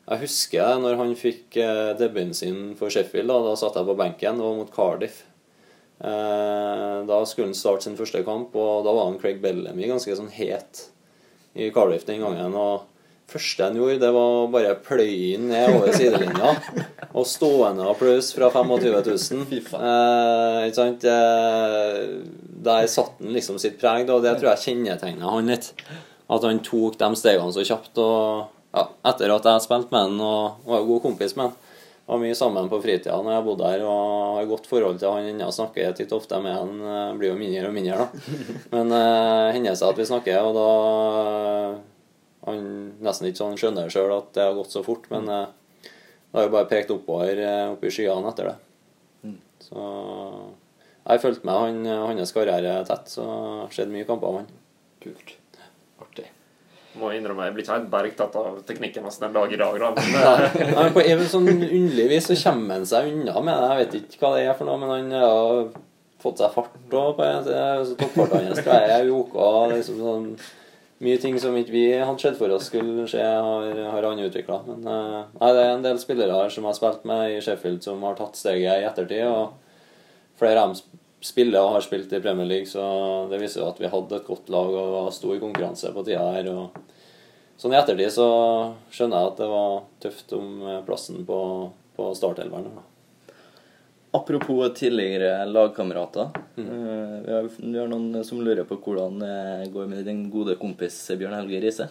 jeg 0.06 0.22
husker 0.22 0.82
når 0.82 1.00
han 1.00 1.14
fikk 1.18 1.56
eh, 1.58 1.94
debuten 1.98 2.36
sin 2.38 2.60
for 2.78 2.94
Sheffield, 2.94 3.32
da, 3.32 3.40
da 3.42 3.56
satt 3.58 3.78
jeg 3.80 3.88
på 3.88 3.96
benken, 3.98 4.38
det 4.38 4.46
var 4.46 4.60
mot 4.60 4.74
Cardiff. 4.74 5.24
Eh, 6.04 7.06
Da 7.08 7.20
skulle 7.26 7.48
han 7.52 7.56
starte 7.58 7.84
sin 7.88 7.96
første 7.98 8.24
kamp, 8.26 8.56
og 8.56 8.84
da 8.86 8.92
var 8.96 9.10
han 9.12 9.20
Craig 9.22 9.40
Bellamy 9.44 9.88
ganske 9.92 10.16
sånn 10.18 10.32
het 10.34 10.88
i 11.56 11.70
Cardiff 11.72 12.06
den 12.08 12.24
gangen. 12.24 12.56
Og 12.58 12.84
første 13.32 13.64
han 13.70 13.78
gjorde, 13.80 14.00
det 14.04 14.12
var 14.14 14.48
bare 14.54 14.74
pløye 14.86 15.36
inn 15.36 15.48
ned 15.52 15.76
over 15.78 15.94
sidelinja. 15.96 16.56
Og 17.16 17.24
stående 17.30 17.86
applaus 17.88 18.34
fra 18.36 18.50
25 18.52 18.98
000. 19.08 19.46
Fy 19.48 19.62
faen. 19.64 19.86
Eh, 19.88 20.66
ikke 20.68 20.80
sant? 20.82 21.06
Eh, 21.08 22.02
der 22.66 22.90
satte 22.92 23.22
han 23.24 23.32
liksom 23.38 23.60
sitt 23.62 23.78
preg, 23.80 24.10
og 24.12 24.26
det 24.26 24.34
tror 24.40 24.52
jeg 24.52 24.66
kjennetegna 24.66 25.32
han 25.38 25.48
litt. 25.54 25.72
At 26.28 26.44
han 26.44 26.60
tok 26.66 26.98
de 27.00 27.10
stegene 27.16 27.54
så 27.56 27.64
kjapt. 27.64 27.96
Og 28.04 28.50
ja, 28.76 28.88
etter 29.08 29.32
at 29.32 29.48
jeg 29.48 29.64
spilte 29.64 29.94
med 29.96 30.10
han 30.10 30.20
og 30.26 30.68
var 30.68 30.84
god 30.90 31.06
kompis 31.06 31.38
med 31.38 31.48
han 31.48 31.62
var 32.06 32.22
mye 32.22 32.36
sammen 32.38 32.68
på 32.70 32.80
fritida 32.84 33.15
når 33.18 33.34
jeg 33.34 33.46
bodde 33.48 33.70
her, 33.72 33.84
og 33.89 34.38
har 34.38 34.50
godt 34.50 34.68
forhold 34.70 35.00
til 35.02 35.13
han 35.15 35.30
ennå. 35.32 35.50
Snakker 35.54 35.96
titt 35.98 36.12
og 36.13 36.22
ofte 36.22 36.39
med 36.44 36.54
han. 36.54 36.74
eh, 36.86 37.13
Blir 37.18 37.32
jo 37.32 37.39
mindre 37.39 37.70
og 37.70 37.76
mindre, 37.78 38.06
da. 38.06 38.36
Men 38.76 38.94
uh, 38.94 39.54
hender 39.56 39.78
seg 39.78 39.89
at 39.89 40.02
vi 40.02 40.08
snakker, 40.12 40.46
og 40.46 40.58
da 40.58 40.68
eh, 41.22 41.78
Han 42.46 42.68
nesten 43.02 43.32
ikke 43.32 43.41
sånn 43.41 43.58
skjønner 43.58 43.89
sjøl 43.89 44.12
at 44.13 44.28
det 44.38 44.44
har 44.46 44.54
gått 44.54 44.70
så 44.70 44.84
fort, 44.86 45.08
men 45.10 45.26
uh, 45.26 45.48
det 45.82 46.38
har 46.38 46.46
jo 46.46 46.52
bare 46.54 46.70
pekt 46.70 46.91
oppover, 46.94 47.39
uh, 47.41 47.72
opp 47.74 47.82
i 47.82 47.89
skyene 47.89 48.30
etter 48.30 48.52
det. 48.52 48.54
Mm. 49.26 49.39
Så 49.65 49.80
jeg 49.80 51.10
har 51.10 51.24
fulgt 51.24 51.48
med 51.48 51.58
han, 51.58 51.89
hans 52.20 52.36
karriere 52.36 52.76
tett, 52.86 53.10
så 53.10 53.26
jeg 53.26 53.63
har 53.63 53.74
sett 53.80 53.89
mye 53.96 54.06
kamper 54.06 54.30
av 54.30 54.38
han. 54.44 54.54
Kult. 55.02 55.34
Må 57.00 57.10
innrømme, 57.12 57.50
jeg 57.50 57.56
blir 57.56 57.66
ikke 57.66 57.76
helt 57.76 57.90
bergtatt 57.92 58.36
av 58.40 58.60
teknikken 58.68 59.04
hans 59.04 59.18
den 59.20 59.34
dag 59.36 59.52
i 59.52 59.58
dag. 59.60 59.80
Da. 59.82 59.90
Men, 59.98 60.14
eh, 60.16 60.70
Nei, 60.78 60.86
på 60.96 61.04
en 61.04 61.24
sånn 61.28 61.50
underlig 61.52 62.06
vis 62.14 62.30
så 62.32 62.38
kommer 62.40 62.80
han 62.80 62.88
seg 62.88 63.10
unna 63.12 63.42
med 63.44 63.58
det. 63.60 63.72
Jeg 63.72 63.82
vet 63.82 63.98
ikke 64.00 64.22
hva 64.24 64.32
det 64.38 64.46
er 64.46 64.56
for 64.56 64.70
noe, 64.70 64.80
men 64.80 64.94
han 64.94 65.12
har 65.20 65.66
fått 66.24 66.40
seg 66.40 66.54
fart 66.56 66.78
òg. 66.96 67.20
Toppfarten 68.00 68.48
hans 68.48 68.62
er 68.64 69.10
uka. 69.12 69.50
Liksom 69.74 70.00
sånn, 70.00 70.30
mye 71.04 71.20
ting 71.20 71.36
som 71.42 71.58
ikke 71.60 71.76
vi 71.76 71.86
hadde 72.00 72.24
sett 72.24 72.40
for 72.40 72.56
oss 72.56 72.70
skulle 72.72 73.08
skje, 73.12 73.24
har, 73.26 73.82
har 73.92 74.08
han 74.08 74.24
utvikla. 74.24 74.62
Men 74.70 74.88
eh, 74.88 75.22
nei, 75.42 75.54
det 75.58 75.66
er 75.66 75.74
en 75.76 75.86
del 75.86 76.00
spillere 76.00 76.46
som 76.54 76.68
har 76.70 76.78
spilt 76.80 77.04
med 77.12 77.36
i 77.36 77.42
Sheffield, 77.44 77.84
som 77.84 78.04
har 78.08 78.16
tatt 78.16 78.40
steget 78.40 78.80
i 78.86 78.88
ettertid. 78.88 79.28
Og 79.28 80.40
flere 80.40 80.64
av 80.64 80.72
dem 80.72 81.02
spiller 81.26 81.64
og 81.64 81.78
har 81.78 81.86
spilt 81.86 82.14
i 82.14 82.22
Premier 82.22 82.48
League, 82.48 82.70
så 82.70 82.84
det 83.32 83.40
viser 83.42 83.64
jo 83.64 83.70
at 83.72 83.80
vi 83.82 83.90
hadde 83.90 84.20
et 84.20 84.28
godt 84.28 84.52
lag 84.54 84.70
og 84.70 84.92
var 84.94 85.14
stor 85.16 85.40
konkurranse 85.42 85.94
på 85.96 86.04
tida 86.06 86.26
her. 86.36 86.52
og 86.54 86.76
Sånn 87.58 87.74
i 87.74 87.80
ettertid 87.80 88.12
så 88.12 88.28
skjønner 88.92 89.22
jeg 89.22 89.32
at 89.32 89.40
det 89.40 89.48
var 89.48 89.78
tøft 90.04 90.34
om 90.36 90.50
eh, 90.66 90.82
plassen 90.86 91.24
på, 91.28 91.40
på 91.96 92.10
startelveren. 92.18 92.84
Apropos 94.16 94.74
tidligere 94.76 95.46
lagkamerater. 95.50 96.36
Mm. 96.56 97.24
Vi 97.26 97.32
har, 97.34 97.48
vi 97.58 97.80
har 97.80 97.90
noen 97.92 98.24
som 98.28 98.44
lurer 98.44 98.68
på 98.68 98.78
hvordan 98.84 99.18
det 99.20 99.72
går 99.74 99.90
med 99.92 100.06
din 100.08 100.22
gode 100.32 100.56
kompis 100.60 101.00
Bjørn 101.20 101.36
Helge 101.36 101.60
Riise. 101.64 101.90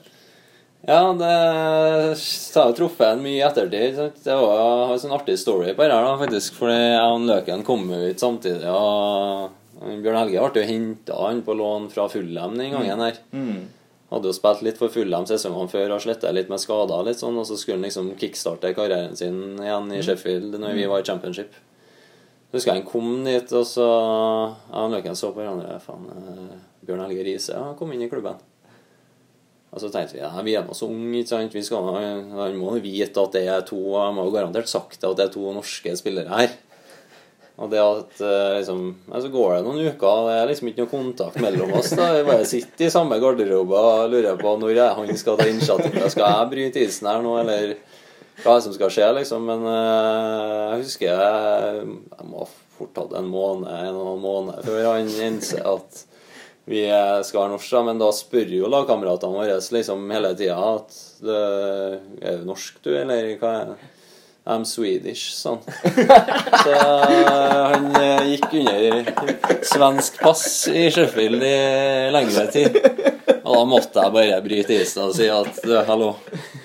Ja, 0.84 1.00
det 1.16 1.28
har 1.32 2.68
jo 2.68 2.76
truffet 2.76 3.06
en 3.08 3.22
mye 3.24 3.38
i 3.38 3.44
ettertid. 3.46 3.96
Det 4.20 4.34
var 4.36 4.92
en 4.92 5.00
sånn 5.00 5.14
artig 5.16 5.38
story 5.40 5.72
på 5.72 5.86
det 5.86 5.94
her, 5.94 6.04
da, 6.04 6.16
faktisk. 6.20 6.58
Fordi 6.58 6.76
jeg 6.76 7.14
og 7.14 7.24
Løken 7.30 7.64
kom 7.64 7.86
ut 7.88 8.20
samtidig. 8.20 8.68
og 8.68 9.54
Bjørn 9.80 10.18
Helge 10.20 10.44
ble 10.52 10.62
jo 10.62 10.68
henta 10.68 11.30
på 11.46 11.56
lån 11.56 11.88
fra 11.92 12.06
Fullem 12.12 12.58
den 12.60 12.76
gangen 12.76 13.02
her. 13.04 13.18
Mm. 13.32 13.64
Hadde 14.12 14.30
jo 14.30 14.36
spilt 14.36 14.62
litt 14.66 14.78
for 14.80 14.92
Fullem 14.92 15.26
sesongene 15.28 15.72
før 15.72 15.96
og 15.96 16.04
sletta 16.04 16.32
litt 16.36 16.52
med 16.52 16.62
skader, 16.62 17.04
litt 17.08 17.20
sånn, 17.20 17.38
og 17.40 17.48
så 17.48 17.56
skulle 17.58 17.80
han 17.80 17.88
liksom 17.88 18.12
kickstarte 18.20 18.74
karrieren 18.76 19.16
sin 19.18 19.56
igjen 19.64 19.92
i 19.92 20.02
Sheffield 20.04 20.58
når 20.60 20.76
vi 20.78 20.88
var 20.90 21.02
i 21.02 21.08
championship. 21.08 21.56
Så 22.50 22.60
husker 22.60 22.74
jeg 22.74 22.84
han 22.84 22.90
kom 22.90 23.24
dit, 23.26 23.56
og 23.56 23.64
så 23.66 23.86
Jeg 23.88 24.82
og 24.84 24.92
Løken 24.92 25.16
så 25.18 25.32
på 25.32 25.40
hverandre. 25.42 25.80
Faen, 25.82 26.10
eh, 26.12 26.58
Bjørn 26.84 27.06
Helge 27.08 27.24
Riise 27.26 27.56
ja, 27.56 27.72
kom 27.78 27.92
inn 27.96 28.04
i 28.04 28.10
klubben. 28.12 28.38
Og 29.74 29.82
så 29.82 29.90
tenkte 29.90 30.14
vi 30.14 30.22
ja, 30.22 30.30
vi 30.46 30.54
er 30.54 30.62
nå 30.66 30.74
så 30.76 30.86
unge, 30.86 31.18
ikke 31.20 31.32
sant. 31.32 31.54
Vi 31.56 31.64
skal, 31.66 31.88
Han 31.90 32.60
må 32.60 32.76
vite 32.78 33.24
at 33.24 33.34
det 33.34 33.48
er 33.50 33.64
to 33.66 33.80
Jeg 33.96 34.14
må 34.14 34.28
jo 34.28 34.34
garantert 34.36 34.70
sagt 34.70 35.02
at 35.02 35.18
det 35.18 35.26
er 35.26 35.34
to 35.34 35.50
norske 35.56 35.96
spillere 35.98 36.30
her. 36.30 36.54
Og 37.54 37.70
det 37.70 37.78
at 37.78 38.22
eh, 38.22 38.56
liksom 38.58 38.86
Så 39.10 39.20
Så 39.26 39.32
går 39.34 39.56
det 39.56 39.64
noen 39.66 39.82
uker, 39.86 40.28
det 40.28 40.36
er 40.38 40.48
liksom 40.50 40.70
ikke 40.70 40.84
noe 40.84 40.92
kontakt 40.94 41.40
mellom 41.42 41.74
oss. 41.78 41.92
da 41.94 42.12
Vi 42.16 42.24
bare 42.26 42.46
sitter 42.50 42.86
i 42.86 42.94
samme 42.94 43.18
garderobe 43.22 43.78
og 43.78 44.14
lurer 44.14 44.38
på 44.38 44.54
når 44.58 44.74
jeg, 44.74 44.96
han 44.98 45.20
skal 45.20 45.38
ta 45.38 45.50
initiativet. 45.50 46.08
Skal 46.14 46.30
jeg 46.30 46.50
bryte 46.54 46.82
isen 46.86 47.10
her 47.10 47.22
nå, 47.22 47.36
eller 47.42 47.76
hva 48.42 48.56
som 48.62 48.74
skal 48.74 48.90
skje, 48.90 49.12
liksom? 49.20 49.46
Men 49.46 49.62
eh, 49.70 50.64
jeg 50.72 50.82
husker 50.82 51.10
jeg, 51.10 51.84
jeg 52.14 52.26
må 52.30 52.48
fort 52.74 52.98
hatt 52.98 53.14
en 53.18 53.30
måned, 53.30 53.70
en 53.70 54.00
og 54.00 54.16
en 54.16 54.24
måned 54.24 54.66
før 54.66 54.90
han 54.90 55.14
innser 55.28 55.62
at 55.76 56.02
vi 56.64 56.84
skal 57.26 57.42
være 57.42 57.52
norske, 57.52 57.80
men 57.84 57.98
da 58.00 58.06
spør 58.16 58.54
jo 58.56 58.70
lagkameratene 58.72 59.36
våre 59.36 59.58
liksom 59.76 60.06
hele 60.14 60.30
tida 60.38 60.56
at 60.56 60.94
det, 61.24 61.42
Er 62.24 62.38
du 62.40 62.48
norsk, 62.48 62.78
du, 62.84 62.94
eller 62.96 63.34
hva 63.40 63.52
er 63.58 63.74
det? 63.74 63.90
I'm 64.44 64.66
Swedish, 64.68 65.30
sånn. 65.38 65.62
Så 65.64 66.72
han 66.76 67.86
eh, 67.96 68.26
gikk 68.34 68.50
under 68.58 69.06
svensk 69.64 70.18
pass 70.20 70.42
i 70.68 70.90
Sheffield 70.92 71.40
i 71.48 71.54
lengre 72.12 72.44
tid. 72.52 72.76
Og 73.38 73.54
da 73.56 73.62
måtte 73.68 74.04
jeg 74.04 74.14
bare 74.18 74.42
bryte 74.44 74.76
isen 74.76 75.06
og 75.06 75.14
si 75.16 75.30
at 75.32 75.62
hallo, 75.88 76.10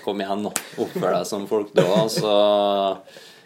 kom 0.04 0.20
igjen 0.20 0.44
nå, 0.44 0.52
oppfør 0.76 1.22
deg 1.22 1.30
som 1.32 1.48
folk 1.48 1.72
da. 1.76 1.88
Så 2.12 2.36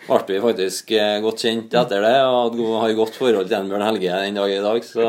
ble 0.07 0.33
vi 0.33 0.41
faktisk 0.47 0.95
eh, 0.97 1.19
godt 1.21 1.45
kjent 1.45 1.77
etter 1.83 2.01
det, 2.01 2.15
og 2.25 2.57
har 2.81 2.97
godt 2.97 3.21
forhold 3.21 3.53
til 3.53 3.69
Bjørn 3.69 3.85
Helge 3.85 4.17
den 4.17 4.41
dag 4.41 4.55
i 4.57 4.63
dag. 4.65 4.89
Så 4.89 5.05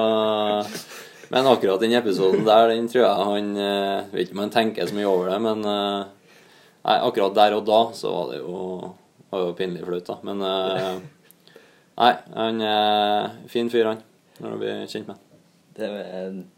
men 1.35 1.49
akkurat 1.51 1.83
den 1.83 1.97
episoden 1.99 2.45
der, 2.47 2.69
den 2.71 2.87
tror 2.91 3.03
jeg 3.03 3.29
han 3.29 3.49
Jeg 3.59 4.05
Vet 4.13 4.29
ikke 4.29 4.37
om 4.37 4.45
han 4.45 4.55
tenker 4.55 4.87
så 4.87 4.95
mye 4.95 5.09
over 5.11 5.33
det, 5.33 5.41
men 5.43 5.65
eh, 5.67 6.05
Nei, 6.85 6.97
akkurat 7.01 7.35
der 7.35 7.57
og 7.57 7.65
da 7.67 7.81
så 7.97 8.13
var 8.13 8.31
det 8.31 8.39
jo, 8.43 8.57
var 9.33 9.47
jo 9.47 9.55
pinlig 9.57 9.83
flaut, 9.87 10.07
da. 10.07 10.19
Men 10.29 10.43
eh, 10.45 11.03
Nei, 11.95 12.13
han 12.37 12.61
er 12.67 13.35
fin 13.51 13.71
fyr, 13.73 13.89
han. 13.89 14.03
Når 14.43 14.55
du 14.55 14.63
blir 14.63 14.87
kjent 14.91 15.09
med 15.09 15.17
ham. 15.17 15.43
Det, 15.75 15.91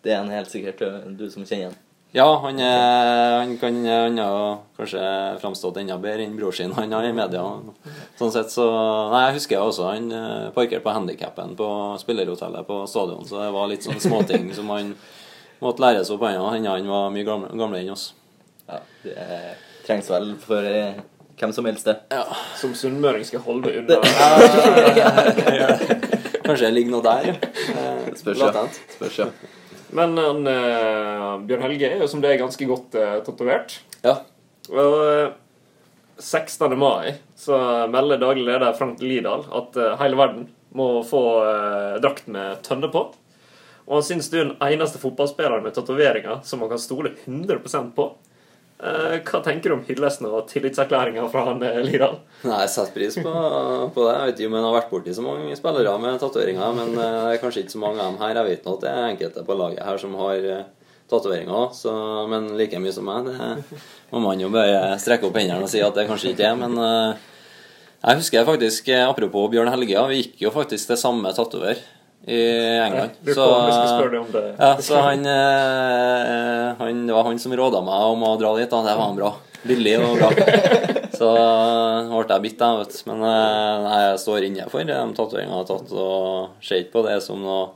det 0.05 0.13
er 0.13 0.23
en 0.23 0.33
helt 0.33 0.53
sikkert 0.53 0.81
du 1.17 1.27
som 1.33 1.45
kjenner 1.47 1.71
han. 1.71 1.83
Ja, 2.15 2.39
han, 2.41 2.59
er, 2.63 3.41
han 3.43 3.57
kan 3.61 3.75
han 3.85 4.19
har 4.19 4.59
kanskje 4.79 5.01
framstått 5.43 5.77
enda 5.83 5.97
bedre 6.01 6.23
enn 6.25 6.37
bror 6.39 6.53
sin 6.55 6.73
han 6.73 6.93
har 6.95 7.05
i 7.05 7.13
media. 7.13 7.43
Sånn 8.17 8.33
sett 8.33 8.51
så 8.55 8.65
Nei, 9.13 9.25
jeg 9.27 9.35
husker 9.41 9.59
også 9.61 9.85
han 9.91 10.07
eh, 10.15 10.47
parkerte 10.57 10.85
på 10.87 10.95
handikappen 10.97 11.57
på 11.59 11.67
spillerhotellet 12.01 12.65
på 12.69 12.77
stadion, 12.89 13.27
så 13.29 13.35
det 13.43 13.51
var 13.57 13.67
litt 13.69 13.85
sånn 13.85 14.01
småting 14.01 14.45
som 14.57 14.71
han 14.73 14.95
måtte 15.61 15.83
læres 15.85 16.11
opp 16.15 16.23
ennå, 16.29 16.47
enda 16.57 16.71
han 16.79 16.89
var 16.89 17.11
mye 17.13 17.25
gamle, 17.27 17.49
gamle 17.59 17.79
enn 17.83 17.93
oss. 17.97 18.05
Ja, 18.71 18.79
det 19.05 19.15
er- 19.27 19.57
trengs 19.87 20.09
vel 20.11 20.33
for 20.43 20.65
eh, 20.67 20.95
hvem 21.39 21.53
som 21.55 21.65
helst, 21.69 21.85
det. 21.87 21.95
Ja, 22.11 22.25
som 22.59 22.73
sunnmøring 22.75 23.23
skal 23.29 23.41
holde 23.45 23.71
unna. 23.83 23.97
Kanskje 26.47 26.65
det 26.65 26.73
ligger 26.75 26.91
noe 26.97 27.05
der, 27.05 27.23
ja. 27.29 27.35
Spørs, 28.17 28.41
ja. 28.41 28.65
Spørs, 28.97 29.17
ja. 29.21 29.27
Men 29.95 30.17
han, 30.19 30.47
eh, 30.51 31.27
Bjørn 31.47 31.67
Helge 31.69 31.91
er 31.91 32.01
jo 32.03 32.09
som 32.11 32.23
det 32.23 32.33
er 32.33 32.41
ganske 32.41 32.67
godt 32.67 32.97
uh, 32.99 33.21
tatovert. 33.27 33.79
Ja. 34.03 34.19
Og 34.73 34.97
eh, 35.07 35.29
16. 36.19 36.79
mai 36.79 37.15
så 37.37 37.59
melder 37.93 38.21
daglig 38.21 38.47
leder 38.47 38.73
Frank 38.77 39.03
Lidahl 39.05 39.45
at 39.55 39.77
eh, 39.77 39.97
hele 40.01 40.19
verden 40.19 40.49
må 40.77 41.03
få 41.07 41.23
eh, 41.45 41.97
drakt 42.03 42.29
med 42.33 42.63
tønne 42.67 42.91
på. 42.93 43.07
Og 43.87 43.99
han 43.99 44.07
syns 44.07 44.31
du 44.33 44.39
er 44.39 44.49
den 44.49 44.57
eneste 44.65 45.01
fotballspilleren 45.01 45.65
med 45.65 45.77
tatoveringer 45.77 46.41
som 46.45 46.63
man 46.63 46.73
kan 46.73 46.83
stole 46.83 47.15
100% 47.25 47.93
på. 47.97 48.09
Eh, 48.77 49.15
hva 49.25 49.39
tenker 49.41 49.73
du 49.73 49.75
om 49.79 49.85
hyllesten 49.87 50.27
og 50.29 50.51
tillitserklæringa 50.51 51.23
fra 51.33 51.47
han 51.47 51.63
eh, 51.65 51.79
Lidahl? 51.87 52.19
Nei, 52.45 52.59
jeg 52.67 52.73
setter 52.75 52.93
pris 52.93 53.15
på, 53.17 53.33
på 53.95 54.03
det. 54.05 54.13
Jeg 54.13 54.29
vet 54.29 54.43
ikke 54.43 54.51
om 54.51 54.57
jeg 54.59 54.67
har 54.67 54.75
vært 54.77 54.91
borti 54.91 55.15
så 55.17 55.25
mange 55.25 55.57
spillere 55.57 55.95
med 56.03 56.19
tatoveringer, 56.21 56.75
men 56.77 56.93
eh, 56.93 57.15
det 57.25 57.39
er 57.39 57.41
kanskje 57.41 57.63
ikke 57.65 57.77
så 57.77 57.81
mange 57.81 58.03
av 58.03 58.11
dem 58.11 58.21
her. 58.21 58.35
Jeg 58.37 58.51
vet 58.51 58.69
nå 58.69 58.75
at 58.77 58.85
det 58.85 58.91
er 58.93 59.07
enkelte 59.15 59.47
på 59.49 59.57
laget 59.57 59.81
her 59.89 60.03
som 60.03 60.19
har 60.21 60.51
eh, 60.59 60.93
tatoveringer, 61.09 61.81
men 62.29 62.53
like 62.59 62.83
mye 62.83 62.93
som 62.93 63.09
meg. 63.09 63.31
Det 63.31 64.13
må 64.13 64.21
man 64.27 64.41
jo 64.43 64.53
bare 64.53 64.97
strekke 65.01 65.29
opp 65.29 65.39
hendene 65.39 65.65
og 65.65 65.71
si 65.73 65.81
at 65.81 65.97
det 65.97 66.09
kanskje 66.09 66.33
ikke 66.35 66.49
er, 66.51 66.57
men 66.59 66.75
jeg 66.83 68.19
husker 68.19 68.49
faktisk, 68.49 68.91
apropos 69.07 69.47
Bjørn 69.53 69.71
Helge, 69.71 70.03
vi 70.11 70.19
gikk 70.19 70.43
jo 70.43 70.51
faktisk 70.51 70.91
til 70.91 70.99
samme 70.99 71.31
tatover 71.35 71.79
i 72.27 72.41
England. 72.83 73.19
Ja, 73.27 73.49
det. 74.33 74.45
Ja, 74.59 74.71
så 74.83 75.03
han, 75.05 75.27
eh, 75.27 76.75
han 76.79 77.07
Det 77.07 77.15
var 77.15 77.29
han 77.29 77.39
som 77.39 77.55
råda 77.57 77.83
meg 77.87 78.13
om 78.13 78.25
å 78.27 78.37
dra 78.41 78.55
dit. 78.59 78.71
Da. 78.71 78.83
Det 78.83 78.97
var 78.97 79.11
han 79.11 79.19
bra. 79.21 79.33
Billig 79.67 79.97
og 80.01 80.17
bra. 80.19 80.31
Så 81.17 81.31
eh, 81.33 82.11
ble 82.13 82.35
jeg 82.35 82.45
bitt, 82.45 82.61
jeg, 82.61 82.79
vet. 82.83 83.01
Men 83.09 83.25
eh, 83.25 83.85
nei, 83.87 84.01
jeg 84.11 84.23
står 84.23 84.47
inne 84.49 84.69
for 84.73 84.85
de 84.85 84.97
tatoveringene 85.17 85.55
jeg 85.55 85.63
har 85.63 85.69
tatt, 85.71 85.93
og 85.97 86.65
ser 86.67 86.83
ikke 86.83 86.99
på 86.99 87.05
det 87.07 87.19
som 87.25 87.41
noe 87.43 87.67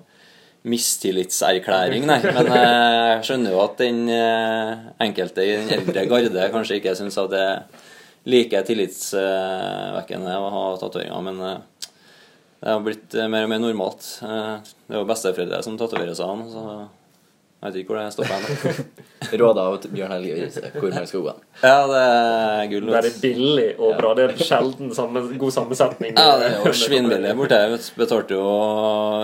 mistillitserklæring, 0.69 2.05
nei. 2.09 2.19
Men 2.21 2.51
eh, 2.53 3.05
jeg 3.15 3.23
skjønner 3.31 3.55
jo 3.55 3.63
at 3.65 3.79
den 3.81 4.03
eh, 4.13 4.91
enkelte 5.07 5.47
i 5.47 5.55
den 5.57 5.73
eldre 5.79 6.05
garde 6.11 6.51
kanskje 6.53 6.81
ikke 6.81 6.97
syns 6.99 7.17
at 7.21 7.33
det 7.33 7.41
er 7.41 7.87
like 8.29 8.61
tillitsvekkende 8.69 10.35
å 10.37 10.51
ha 10.53 10.65
tatoveringer, 10.83 11.25
men 11.31 11.41
eh, 11.49 11.63
det 12.61 12.69
har 12.75 12.81
blitt 12.85 13.15
eh, 13.17 13.29
mer 13.33 13.47
og 13.49 13.53
mer 13.55 13.63
normalt. 13.63 14.07
Eh, 14.23 14.57
Det 14.87 14.97
er 14.97 15.01
jo 15.05 15.09
besteforeldre 15.09 15.63
som 15.65 15.79
tatoverer 15.81 16.15
seg 16.19 16.29
an, 16.29 16.49
så 16.53 16.65
Jeg 17.61 17.75
vet 17.75 17.83
ikke 17.83 17.93
hvor 17.93 17.99
det 18.01 18.13
stopper 18.15 18.41
hen. 18.41 18.87
Råd 19.41 19.59
av 19.61 19.75
Bjørn 19.93 20.13
Helge 20.15 20.71
Kormarskogen. 20.81 21.43
Ja, 21.61 21.83
det 21.91 21.99
er 22.05 22.71
gull. 22.71 22.87
Veldig 22.95 23.11
billig 23.21 23.67
og 23.77 23.99
bra. 23.99 24.15
Det 24.17 24.25
er 24.31 24.41
sjelden 24.49 24.89
samme, 24.97 25.21
god 25.43 25.53
sammensetning. 25.53 26.15
Ja, 26.17 26.39
det 26.41 26.47
er 26.49 26.65
jo 26.65 26.73
svinbillig 26.87 27.35
borte. 27.37 27.59
Jeg 27.61 27.83
betalte 28.01 28.39
jo 28.39 28.47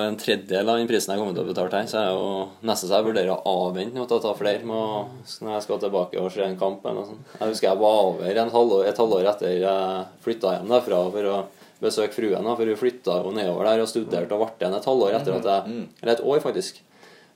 en 0.05 0.19
tredjedel 0.21 0.69
av 0.69 0.77
den 0.83 0.91
prisen 0.91 1.15
jeg 1.15 1.23
kommer 1.23 1.33
til 1.39 1.47
å 1.47 1.49
betale 1.49 1.81
her, 1.81 1.89
så 1.89 1.97
jeg 2.03 2.13
er 2.13 2.21
jo 2.21 2.69
nesten 2.69 2.91
så 2.93 2.99
jeg 3.01 3.09
vurderer 3.09 3.33
å 3.33 3.57
avvente 3.71 3.97
noe 3.97 4.05
å 4.05 4.21
ta 4.29 4.37
flere 4.37 4.69
med, 4.69 5.17
når 5.41 5.57
jeg 5.57 5.65
skal 5.71 5.81
tilbake 5.87 6.21
og 6.21 6.33
se 6.37 6.45
en 6.45 6.61
kamp. 6.61 6.85
eller 6.85 7.01
noe 7.01 7.09
sånt. 7.15 7.35
Jeg 7.41 7.55
husker 7.55 7.71
jeg 7.73 7.81
var 7.87 8.03
over 8.13 8.43
en 8.45 8.53
halvår, 8.59 8.85
et 8.93 9.01
halvår 9.01 9.31
etter 9.33 9.57
jeg 9.65 10.07
flytta 10.29 10.59
hjem 10.59 10.75
derfra 10.77 11.01
for 11.17 11.33
å 11.33 11.39
besøke 11.83 12.17
fruen, 12.17 12.45
da, 12.45 12.55
for 12.57 12.71
hun 12.71 12.81
flytta 12.81 13.19
jo 13.21 13.33
nedover 13.37 13.69
der 13.69 13.83
og 13.85 13.91
studerte 13.91 14.37
og 14.37 14.45
ble 14.45 14.53
igjen 14.65 14.77
et 14.79 14.89
halvår 14.89 15.17
etter 15.19 15.37
at 15.37 15.49
jeg 15.51 15.81
Eller 16.03 16.15
et 16.15 16.25
år, 16.25 16.41
faktisk. 16.45 16.81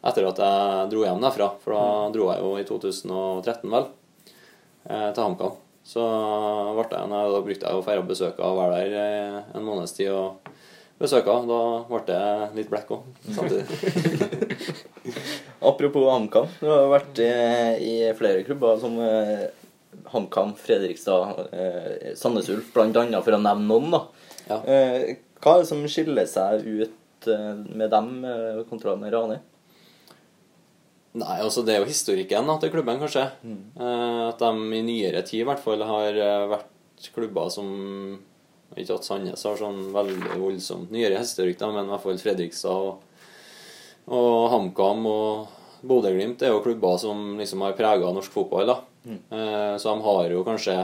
Etter 0.00 0.28
at 0.30 0.40
jeg 0.40 0.86
dro 0.94 1.02
hjem 1.04 1.20
derfra. 1.20 1.50
For 1.60 1.76
da 1.76 2.12
dro 2.14 2.30
jeg 2.30 2.40
jo 2.40 2.54
i 2.56 2.64
2013, 2.68 3.68
vel, 3.74 3.90
eh, 4.88 5.10
til 5.12 5.24
HamKam. 5.26 5.58
Så 5.90 6.04
ble 6.78 6.86
jeg, 6.88 7.10
da 7.10 7.44
brukte 7.44 7.66
jeg 7.66 7.76
jo 7.76 7.84
feire 7.84 8.06
besøk 8.08 8.40
og 8.40 8.60
være 8.62 8.80
der 8.80 8.96
eh, 9.02 9.38
en 9.58 9.66
måneds 9.66 9.92
tid 9.96 10.12
og 10.14 10.48
besøke. 11.00 11.36
Da 11.50 11.60
ble 11.90 12.02
det 12.08 12.22
litt 12.56 12.72
blekk 12.72 12.94
òg, 12.96 13.10
samtidig. 13.28 13.66
Apropos 15.70 16.08
HamKam. 16.14 16.48
Du 16.62 16.68
har 16.70 16.88
vært 16.96 17.20
eh, 17.26 17.76
i 17.76 17.94
flere 18.16 18.46
klubber 18.48 18.80
som 18.80 18.96
HamKam, 20.10 20.56
Fredrikstad, 20.56 21.44
Sandnes 22.16 22.48
Ulf, 22.54 22.72
annet, 22.80 23.20
for 23.20 23.36
å 23.36 23.42
nevne 23.42 23.68
noen. 23.68 23.92
da. 23.92 24.06
Ja. 24.50 24.58
Eh, 24.66 25.20
hva 25.40 25.54
er 25.56 25.62
det 25.62 25.70
som 25.70 25.84
skiller 25.88 26.26
seg 26.28 26.66
ut 26.66 27.28
eh, 27.30 27.52
med 27.70 27.92
dem 27.92 28.24
eh, 28.26 28.60
kontra 28.68 28.96
med 28.98 29.14
Rani? 29.14 29.38
Nei, 31.20 31.36
altså 31.42 31.64
det 31.66 31.74
er 31.74 31.80
jo 31.82 31.88
historikken 31.90 32.46
da, 32.46 32.56
til 32.62 32.70
klubben, 32.74 33.00
kanskje. 33.02 33.24
Eh, 33.46 34.18
at 34.28 34.42
de 34.42 34.78
i 34.78 34.82
nyere 34.86 35.22
tid 35.26 35.44
i 35.44 35.46
hvert 35.48 35.62
fall 35.62 35.82
har 35.86 36.18
vært 36.50 37.08
klubber 37.14 37.48
som 37.50 37.70
Ikke 38.78 39.00
at 39.00 39.06
Sandnes 39.06 39.42
har 39.42 39.56
sånn 39.58 39.88
veldig 39.90 40.36
voldsomt 40.38 40.92
nyere 40.94 41.18
historikk, 41.18 41.56
da, 41.58 41.72
men 41.74 41.88
i 41.88 41.90
hvert 41.90 42.04
fall 42.04 42.20
Fredrikstad 42.22 42.84
og, 42.90 43.24
og 44.14 44.44
HamKam 44.52 45.08
og 45.10 45.56
Bodø-Glimt 45.90 46.44
er 46.44 46.52
jo 46.52 46.60
klubber 46.62 46.98
som 47.00 47.34
liksom 47.40 47.64
har 47.64 47.74
prega 47.78 48.12
norsk 48.14 48.30
fotball. 48.30 48.70
da. 48.70 48.76
Eh, 49.10 49.74
så 49.80 49.94
de 49.94 50.04
har 50.06 50.30
jo 50.36 50.44
kanskje 50.46 50.76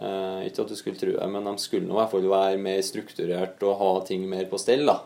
eh, 0.00 0.48
Ikke 0.48 0.64
at 0.64 0.72
du 0.72 0.76
skulle 0.78 0.98
tro 1.00 1.12
det, 1.14 1.28
men 1.30 1.46
de 1.46 1.54
skulle 1.62 1.86
nå 1.86 1.94
i 1.94 2.00
hvert 2.00 2.12
fall 2.14 2.28
være 2.32 2.60
mer 2.60 2.82
strukturert 2.82 3.62
og 3.62 3.78
ha 3.80 3.92
ting 4.08 4.26
mer 4.28 4.48
på 4.50 4.58
stell. 4.60 4.86
da. 4.88 4.98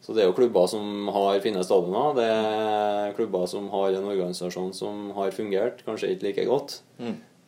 Så 0.00 0.14
det 0.14 0.22
er 0.22 0.28
jo 0.28 0.36
klubber 0.36 0.68
som 0.70 1.08
har 1.10 1.40
fine 1.42 1.62
stadioner. 1.66 2.14
Det 2.18 2.28
er 2.28 3.16
klubber 3.16 3.48
som 3.50 3.66
har 3.72 3.96
en 3.98 4.06
organisasjon 4.12 4.70
som 4.76 5.10
har 5.16 5.34
fungert, 5.34 5.82
kanskje 5.86 6.12
ikke 6.14 6.28
like 6.28 6.46
godt. 6.46 6.78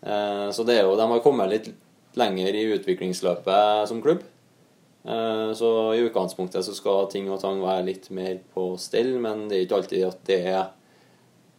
Eh, 0.02 0.48
så 0.50 0.66
det 0.66 0.80
er 0.80 0.84
jo, 0.88 0.96
de 0.98 1.06
har 1.12 1.22
kommet 1.24 1.52
litt 1.52 1.70
lenger 2.18 2.56
i 2.58 2.66
utviklingsløpet 2.74 3.86
som 3.88 4.02
klubb. 4.02 4.24
Eh, 5.06 5.52
så 5.56 5.70
i 5.94 6.02
utgangspunktet 6.04 6.66
så 6.66 6.74
skal 6.76 7.06
ting 7.12 7.30
og 7.30 7.40
tang 7.40 7.62
være 7.62 7.86
litt 7.86 8.10
mer 8.10 8.40
på 8.54 8.72
stell, 8.82 9.14
men 9.22 9.46
det 9.48 9.56
er 9.56 9.64
ikke 9.68 9.78
alltid 9.78 10.06
at 10.10 10.20
det 10.28 10.40
er 10.50 10.64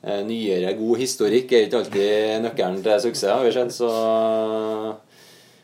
nyere, 0.02 0.74
god 0.80 0.98
historikk 0.98 1.52
er 1.54 1.68
ikke 1.68 1.82
alltid 1.82 2.42
nøkkelen 2.46 2.82
til 2.82 3.04
suksess, 3.04 3.30
har 3.30 3.46
vi 3.46 3.54
sett. 3.54 3.76
Så 3.76 3.90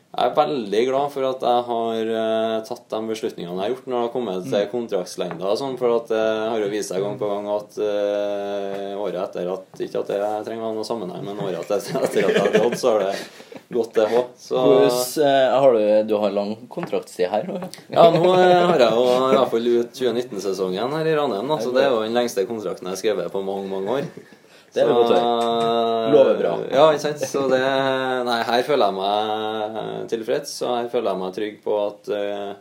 jeg 0.08 0.24
er 0.24 0.36
veldig 0.38 0.82
glad 0.88 1.10
for 1.12 1.26
at 1.28 1.42
jeg 1.44 1.64
har 1.66 2.12
uh, 2.16 2.54
tatt 2.64 2.86
de 2.94 3.00
beslutningene 3.10 3.52
jeg 3.52 3.60
har 3.60 3.74
gjort 3.74 3.88
når 3.88 3.94
det 3.94 4.04
har 4.06 4.14
kommet 4.14 4.46
til 4.48 4.70
kontraktslengder 4.72 5.50
og 5.50 5.58
sånn, 5.60 5.76
for 5.80 5.98
at 5.98 6.08
det 6.14 6.22
har 6.24 6.62
jo 6.64 6.70
vist 6.72 6.94
seg 6.94 7.04
gang 7.04 7.18
på 7.20 7.28
gang 7.28 7.50
at 7.52 7.76
uh, 7.76 8.94
året 9.02 9.20
etter 9.26 9.52
at 9.52 9.84
Ikke 9.84 10.00
at 10.00 10.14
det 10.14 10.22
trenger 10.48 10.64
å 10.64 10.70
ha 10.70 10.78
noe 10.78 10.88
sammenheng, 10.88 11.28
men 11.28 11.44
året 11.44 11.60
etter, 11.60 12.00
etter 12.08 12.24
at 12.24 12.40
jeg 12.40 12.40
har 12.40 12.56
gått, 12.56 12.80
så 12.80 12.96
har 12.96 13.04
det 13.04 13.12
gått 13.68 13.94
det 13.98 14.06
òg. 14.08 14.32
Så 14.40 14.62
eh, 15.20 15.58
har 15.60 15.72
du, 15.72 16.02
du 16.08 16.16
har 16.16 16.32
lang 16.32 16.54
kontraktstid 16.72 17.28
her? 17.28 17.48
ja? 17.92 18.08
nå 18.14 18.32
eh, 18.32 18.54
har 18.70 18.80
jeg 18.80 18.96
jo 18.96 19.04
i 19.04 19.36
hvert 19.36 19.52
fall 19.52 19.68
ut 19.68 20.00
2019-sesongen 20.00 20.96
her 20.96 21.10
i 21.10 21.14
Ranheim, 21.18 21.52
så 21.60 21.72
det 21.74 21.84
er 21.84 21.92
jo 21.92 22.02
den 22.06 22.16
lengste 22.16 22.46
kontrakten 22.48 22.88
jeg 22.88 22.96
har 22.96 23.02
skrevet 23.02 23.32
på 23.32 23.44
mange, 23.44 23.68
mange 23.70 23.98
år. 23.98 24.10
Det 24.78 24.84
er 24.86 24.94
godt 24.94 25.12
å 25.18 26.12
Lover 26.14 26.38
bra. 26.38 26.52
Ja, 26.72 26.86
ikke 26.94 27.02
sant. 27.02 27.20
Så 27.28 27.42
det 27.50 27.58
Nei, 28.28 28.38
her 28.48 28.62
føler 28.64 28.88
jeg 28.88 28.96
meg 28.96 30.08
tilfreds, 30.14 30.54
og 30.64 30.76
her 30.78 30.88
føler 30.92 31.10
jeg 31.12 31.20
meg 31.24 31.34
trygg 31.36 31.58
på 31.66 31.76
at 31.82 32.08
eh, 32.16 32.54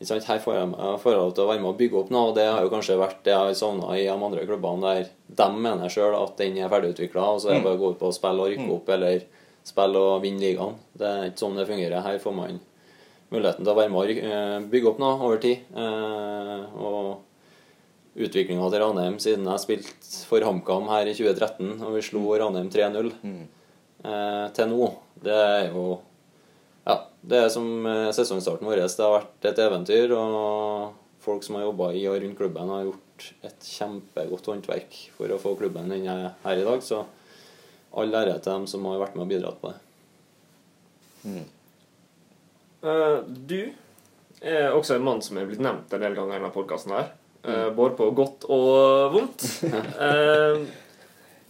ikke 0.00 0.08
sant, 0.10 0.26
Her 0.32 0.40
får 0.42 0.56
jeg, 0.58 0.70
meg- 0.72 0.98
får 1.04 1.14
lov 1.20 1.30
til 1.36 1.44
å 1.44 1.48
være 1.52 1.62
med 1.62 1.70
og 1.70 1.78
bygge 1.78 2.00
opp 2.00 2.10
noe, 2.12 2.32
og 2.32 2.34
det 2.36 2.48
har 2.50 2.64
jo 2.66 2.72
kanskje 2.72 2.96
vært 2.98 3.20
det 3.24 3.32
jeg 3.34 3.38
har 3.44 3.54
savna 3.60 3.92
i 3.94 4.02
de 4.02 4.10
andre 4.16 4.42
klubbene, 4.48 4.82
der 4.98 5.12
de 5.38 5.46
mener 5.68 5.92
sjøl 5.94 6.16
at 6.18 6.34
den 6.40 6.58
er 6.58 6.72
ferdigutvikla, 6.72 7.28
og 7.36 7.40
så 7.44 7.52
er 7.52 7.60
det 7.60 7.64
bare 7.68 7.78
å 7.78 7.82
gå 7.84 7.92
ut 7.94 8.00
på 8.02 8.10
å 8.10 8.16
spille 8.16 8.42
og 8.42 8.50
rykke 8.52 8.72
opp, 8.74 8.90
eller 8.96 9.22
spille 9.64 10.02
og 10.10 10.18
vinne 10.26 10.42
ligaen. 10.42 10.74
Det 10.98 11.06
er 11.08 11.28
ikke 11.30 11.44
sånn 11.44 11.56
det 11.60 11.68
fungerer. 11.70 12.02
Her 12.04 12.18
får 12.20 12.34
man 12.36 12.58
muligheten 13.32 13.64
til 13.64 13.72
å 13.72 13.78
være 13.78 13.92
med 13.94 14.02
og 14.02 14.24
eh, 14.34 14.58
bygge 14.74 14.90
opp 14.90 14.98
noe 15.00 15.14
over 15.30 15.38
tid. 15.46 15.62
eh, 15.78 16.66
og 16.74 17.14
utviklinga 18.14 18.66
til 18.70 18.82
Ranheim 18.82 19.18
siden 19.22 19.48
jeg 19.50 19.62
spilte 19.62 20.24
for 20.28 20.44
HamKam 20.46 20.88
her 20.92 21.08
i 21.10 21.14
2013, 21.16 21.80
og 21.82 21.96
vi 21.96 22.02
slo 22.06 22.24
Ranheim 22.38 22.70
3-0 22.70 23.10
eh, 23.10 24.44
til 24.54 24.70
nå, 24.70 24.90
det 25.24 25.38
er 25.38 25.70
jo 25.72 25.86
Ja, 26.84 26.98
det 27.24 27.40
er 27.40 27.48
som 27.48 27.86
eh, 27.88 28.12
sesongstarten 28.12 28.68
vår. 28.68 28.82
Det 28.84 29.00
har 29.00 29.16
vært 29.16 29.48
et 29.48 29.60
eventyr, 29.64 30.12
og 30.12 30.92
folk 31.24 31.46
som 31.46 31.56
har 31.56 31.64
jobba 31.64 31.90
i 31.96 32.04
og 32.10 32.18
rundt 32.20 32.36
klubben, 32.36 32.68
har 32.68 32.84
gjort 32.84 33.30
et 33.48 33.68
kjempegodt 33.70 34.50
håndverk 34.50 34.98
for 35.16 35.32
å 35.32 35.40
få 35.40 35.54
klubben 35.56 35.88
den 35.88 36.04
er 36.12 36.34
her 36.44 36.60
i 36.60 36.66
dag. 36.66 36.84
Så 36.84 37.00
all 37.94 38.14
ære 38.14 38.36
til 38.42 38.52
dem 38.52 38.68
som 38.68 38.84
har 38.90 39.00
vært 39.00 39.16
med 39.16 39.24
og 39.24 39.32
bidratt 39.32 39.60
på 39.62 39.72
det. 39.72 39.80
Eh, 42.84 43.18
du 43.24 43.60
er 44.44 44.74
også 44.76 44.98
en 44.98 45.06
mann 45.06 45.22
som 45.24 45.38
er 45.40 45.48
blitt 45.48 45.62
nevnt 45.64 45.92
en 45.94 46.04
del 46.04 46.16
ganger 46.18 46.36
i 46.36 46.40
denne 46.42 46.52
podkasten 46.52 46.92
her. 46.92 47.14
Eh, 47.44 47.70
både 47.70 47.96
på 47.96 48.10
godt 48.16 48.46
og 48.48 49.12
vondt. 49.12 49.44
Eh, 49.64 50.62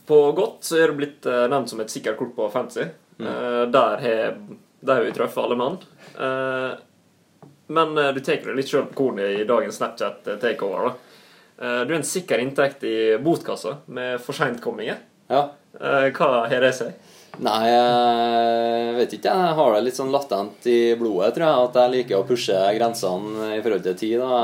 på 0.06 0.18
godt 0.36 0.66
så 0.66 0.80
er 0.82 0.90
det 0.90 0.98
blitt 0.98 1.26
eh, 1.30 1.44
nevnt 1.50 1.70
som 1.70 1.80
et 1.80 1.92
sikkert 1.92 2.18
kort 2.18 2.34
på 2.36 2.48
fancy. 2.52 2.88
Eh, 3.20 3.62
der 3.70 4.02
har 4.90 5.04
vi 5.06 5.14
truffet 5.16 5.44
alle 5.44 5.56
mann. 5.56 5.78
Men 7.66 7.94
du 7.96 8.20
tar 8.20 8.42
det 8.44 8.56
litt 8.58 8.68
sjøl 8.68 8.84
på 8.90 8.98
kornet 8.98 9.38
i 9.40 9.46
dagens 9.48 9.78
Snapchat 9.80 10.26
takeover. 10.42 10.90
da. 10.90 11.70
Du 11.86 11.94
er 11.94 11.96
en 11.96 12.04
sikker 12.04 12.42
inntekt 12.42 12.84
i 12.84 13.16
botkassa 13.24 13.78
med 13.86 14.20
for 14.20 14.36
seintkomminger. 14.36 14.98
Ja. 15.32 15.46
Hva 15.72 16.28
har 16.50 16.60
det 16.66 16.74
seg? 16.76 16.92
Nei, 17.42 17.62
jeg 17.66 18.94
vet 18.98 19.14
ikke. 19.16 19.32
Jeg 19.34 19.56
har 19.58 19.74
det 19.74 19.80
litt 19.86 19.98
sånn 19.98 20.12
latent 20.14 20.68
i 20.70 20.78
blodet, 20.98 21.32
tror 21.34 21.46
jeg. 21.46 21.66
At 21.68 21.78
jeg 21.80 21.92
liker 21.94 22.20
å 22.20 22.26
pushe 22.28 22.60
grensene 22.76 23.48
i 23.56 23.62
forhold 23.64 23.82
til 23.86 23.98
tid. 23.98 24.22
Da. 24.22 24.40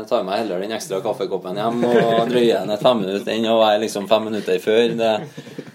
Jeg 0.00 0.08
tar 0.10 0.26
meg 0.26 0.42
heller 0.42 0.64
den 0.64 0.74
ekstra 0.76 1.00
kaffekoppen 1.04 1.60
hjem 1.60 1.86
og 1.86 2.26
drøyer 2.32 2.64
den 2.64 2.74
et 2.74 2.82
fem 2.82 3.02
minutter 3.04 3.34
enn 3.36 3.48
å 3.52 3.60
være 3.62 3.84
liksom 3.86 4.10
fem 4.10 4.28
minutter 4.30 4.60
før. 4.62 4.96
Det, 4.98 5.14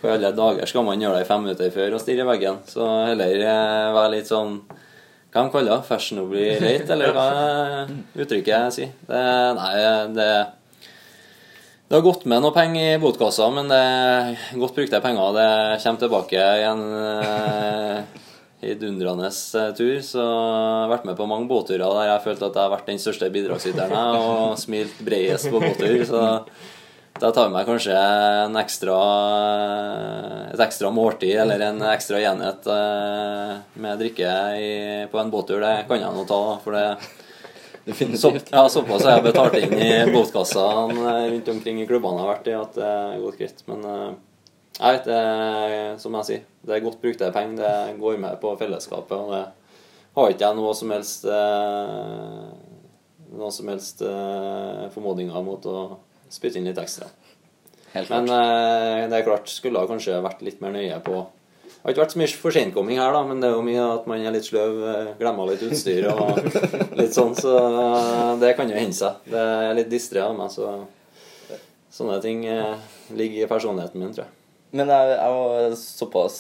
på 0.02 0.12
alle 0.12 0.34
dager 0.36 0.70
skal 0.70 0.88
man 0.88 1.04
gjøre 1.04 1.22
det 1.22 1.30
fem 1.30 1.44
minutter 1.48 1.74
før 1.74 1.98
og 1.98 2.04
stirre 2.04 2.26
i 2.26 2.32
veggen. 2.34 2.64
Så 2.68 2.88
heller 3.12 3.36
eh, 3.40 3.92
være 3.96 4.16
litt 4.18 4.32
sånn 4.32 4.60
hva 5.32 5.46
de 5.46 5.52
kaller 5.54 5.78
det? 5.78 5.88
Fashionably 5.88 6.48
late, 6.60 6.92
eller 6.92 7.14
hva 7.16 7.28
uttrykket 8.20 8.52
jeg 8.52 8.74
sier? 8.76 8.90
Det, 9.08 9.22
nei, 9.56 9.76
det 10.12 10.32
det 11.92 11.98
har 11.98 12.06
gått 12.06 12.22
med 12.24 12.40
noe 12.40 12.56
penger 12.56 12.94
i 12.94 13.00
botkassa, 13.04 13.50
men 13.52 13.68
det 13.68 13.76
er 13.76 14.38
godt 14.56 14.78
brukte 14.78 15.02
penger. 15.04 15.34
Det 15.36 15.48
kommer 15.84 16.00
tilbake 16.00 16.40
i 16.40 16.62
en 16.64 16.84
eh, 16.96 18.22
heidundrende 18.62 19.28
eh, 19.28 19.74
tur. 19.76 19.98
Så 20.00 20.22
jeg 20.22 20.78
har 20.86 20.94
vært 20.94 21.10
med 21.10 21.18
på 21.20 21.28
mange 21.28 21.50
båtturer 21.50 21.84
der 21.84 22.08
jeg 22.08 22.14
har 22.14 22.24
følt 22.24 22.46
at 22.48 22.56
jeg 22.56 22.64
har 22.64 22.72
vært 22.72 22.88
den 22.94 23.02
største 23.04 23.28
bidragsyteren 23.36 24.22
og 24.22 24.56
smilt 24.62 25.04
bredest 25.04 25.52
på 25.52 25.60
båttur. 25.60 26.06
Så 26.08 26.24
da 27.20 27.28
tar 27.36 27.50
jeg 27.50 27.56
meg 27.58 27.68
kanskje 27.68 28.00
en 28.46 28.56
ekstra, 28.64 29.00
et 30.48 30.64
ekstra 30.64 30.94
måltid 30.96 31.42
eller 31.44 31.66
en 31.74 31.84
ekstra 31.92 32.24
enhet 32.24 32.72
eh, 32.72 33.58
med 33.84 34.00
drikke 34.00 34.38
på 35.12 35.20
en 35.20 35.36
båttur. 35.36 35.60
Det 35.60 35.90
kan 35.92 36.08
jeg 36.08 36.16
nå 36.16 36.24
ta, 36.32 36.40
for 36.64 36.80
det 36.80 36.88
så, 37.82 37.90
Definitivt. 37.90 38.52
ja, 38.52 38.70
såpass 38.70 39.06
har 39.06 39.16
jeg 39.18 39.24
betalt 39.26 39.56
inn 39.58 39.74
i 39.74 40.14
båtkassene 40.14 41.14
rundt 41.32 41.48
omkring 41.50 41.80
i 41.82 41.88
klubbene 41.90 42.20
jeg 42.20 42.28
har 42.28 42.30
vært 42.36 42.50
i, 42.52 42.54
at 42.58 42.76
det 42.78 42.90
er 42.90 43.24
godt 43.24 43.40
greit. 43.40 43.64
Men 43.72 43.88
eh, 43.90 44.12
jeg 44.78 44.98
vet, 44.98 45.10
det 45.10 46.02
som 46.04 46.18
jeg 46.20 46.28
sier, 46.28 46.44
det 46.68 46.76
er 46.76 46.84
godt 46.86 47.02
brukte 47.02 47.32
penger. 47.34 47.58
Det 47.64 47.98
går 48.04 48.22
med 48.22 48.38
på 48.44 48.54
fellesskapet. 48.60 49.18
Og 49.18 49.34
det 49.34 49.42
har 50.20 50.36
ikke 50.36 50.46
jeg 50.46 50.60
noe 50.60 50.76
som 50.78 50.94
helst 50.94 51.26
eh, 51.26 52.46
noe 53.42 53.52
som 53.56 53.74
helst 53.74 54.06
eh, 54.06 54.86
formodninger 54.94 55.46
mot 55.46 55.66
å 55.66 55.78
spytte 56.32 56.62
inn 56.62 56.70
litt 56.70 56.82
ekstra. 56.82 57.10
Helt 57.96 58.08
klart. 58.08 58.30
Men 58.30 59.10
det 59.12 59.18
er 59.18 59.26
klart, 59.26 59.50
skulle 59.52 59.82
jeg 59.82 59.90
kanskje 59.90 60.22
vært 60.24 60.46
litt 60.46 60.62
mer 60.64 60.78
nøye 60.78 61.02
på 61.04 61.26
Det 61.82 61.88
har 61.88 61.94
ikke 61.96 62.04
vært 62.04 62.14
så 62.14 62.20
mye 62.22 62.40
forsinkomming 62.44 63.00
her, 63.02 63.12
da, 63.16 63.22
men 63.26 63.40
det 63.42 63.48
er 63.50 63.56
jo 63.56 63.62
mye 63.66 63.86
at 63.96 64.04
man 64.10 64.22
er 64.22 64.34
litt 64.36 64.46
sløv, 64.46 64.76
eh, 64.86 65.08
glemmer 65.18 65.48
litt 65.50 65.64
utstyr 65.66 66.06
og 66.12 66.38
litt 67.00 67.16
sånn, 67.16 67.34
så 67.34 67.56
eh, 67.58 68.36
det 68.44 68.52
kan 68.60 68.70
jo 68.70 68.78
hende 68.78 68.94
seg. 68.94 69.18
Det 69.26 69.42
er 69.42 69.74
litt 69.80 69.90
distré 69.90 70.22
av 70.22 70.36
meg, 70.38 70.52
så 70.54 70.76
Sånne 71.92 72.22
ting 72.24 72.46
eh, 72.48 72.78
ligger 73.18 73.44
i 73.44 73.50
personligheten 73.52 74.00
min, 74.00 74.14
tror 74.16 74.24
jeg. 74.28 74.38
Men 74.80 74.88
jeg, 74.94 75.10
jeg 75.12 75.32
var 75.36 75.74
såpass 75.76 76.38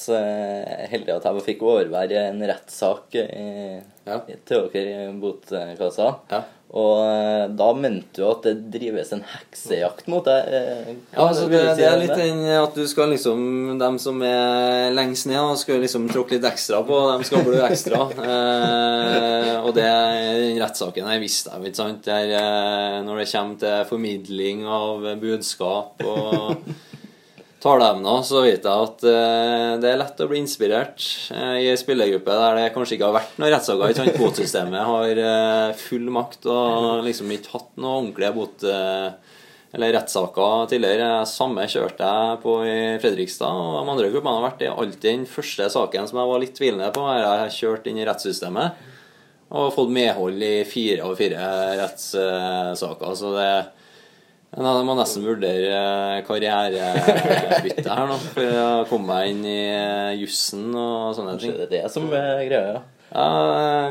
heldig 0.93 1.11
at 1.17 1.25
jeg 1.27 1.41
fikk 1.49 1.65
overvære 1.67 2.21
en 2.29 2.39
rettssak 2.47 3.17
i- 3.19 3.81
Ja. 4.07 4.21
til 4.47 4.69
dere 4.71 5.09
i 5.09 5.17
botkassa. 5.19 6.05
Ja. 6.31 6.39
Og 6.71 7.01
eh, 7.03 7.49
da 7.59 7.65
mente 7.75 8.21
du 8.21 8.23
at 8.29 8.45
det 8.47 8.53
drives 8.71 9.09
en 9.11 9.25
heksejakt 9.27 10.05
mot 10.07 10.23
deg. 10.23 10.45
eh, 10.55 10.91
Ja, 11.11 11.25
altså 11.25 11.49
det, 11.51 11.59
det 11.75 11.83
er 11.83 11.97
litt 11.99 12.13
den 12.15 12.45
at 12.47 12.77
du 12.77 12.85
skal 12.87 13.11
liksom 13.11 13.41
Dem 13.81 13.97
som 13.99 14.21
er 14.23 14.93
lengst 14.95 15.27
ned, 15.27 15.41
og 15.43 15.59
skal 15.59 15.81
liksom 15.83 16.07
tråkke 16.11 16.37
litt 16.37 16.47
ekstra 16.47 16.79
på, 16.87 16.99
dem 17.11 17.25
skal 17.27 17.43
blø 17.47 17.59
ekstra. 17.67 18.05
Eh, 18.31 19.57
og 19.61 19.73
det 19.75 19.83
den 19.85 20.59
rettssaken 20.61 21.07
her 21.09 21.19
visste 21.21 21.51
jeg, 21.53 21.71
ikke 21.71 21.79
sant. 21.81 22.05
Der, 22.07 22.31
eh, 22.37 22.97
når 23.05 23.21
det 23.21 23.27
kommer 23.31 23.59
til 23.61 23.85
formidling 23.89 24.63
av 24.69 25.05
budskap 25.21 26.01
og 26.07 26.63
taleemner, 27.61 28.23
så 28.25 28.41
vet 28.45 28.65
jeg 28.65 28.85
at 28.87 29.03
uh, 29.05 29.73
det 29.81 29.91
er 29.91 29.99
lett 30.01 30.23
å 30.23 30.27
bli 30.29 30.39
inspirert 30.41 31.03
uh, 31.33 31.57
i 31.59 31.67
ei 31.69 31.77
spillergruppe 31.79 32.37
der 32.39 32.57
det 32.57 32.71
kanskje 32.75 32.97
ikke 32.97 33.09
har 33.09 33.17
vært 33.19 33.35
noen 33.37 33.53
rettssaker. 33.53 33.91
ikke 33.93 33.99
sant? 34.47 34.77
Har 34.89 35.21
uh, 35.21 35.75
full 35.77 36.09
makt 36.13 36.49
og 36.49 37.05
liksom 37.05 37.31
ikke 37.35 37.55
hatt 37.57 37.71
noen 37.77 38.11
ordentlige 38.11 38.33
bot... 38.37 38.67
eller 39.71 39.93
rettssaker 39.95 40.65
tidligere. 40.67 41.09
Samme 41.29 41.63
kjørte 41.71 42.03
jeg 42.03 42.39
på 42.43 42.55
i 42.67 42.79
Fredrikstad. 42.99 43.55
Og 43.55 43.77
de 43.77 43.93
andre 43.93 44.09
gruppene 44.11 44.33
har 44.35 44.47
vært 44.49 44.65
i 44.65 44.71
alltid 44.71 45.05
den 45.05 45.27
første 45.29 45.69
saken 45.71 46.09
som 46.09 46.19
jeg 46.19 46.31
var 46.31 46.41
litt 46.43 46.57
tvilende 46.57 46.89
på. 46.91 47.05
Her 47.07 47.23
har 47.23 47.43
jeg 47.45 47.55
kjørt 47.61 47.87
inn 47.87 48.01
i 48.01 48.07
rettssystemet 48.09 48.89
og 49.51 49.73
fått 49.75 49.91
medhold 49.91 50.43
i 50.43 50.61
fire 50.67 51.05
av 51.07 51.15
fire 51.19 51.45
rettssaker. 51.79 53.15
Så 53.19 53.31
det 53.35 53.47
men 54.55 54.67
jeg 54.67 54.87
må 54.87 54.95
nesten 54.99 55.23
vurdere 55.25 56.21
karrierebytte 56.27 57.85
her 57.89 58.09
nå, 58.09 58.17
for 58.33 58.57
å 58.61 58.69
komme 58.89 59.07
meg 59.11 59.29
inn 59.33 59.45
i 59.47 59.59
jussen 60.21 60.71
og 60.75 61.13
sånne 61.17 61.37
ting. 61.41 61.53
Det 61.57 61.67
er 61.69 61.75
det 61.77 61.91
som 61.93 62.09
er 62.11 62.43
greia? 62.49 62.73
ja. 62.77 62.81
Ja, 63.11 63.23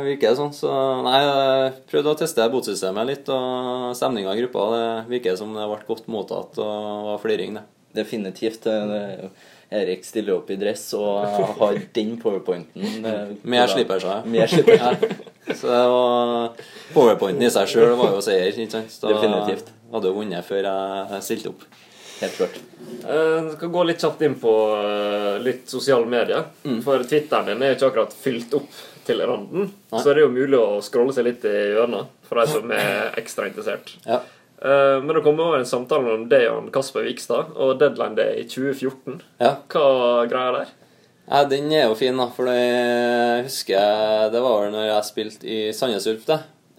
det 0.00 0.06
virker 0.06 0.32
sånn. 0.38 0.52
Så 0.56 0.70
nei, 1.04 1.18
jeg 1.20 1.72
prøvde 1.90 2.14
å 2.14 2.16
teste 2.22 2.46
botsystemet 2.52 3.04
litt, 3.10 3.26
og 3.28 3.90
stemninga 3.98 4.32
i 4.32 4.40
gruppa 4.40 4.62
det 4.72 4.84
virker 5.10 5.36
som 5.36 5.52
det 5.52 5.66
ble 5.68 5.76
godt 5.90 6.06
mottatt 6.08 6.56
og 6.56 7.08
var 7.10 7.20
fliring, 7.20 7.58
det. 7.58 7.64
Definitivt. 8.00 8.64
eh, 8.70 9.26
Erik 9.70 10.04
stiller 10.04 10.34
opp 10.40 10.48
i 10.50 10.56
dress 10.58 10.88
og 10.98 11.26
har 11.60 11.76
den 11.94 12.16
powerpointen. 12.18 13.04
eh, 13.06 13.34
Med 13.42 13.70
slipperseg. 13.70 14.24
Med 14.26 14.48
slipper. 14.50 14.80
Ja. 14.80 14.94
Så 15.54 15.66
det 15.70 15.82
var 15.90 16.50
Powerpointen 16.94 17.42
i 17.46 17.50
seg 17.50 17.68
sjøl 17.70 17.94
var 17.98 18.12
jo 18.14 18.20
seier, 18.22 18.50
ikke 18.52 18.70
sant? 18.70 18.96
Da 19.02 19.12
Definitivt. 19.14 19.70
hadde 19.92 20.10
jeg 20.10 20.16
vunnet 20.18 20.46
før 20.46 20.66
jeg 20.68 21.22
stilte 21.26 21.52
opp. 21.54 21.64
Helt 22.20 22.36
klart. 22.36 22.58
Jeg 23.00 23.52
skal 23.56 23.70
gå 23.72 23.82
litt 23.88 24.02
kjapt 24.02 24.22
inn 24.26 24.34
på 24.42 24.52
eh, 24.76 25.38
litt 25.42 25.70
sosiale 25.72 26.06
medier. 26.10 26.44
Mm. 26.66 26.82
For 26.84 27.02
Twitteren 27.08 27.48
din 27.48 27.62
er 27.64 27.72
jo 27.72 27.78
ikke 27.78 27.88
akkurat 27.92 28.12
fylt 28.26 28.54
opp 28.58 28.68
til 29.06 29.22
randen. 29.26 29.70
Nei. 29.90 30.02
Så 30.02 30.10
det 30.10 30.18
er 30.20 30.26
jo 30.26 30.34
mulig 30.34 30.58
å 30.60 30.82
scrolle 30.84 31.14
seg 31.16 31.26
litt 31.30 31.46
i 31.48 31.54
hjørnet 31.72 32.10
for 32.28 32.42
de 32.42 32.50
som 32.52 32.74
er 32.76 33.14
ekstra 33.22 33.48
interessert. 33.48 33.94
Ja. 34.04 34.20
Eh, 34.60 35.00
Men 35.02 35.14
det 35.16 35.22
kommer 35.24 35.46
over 35.48 35.58
en 35.62 35.68
samtale 35.68 36.12
om 36.14 36.28
deg 36.28 36.46
og 36.50 36.70
Kasper 36.74 37.06
Vikstad 37.08 37.54
og 37.56 37.78
deadline 37.80 38.14
day 38.18 38.42
i 38.42 38.44
2014. 38.44 39.22
ja. 39.40 39.54
Hva 39.72 40.26
greia 40.28 40.52
der? 40.58 40.66
Ja, 41.30 41.44
den 41.46 41.70
er 41.72 41.84
jo 41.86 41.94
fin, 41.94 42.16
da. 42.18 42.26
For 42.34 42.48
jeg 42.50 43.44
husker 43.46 44.30
det 44.32 44.40
var 44.42 44.64
vel 44.64 44.72
når 44.74 44.88
jeg 44.88 45.04
spilte 45.06 45.46
i 45.46 45.60
Sandnes 45.72 46.06
Ulf. 46.10 46.26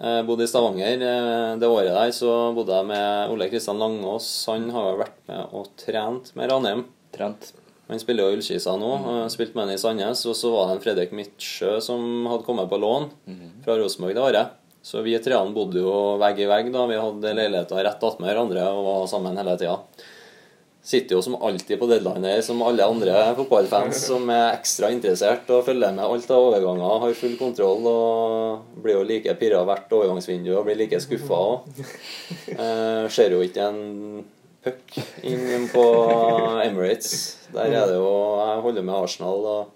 Jeg 0.02 0.26
bodde 0.28 0.44
i 0.44 0.50
Stavanger. 0.50 1.02
Eh, 1.02 1.56
Det 1.62 1.70
året 1.70 1.94
der 1.94 2.12
så 2.12 2.54
bodde 2.54 2.76
jeg 2.76 2.86
med 2.90 3.32
Ole 3.32 3.50
Kristian 3.50 3.80
Langås. 3.80 4.28
Han 4.52 4.70
har 4.74 4.92
jo 4.92 4.98
vært 5.06 5.18
med 5.30 5.54
og 5.54 5.68
trent 5.78 6.36
med 6.36 6.52
Ranheim. 6.52 6.86
Trent. 7.16 7.54
Han 7.90 8.00
spiller 8.00 8.24
jo 8.30 8.38
Ullkisa 8.38 8.78
nå. 8.80 8.92
Mm. 9.04 9.30
Spilte 9.30 9.56
med 9.56 9.66
han 9.68 9.74
i 9.76 9.78
Sandnes. 9.82 10.26
Og 10.26 10.36
så 10.36 10.52
var 10.52 10.68
det 10.68 10.78
en 10.78 10.84
Fredrik 10.84 11.12
Midtsjø 11.16 11.80
som 11.82 12.26
hadde 12.28 12.46
kommet 12.48 12.70
på 12.72 12.80
lån 12.80 13.10
fra 13.66 13.76
Rosenborg 13.80 14.16
det 14.16 14.22
året. 14.24 14.58
Så 14.82 15.04
vi 15.06 15.14
treene 15.22 15.54
bodde 15.54 15.84
jo 15.84 16.18
vegg 16.22 16.42
i 16.42 16.50
vegg. 16.50 16.72
da 16.74 16.88
Vi 16.90 16.98
hadde 16.98 17.36
leiligheter 17.38 17.86
rett 17.86 18.04
attmed 18.04 18.32
hverandre 18.32 18.66
og 18.74 18.88
var 18.88 19.06
sammen 19.12 19.38
hele 19.38 19.54
tida. 19.60 19.78
Sitter 20.82 21.14
jo 21.14 21.22
som 21.22 21.36
alltid 21.38 21.78
på 21.78 21.86
deadline 21.86 22.26
her, 22.26 22.40
som 22.42 22.64
alle 22.66 22.88
andre 22.90 23.14
fotballfans 23.38 24.00
som 24.08 24.26
er 24.34 24.56
ekstra 24.56 24.90
interessert 24.90 25.50
og 25.54 25.68
følger 25.68 25.94
med 25.94 26.08
alt 26.08 26.32
av 26.34 26.48
overganger, 26.48 26.96
har 27.04 27.20
full 27.20 27.36
kontroll 27.38 27.86
og 27.86 28.80
blir 28.82 28.98
jo 28.98 29.04
like 29.06 29.36
pirra 29.38 29.60
hvert 29.68 29.94
overgangsvindu 29.94 30.50
og 30.56 30.66
blir 30.66 30.80
like 30.82 30.98
skuffa 31.04 31.38
òg. 31.38 31.84
Eh, 32.52 33.06
ser 33.14 33.36
jo 33.36 33.44
ikke 33.46 33.68
en 33.70 34.24
puck 34.66 34.98
inn 35.22 35.70
på 35.70 35.86
Emirates. 36.66 37.14
Der 37.54 37.70
er 37.70 37.86
det 37.90 38.00
jo 38.00 38.10
Jeg 38.42 38.66
holder 38.66 38.90
med 38.90 38.98
Arsenal 38.98 39.46
og 39.54 39.70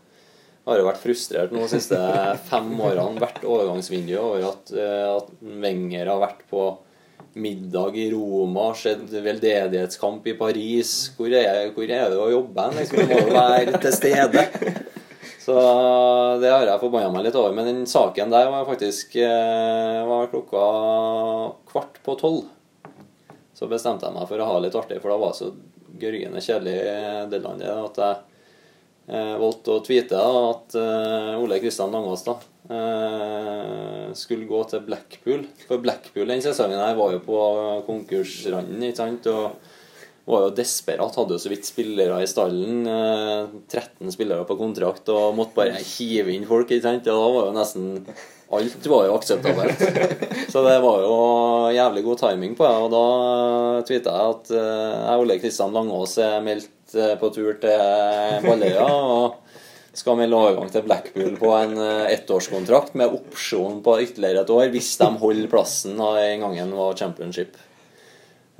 har 0.66 0.80
jo 0.80 0.88
vært 0.88 1.04
frustrert 1.04 1.54
nå 1.54 1.62
de 1.62 1.70
siste 1.76 2.00
fem 2.48 2.72
årene, 2.82 3.22
hvert 3.22 3.44
overgangsvindu, 3.44 4.16
over 4.18 4.48
at, 4.50 4.74
eh, 4.74 5.06
at 5.12 5.30
Wenger 5.62 6.10
har 6.10 6.24
vært 6.24 6.42
på 6.50 6.66
middag 7.36 7.98
i 8.00 8.08
Roma, 8.14 8.70
sett 8.80 9.12
veldedighetskamp 9.12 10.26
i 10.32 10.36
Paris. 10.40 10.94
Hvor 11.18 11.30
er, 11.36 11.70
hvor 11.76 11.86
er 11.86 12.10
det 12.10 12.20
å 12.20 12.32
jobbe 12.32 12.66
hen? 12.66 12.78
Liksom, 12.80 13.04
må 13.12 13.20
jo 13.20 13.36
være 13.36 13.82
til 13.84 13.96
stede. 13.96 14.46
Så 15.46 15.56
det 16.42 16.50
har 16.50 16.66
jeg 16.66 16.82
forbanna 16.82 17.12
meg 17.14 17.28
litt 17.28 17.38
over. 17.38 17.54
Men 17.54 17.68
den 17.70 17.84
saken 17.90 18.32
der 18.34 18.50
var 18.50 18.66
faktisk 18.66 19.18
eh, 19.22 20.02
var 20.08 20.32
klokka 20.32 20.64
kvart 21.70 22.00
på 22.08 22.16
tolv. 22.18 22.48
Så 23.56 23.70
bestemte 23.72 24.08
jeg 24.08 24.16
meg 24.16 24.26
for 24.32 24.42
å 24.42 24.48
ha 24.50 24.62
litt 24.64 24.76
artig, 24.76 24.98
for 25.04 25.14
da 25.14 25.20
var 25.22 25.36
det 25.36 25.44
så 25.44 25.52
gørgende 26.00 26.42
kjedelig 26.44 26.80
det 27.32 27.40
landet 27.44 27.70
at 27.70 28.00
jeg 28.02 28.16
eh, 28.16 28.32
valgte 29.08 29.76
å 29.76 29.84
tweete 29.86 30.18
at 30.18 30.76
eh, 30.80 31.32
Ole 31.38 31.60
Kristian 31.62 31.94
Langås 31.94 32.26
da, 32.26 32.40
eh, 32.74 34.10
skulle 34.18 34.50
gå 34.50 34.64
til 34.72 34.86
Blackpool. 34.88 35.46
For 35.68 35.84
Blackpool 35.84 36.34
den 36.34 36.42
sesongen 36.42 36.82
her 36.82 36.98
var 36.98 37.14
jo 37.14 37.22
på 37.26 37.40
konkursranden, 37.86 38.82
ikke 38.88 39.02
sant? 39.04 39.30
Og 39.30 39.74
var 40.26 40.48
jo 40.48 40.54
desperat. 40.58 41.18
Hadde 41.20 41.38
jo 41.38 41.42
så 41.42 41.52
vidt 41.52 41.68
spillere 41.68 42.18
i 42.24 42.30
stallen. 42.30 42.86
Eh, 42.90 43.58
13 43.70 44.14
spillere 44.14 44.48
på 44.50 44.58
kontrakt 44.58 45.10
og 45.14 45.36
måtte 45.38 45.58
bare 45.60 45.82
hive 45.82 46.34
inn 46.34 46.48
folk, 46.50 46.72
ikke 46.72 46.88
sant? 46.88 47.12
Og 47.12 47.22
da 47.22 47.36
var 47.38 47.52
jo 47.52 47.60
nesten 47.60 47.92
Alt 48.54 48.86
var 48.86 49.08
jo 49.08 49.16
akseptabelt. 49.18 49.80
Så 50.54 50.62
det 50.62 50.76
var 50.84 51.00
jo 51.02 51.16
jævlig 51.74 52.04
god 52.06 52.20
timing 52.22 52.54
på 52.56 52.68
det. 52.68 52.76
Og 52.86 52.92
da 52.94 53.06
tvitra 53.88 54.14
jeg 54.20 54.36
at 54.36 54.52
eh, 54.54 55.00
jeg 55.02 55.24
Ole 55.24 55.38
Kristian 55.42 55.74
Langås 55.74 56.14
er 56.22 56.44
meldt 56.46 56.70
eh, 56.70 56.75
på 57.22 57.32
tur 57.36 57.58
til 57.62 58.46
Balløya. 58.46 58.86
og 58.86 59.42
skal 59.96 60.18
melde 60.20 60.38
overgang 60.38 60.72
til 60.72 60.84
Blackpool 60.86 61.38
på 61.40 61.52
en 61.56 61.78
eh, 61.80 62.12
ettårskontrakt 62.16 62.98
med 63.00 63.14
opsjon 63.16 63.80
på 63.86 64.00
ytterligere 64.04 64.44
et 64.44 64.52
år 64.52 64.74
hvis 64.74 64.92
de 65.00 65.08
holder 65.22 65.52
plassen 65.52 65.96
da 66.00 66.12
den 66.20 66.44
gangen 66.44 66.76
var 66.76 66.98
championship. 67.00 67.56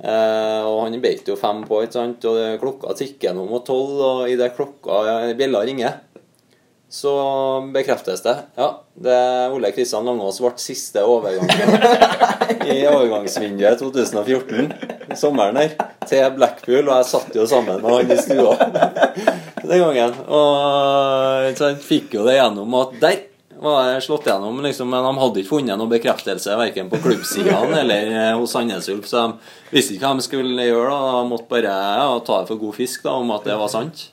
Eh, 0.00 0.62
og 0.64 0.86
han 0.86 0.98
beit 1.02 1.28
jo 1.28 1.36
fem 1.40 1.62
på, 1.68 1.82
ikke 1.84 1.98
sant? 1.98 2.24
og 2.28 2.60
klokka 2.62 2.96
tikker 2.96 3.36
nå 3.36 3.46
mot 3.48 3.64
tolv, 3.66 4.00
og 4.00 4.32
idet 4.32 4.54
klokka 4.56 5.34
bjella 5.36 5.64
ringer, 5.68 6.00
så 6.88 7.12
bekreftes 7.74 8.22
det. 8.22 8.36
Ja, 8.56 8.68
det 8.94 9.12
er 9.12 9.54
Ole 9.54 9.72
Kristian 9.74 10.06
Langås 10.06 10.38
ble 10.42 10.52
siste 10.62 11.02
overgang 11.02 11.50
i 12.72 12.78
overgangsvinduet 12.86 13.80
2014, 13.82 14.72
sommeren 15.18 15.58
der, 15.58 15.74
til 16.06 16.28
Blackpool, 16.38 16.84
og 16.86 16.92
jeg 17.00 17.08
satt 17.10 17.34
jo 17.36 17.46
sammen 17.50 17.82
med 17.82 17.96
han 17.96 18.12
i 18.14 18.18
stua 18.22 18.54
den 19.66 19.82
gangen. 19.82 20.18
Og 20.30 21.48
så 21.56 21.72
sant, 21.72 21.82
fikk 21.86 22.14
jo 22.20 22.26
det 22.28 22.38
gjennom 22.38 22.78
at 22.78 23.00
der 23.02 23.24
var 23.56 23.86
jeg 23.88 24.02
slått 24.04 24.26
gjennom, 24.28 24.58
liksom, 24.62 24.90
men 24.92 25.04
de 25.06 25.12
hadde 25.20 25.40
ikke 25.40 25.48
funnet 25.54 25.80
noen 25.80 25.90
bekreftelse 25.90 26.58
verken 26.60 26.90
på 26.92 27.00
klubbsidene 27.02 27.80
eller 27.80 28.10
eh, 28.12 28.34
hos 28.36 28.52
Sandnes 28.52 28.88
Ulf, 28.92 29.08
så 29.08 29.30
de 29.32 29.72
visste 29.72 29.96
ikke 29.96 30.10
hva 30.10 30.18
de 30.18 30.26
skulle 30.26 30.66
gjøre. 30.68 30.90
da, 30.92 31.22
De 31.22 31.30
måtte 31.30 31.48
bare 31.50 31.72
ja, 31.72 32.10
ta 32.20 32.42
det 32.42 32.50
for 32.52 32.60
god 32.60 32.76
fisk 32.76 33.06
da, 33.08 33.16
om 33.16 33.32
at 33.34 33.48
det 33.48 33.56
var 33.56 33.72
sant. 33.72 34.10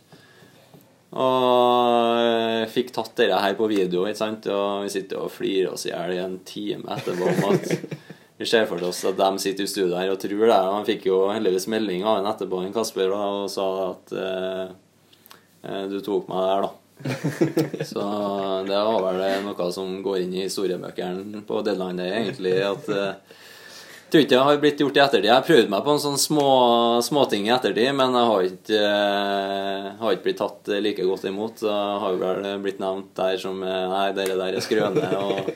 Og 1.14 2.70
fikk 2.74 2.90
tatt 2.96 3.14
dette 3.20 3.42
her 3.44 3.54
på 3.58 3.68
video, 3.70 4.08
ikke 4.08 4.18
sant? 4.18 4.48
og 4.50 4.86
vi 4.86 4.94
sitter 4.94 5.22
og 5.22 5.34
flirer 5.34 5.74
oss 5.74 5.86
i 5.86 5.92
hjel 5.92 6.16
i 6.16 6.22
en 6.24 6.40
time 6.48 6.90
etterpå 6.96 7.28
om 7.30 7.52
at 7.52 7.68
vi 8.40 8.48
ser 8.50 8.66
for 8.66 8.82
oss 8.84 9.04
at 9.06 9.20
de 9.20 9.30
sitter 9.40 9.68
i 9.68 9.70
studio 9.70 9.98
her 9.98 10.10
og 10.12 10.22
tror 10.22 10.48
det. 10.48 10.58
Og 10.58 10.78
han 10.80 10.88
fikk 10.88 11.06
jo 11.12 11.20
heldigvis 11.30 11.70
melding 11.72 12.06
av 12.06 12.20
en 12.20 12.32
etterpå, 12.32 12.64
en 12.64 12.74
Kasper, 12.76 13.14
da, 13.14 13.28
og 13.44 13.52
sa 13.52 13.68
at 13.92 14.16
eh, 14.24 14.64
eh, 15.70 15.84
du 15.92 16.00
tok 16.04 16.32
meg 16.32 16.50
der, 16.50 16.66
da. 16.66 16.72
Så 17.90 18.04
det 18.68 18.80
var 18.88 19.06
vel 19.06 19.46
noe 19.46 19.70
som 19.76 19.96
går 20.06 20.22
inn 20.24 20.36
i 20.38 20.46
historiebøkene 20.46 21.44
på 21.48 21.62
deadline 21.66 22.00
day, 22.02 22.18
egentlig. 22.24 22.58
At 22.66 22.90
eh, 22.90 23.40
tror 24.14 24.22
ikke 24.24 24.32
det 24.34 24.42
har 24.46 24.58
blitt 24.62 24.82
gjort 24.84 24.98
i 24.98 25.02
ettertid. 25.04 25.26
Jeg 25.28 25.34
har 25.36 25.46
prøvd 25.48 25.70
meg 25.74 25.84
på 25.86 25.94
en 25.96 26.02
sånn 26.04 26.20
små 26.22 26.48
småting 27.06 27.48
i 27.50 27.54
ettertid, 27.56 27.90
men 27.98 28.14
jeg 28.18 28.30
har 28.30 28.48
ikke, 28.50 28.82
eh, 28.90 29.88
har 30.00 30.14
ikke 30.16 30.28
blitt 30.28 30.40
tatt 30.42 30.70
like 30.86 31.08
godt 31.08 31.26
imot. 31.30 31.64
Jeg 31.66 32.02
har 32.04 32.20
vel 32.22 32.52
blitt 32.64 32.82
nevnt 32.84 33.10
der 33.18 33.40
som 33.42 33.64
eh, 33.66 33.88
Nei, 33.94 34.06
dere 34.18 34.38
der 34.40 34.60
er 34.60 34.64
skrøne. 34.66 35.10
Og 35.24 35.50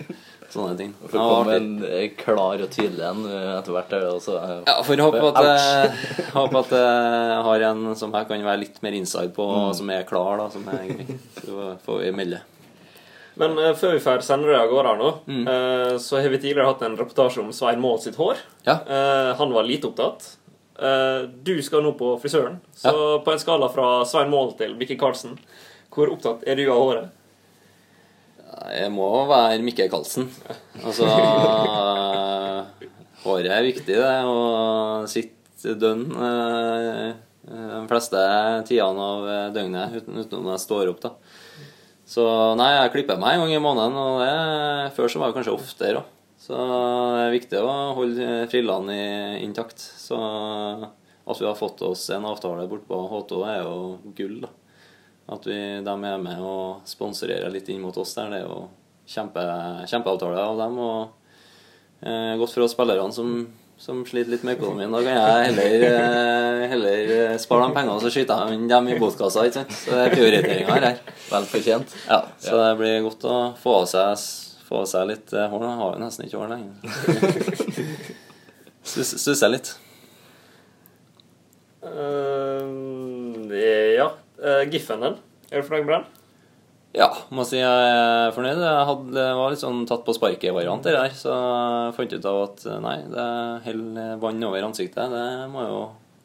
Sånne 0.47 0.77
ting. 0.79 0.93
For 1.11 1.19
å 1.19 1.23
komme 1.27 1.55
en 1.59 1.69
eh, 1.83 2.05
klar 2.15 2.61
og 2.63 2.69
tydelig 2.71 3.03
en 3.03 3.25
etter 3.27 3.73
hvert. 3.75 3.91
Er 3.97 4.05
det 4.05 4.11
også, 4.15 4.37
Ja, 4.65 4.77
for 4.87 5.03
håpe 5.03 5.23
at, 5.27 5.39
jeg, 5.43 6.29
håpe 6.37 6.61
at 6.63 6.71
jeg 6.77 7.41
har 7.49 7.65
en 7.67 7.81
som 7.99 8.15
jeg 8.15 8.29
kan 8.29 8.45
være 8.47 8.61
litt 8.63 8.79
mer 8.85 8.95
inside 8.95 9.33
på, 9.35 9.43
Mm. 9.57 9.73
som 9.75 9.89
er 9.91 10.05
klar, 10.07 10.37
da. 10.39 10.47
Som 10.53 10.63
er 10.71 10.87
grei. 10.87 11.17
Så 11.43 11.73
får 11.83 11.99
vi 12.05 12.13
melde. 12.15 12.39
Men 13.37 13.57
uh, 13.59 13.73
før 13.77 13.95
vi 13.97 14.01
får 14.03 14.23
sende 14.25 14.49
det 14.49 14.57
av 14.59 14.69
gårde 14.71 14.91
her 14.93 14.99
nå, 15.01 15.11
Mm. 15.27 15.43
uh, 15.47 15.97
så 16.01 16.21
har 16.21 16.29
vi 16.33 16.39
tidligere 16.41 16.69
hatt 16.71 16.81
en 16.87 16.97
reportasje 16.97 17.41
om 17.43 17.51
Svein 17.53 17.81
Mål 17.83 17.99
sitt 18.03 18.17
hår. 18.19 18.39
Ja. 18.65 18.79
Uh, 18.87 19.31
han 19.39 19.53
var 19.53 19.67
lite 19.67 19.89
opptatt. 19.91 20.33
Du 21.41 21.55
skal 21.65 21.81
nå 21.81 21.89
på 21.97 22.11
frisøren, 22.21 22.59
så 22.77 22.91
på 23.25 23.31
en 23.33 23.39
skala 23.41 23.65
fra 23.73 24.03
Svein 24.05 24.29
Mål 24.29 24.51
til 24.59 24.75
Mikke 24.77 24.93
Karlsen, 25.01 25.31
hvor 25.89 26.11
opptatt 26.13 26.43
er 26.45 26.59
du 26.59 26.67
av 26.69 26.77
håret? 26.83 27.07
Jeg 28.77 28.91
må 28.93 29.07
være 29.25 29.57
Mikke 29.65 29.87
Karlsen. 29.89 30.27
Altså 30.85 31.09
Håret 33.23 33.49
er 33.51 33.65
viktig, 33.65 33.97
det. 33.97 34.13
Og 34.29 35.09
sitte 35.09 35.73
dønn 35.81 36.05
de 36.13 37.81
fleste 37.89 38.21
tidene 38.69 39.09
av 39.09 39.27
døgnet 39.57 39.97
uten, 39.97 40.21
utenom 40.21 40.51
jeg 40.53 40.61
står 40.67 40.93
opp, 40.93 41.01
da. 41.07 41.15
Så 42.07 42.23
nei, 42.55 42.69
jeg 42.71 42.93
klipper 42.93 43.19
meg 43.19 43.35
en 43.35 43.43
gang 43.43 43.57
i 43.57 43.63
måneden, 43.63 43.97
og 43.99 44.21
det, 44.23 44.93
før 44.95 45.11
så 45.11 45.19
var 45.19 45.31
det 45.31 45.39
kanskje 45.39 45.57
oftere 45.57 45.99
òg. 46.01 46.13
Så 46.37 46.55
det 46.55 47.23
er 47.25 47.33
viktig 47.33 47.59
å 47.59 47.71
holde 47.97 48.27
frillene 48.51 48.95
intakt. 49.41 49.81
Så 49.81 50.15
at 51.27 51.41
vi 51.41 51.47
har 51.47 51.57
fått 51.59 51.81
oss 51.83 52.05
en 52.15 52.27
avtale 52.29 52.67
borte 52.71 52.87
på 52.87 52.99
H2, 53.11 53.39
er 53.51 53.59
jo 53.65 53.77
gull, 54.15 54.37
da. 54.45 54.51
At 55.35 55.47
vi, 55.49 55.57
de 55.83 55.91
er 55.91 56.21
med 56.23 56.39
og 56.39 56.87
sponsorerer 56.87 57.51
litt 57.51 57.67
inn 57.73 57.81
mot 57.83 57.97
oss 57.99 58.13
der, 58.15 58.31
det 58.31 58.39
er 58.39 58.45
jo 58.45 58.61
kjempe, 59.11 59.43
kjempeavtale 59.91 60.39
av 60.39 60.61
dem. 60.61 60.77
Og 60.79 62.05
eh, 62.07 62.37
godt 62.39 62.53
for 62.53 62.63
oss 62.63 62.77
spillerne 62.77 63.11
som, 63.15 63.33
som 63.77 64.01
sliter 64.09 64.31
litt 64.33 64.43
med 64.47 64.57
økonomien. 64.57 64.91
Da 64.91 65.01
kan 65.05 65.13
jeg 65.13 65.47
heller, 65.51 65.85
eh, 65.87 66.63
heller 66.71 67.11
eh, 67.17 67.37
spare 67.41 67.67
de 67.67 67.75
pengene 67.77 67.93
og 67.95 68.01
så 68.01 68.09
skyter 68.13 68.49
jeg 68.51 68.67
dem 68.71 68.87
i 68.89 68.97
botkassa. 68.99 69.45
ikke 69.45 69.59
sant? 69.61 69.75
Så 69.77 69.93
det 69.93 70.03
er 70.07 70.15
prioriteringa 70.15 70.77
her. 70.81 71.01
Vel 71.29 71.45
fortjent. 71.51 71.95
Ja, 72.09 72.19
så 72.41 72.57
det 72.63 72.71
blir 72.81 73.05
godt 73.05 73.27
å 73.29 73.35
få 73.61 73.75
av 73.83 73.89
seg, 73.91 74.25
få 74.67 74.81
av 74.81 74.87
seg 74.89 75.07
litt 75.13 75.33
eh, 75.37 75.47
hår. 75.51 75.61
Nå 75.63 75.73
har 75.81 75.93
vi 75.95 76.03
nesten 76.05 76.25
ikke 76.27 76.41
hår 76.41 76.55
lenger. 76.55 76.73
Stuss- 78.87 79.17
Stusser 79.21 79.53
litt. 79.53 79.73
Uh, 81.87 83.47
ja. 83.53 84.09
Uh, 84.41 84.63
Giffen 84.71 85.03
din, 85.05 85.15
er 85.51 85.61
du 85.61 85.67
fornøyd 85.69 85.85
med 85.87 85.93
den? 85.99 86.07
Ja, 86.95 87.09
må 87.35 87.43
si 87.45 87.57
jeg 87.59 87.67
er 87.67 88.31
fornøyd. 88.33 88.61
Jeg 88.63 88.85
hadde, 88.89 89.25
var 89.37 89.51
litt 89.53 89.61
sånn 89.61 89.83
tatt 89.89 90.05
på 90.07 90.15
sparket-variant 90.15 90.83
der. 90.87 91.09
Så 91.13 91.33
jeg 91.33 91.95
fant 91.97 92.13
ut 92.15 92.25
av 92.31 92.39
at 92.45 92.63
nei, 92.81 92.95
det 93.11 93.27
holder 93.67 94.15
vann 94.23 94.43
over 94.47 94.65
ansiktet. 94.69 95.11
Det 95.11 95.25
må 95.51 95.65
jo 95.67 95.81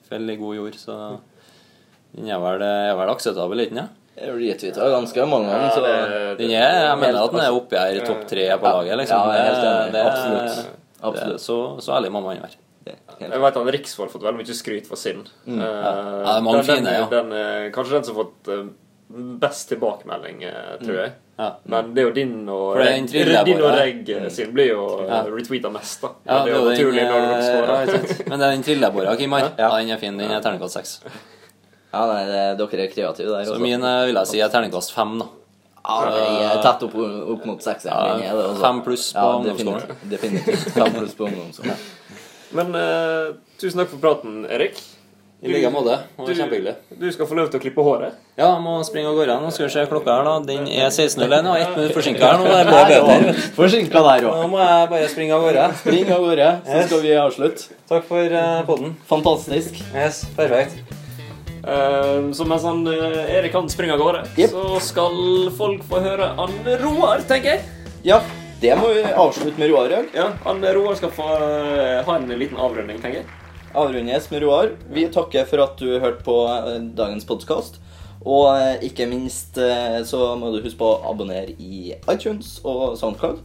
felle 0.08 0.32
i 0.32 0.40
god 0.40 0.56
jord. 0.56 0.78
Så 0.80 0.96
den 2.14 2.30
er 2.30 2.40
vel, 2.40 2.62
er 2.62 2.94
vel 2.96 3.12
akseptabel, 3.12 3.64
ikke 3.66 3.80
sant? 3.80 3.98
Retweeta 4.12 4.88
ganske 4.92 5.24
mange 5.26 5.48
ganger, 5.48 5.86
Ja, 5.88 6.34
Den 6.36 6.50
jeg 6.52 6.98
mener 7.00 7.22
at 7.24 7.32
den 7.32 7.40
er 7.40 7.54
oppi 7.56 7.78
her 7.80 7.96
i 7.96 8.02
topp 8.04 8.26
tre 8.28 8.44
på 8.60 8.72
laget, 8.76 8.98
liksom. 9.00 9.22
Ja, 9.32 9.46
helt 9.48 9.64
enig. 9.64 9.92
Det- 9.92 10.06
Absolutt. 11.02 11.32
det- 11.32 11.40
Så, 11.40 11.80
så 11.80 11.92
ærlig 11.96 12.12
må 12.12 12.22
man 12.22 12.36
være. 12.38 12.56
Jeg 13.20 13.40
vet 13.40 13.56
at 13.56 13.66
Riksvoll 13.72 14.08
har 14.08 14.12
fått 14.12 14.22
veldig 14.26 14.40
mye 14.42 14.54
skryt 14.54 14.86
for 14.86 14.96
sin. 14.96 15.24
Mm. 15.46 15.60
Ja. 15.60 15.66
Ja, 15.66 15.92
det 16.26 16.36
er 16.36 16.40
mange 16.42 16.62
den, 16.62 16.76
fine, 16.76 16.92
ja. 16.92 17.06
den, 17.06 17.72
kanskje 17.72 17.92
den 17.92 18.04
som 18.04 18.16
har 18.16 18.24
fått 18.24 18.48
eh, 18.48 18.64
best 19.40 19.68
tilbakemelding, 19.68 20.42
eh, 20.48 20.78
tror 20.84 20.96
jeg. 20.96 21.12
Ja. 21.36 21.48
Men 21.64 21.94
det 21.94 22.02
er 22.02 22.06
jo 22.06 22.14
din 22.14 22.32
og, 22.52 22.78
er 22.78 23.44
din 23.46 23.60
og. 23.62 23.68
Reg 23.74 24.08
eh, 24.14 24.28
sin 24.30 24.52
blir 24.54 24.72
jo 24.74 24.82
uh, 25.00 25.04
Ja. 25.08 25.20
retweeta 25.26 25.70
mest, 25.72 26.02
da. 26.04 26.12
Ja, 26.28 26.40
det 26.44 26.52
er 26.52 26.58
jo 26.58 26.64
naturlig 26.68 27.04
når 27.08 27.22
dere 27.26 27.36
eh, 27.36 27.46
scorer. 27.46 28.26
Men 28.28 28.38
det 28.38 28.46
er 28.46 28.56
den 28.56 28.64
trillebåra, 28.66 29.14
Kimar. 29.18 29.46
Ja. 29.46 29.52
Ja, 29.64 29.70
den 29.80 29.94
er 29.94 30.02
fin. 30.02 30.18
Den 30.20 30.30
er 30.30 30.44
terningkast 30.44 30.78
seks. 30.78 30.98
Ja, 31.92 32.04
nei, 32.08 32.20
det, 32.28 32.42
dere 32.60 32.84
er 32.84 32.92
kreative 32.92 33.32
der. 33.32 33.46
Så 33.48 33.56
også. 33.56 33.62
min 33.64 33.88
eh, 33.88 34.02
vil 34.10 34.20
jeg 34.20 34.32
si 34.34 34.44
er 34.44 34.52
terningkast 34.52 34.94
fem, 34.94 35.16
da. 35.22 35.30
Ja, 35.82 35.98
jeg 36.14 36.46
er 36.46 36.60
tett 36.62 36.84
opp, 36.86 36.94
opp 37.34 37.46
mot 37.48 37.64
sekseren. 37.64 37.96
Ja, 37.96 38.14
min 38.20 38.30
altså. 38.30 38.62
fem 38.62 38.82
pluss 38.86 39.08
på 39.16 39.24
ja, 39.24 39.36
ungdomsskolen. 39.40 39.98
definitivt. 40.04 40.10
definitivt. 40.12 40.78
Fem 40.78 40.94
pluss 41.00 41.16
på 41.18 41.26
ungdomsskolen. 41.26 41.84
Men 42.52 42.76
uh, 42.76 43.32
tusen 43.58 43.80
takk 43.80 43.90
for 43.90 44.04
praten, 44.04 44.44
Erik. 44.52 44.78
I 45.42 45.48
like 45.50 45.70
måte. 45.74 45.90
Det 45.90 46.22
var 46.22 46.26
Du- 46.26 46.34
kjempehyggelig. 46.34 46.74
Du 46.98 47.12
skal 47.12 47.26
få 47.26 47.34
lov 47.34 47.50
til 47.50 47.58
å 47.58 47.62
klippe 47.62 47.82
håret. 47.82 48.12
Ja, 48.36 48.54
jeg 48.54 48.62
må 48.62 48.84
springe 48.84 49.08
av 49.08 49.14
gårde. 49.16 49.40
Nå 49.42 49.50
skal 49.50 49.66
vi 49.66 49.72
se 49.72 49.86
klokka 49.86 50.16
her, 50.16 50.24
da. 50.24 50.38
Den 50.38 50.68
er 50.68 50.88
16.01. 50.90 51.50
og 51.50 51.56
ett 51.56 51.76
minutt 51.76 51.92
forsinka 51.92 52.20
her 52.20 52.38
nå. 52.38 52.44
Det 52.44 52.66
blir 52.66 53.02
bøter. 53.02 53.34
Forsinka 53.56 54.02
der 54.06 54.28
òg. 54.28 54.36
Nå 54.38 54.48
må 54.50 54.58
jeg 54.62 54.88
bare 54.90 55.08
springe 55.08 55.32
av 55.32 55.42
gårde. 55.42 55.74
Spring 55.80 56.12
av 56.12 56.20
gårde, 56.20 56.48
så 56.64 56.86
skal 56.86 57.00
vi 57.00 57.10
avslutte. 57.18 57.68
Takk 57.88 58.04
for 58.04 58.22
uh, 58.22 58.62
podden. 58.62 58.96
Fantastisk. 59.08 59.82
Yes, 59.92 60.24
perfekt. 60.36 60.78
Uh, 61.66 62.30
han, 62.62 62.86
eh, 62.86 63.36
Erik 63.36 63.52
kan 63.52 63.68
springe 63.68 63.92
av 63.92 63.98
gårde, 63.98 64.24
yep. 64.36 64.50
så 64.50 64.80
skal 64.80 65.50
folk 65.58 65.82
få 65.90 66.00
høre 66.02 66.34
Anne 66.38 66.78
Roar, 66.82 67.22
tenker 67.26 67.56
jeg. 67.56 67.60
Ja, 68.04 68.20
det 68.60 68.78
må 68.78 68.94
vi 68.94 69.02
avslutte 69.02 69.58
med 69.58 69.70
Roar 69.70 69.86
i 69.86 69.94
dag. 69.94 70.08
Ja, 70.14 70.32
Anne 70.46 70.72
Roar 70.74 70.94
skal 70.98 71.10
få 71.10 71.28
eh, 71.34 72.02
ha 72.06 72.16
en 72.16 72.26
liten 72.30 72.58
avrunding, 72.58 72.98
tenker 73.02 73.22
jeg. 73.22 73.41
Avrundes 73.74 74.30
med 74.30 74.42
Roar. 74.42 74.70
Vi 74.90 75.06
takker 75.08 75.46
for 75.48 75.62
at 75.64 75.78
du 75.80 75.96
hørte 76.00 76.24
på 76.24 76.34
eh, 76.48 76.74
dagens 76.96 77.24
podkast. 77.24 77.78
Og 78.20 78.50
eh, 78.52 78.84
ikke 78.88 79.06
minst 79.08 79.56
eh, 79.56 80.02
så 80.04 80.34
må 80.36 80.50
du 80.52 80.60
huske 80.60 80.78
på 80.82 80.90
å 80.90 80.98
abonnere 81.08 81.54
i 81.56 81.94
iTunes 82.12 82.58
og 82.68 82.98
Soundcloud. 83.00 83.40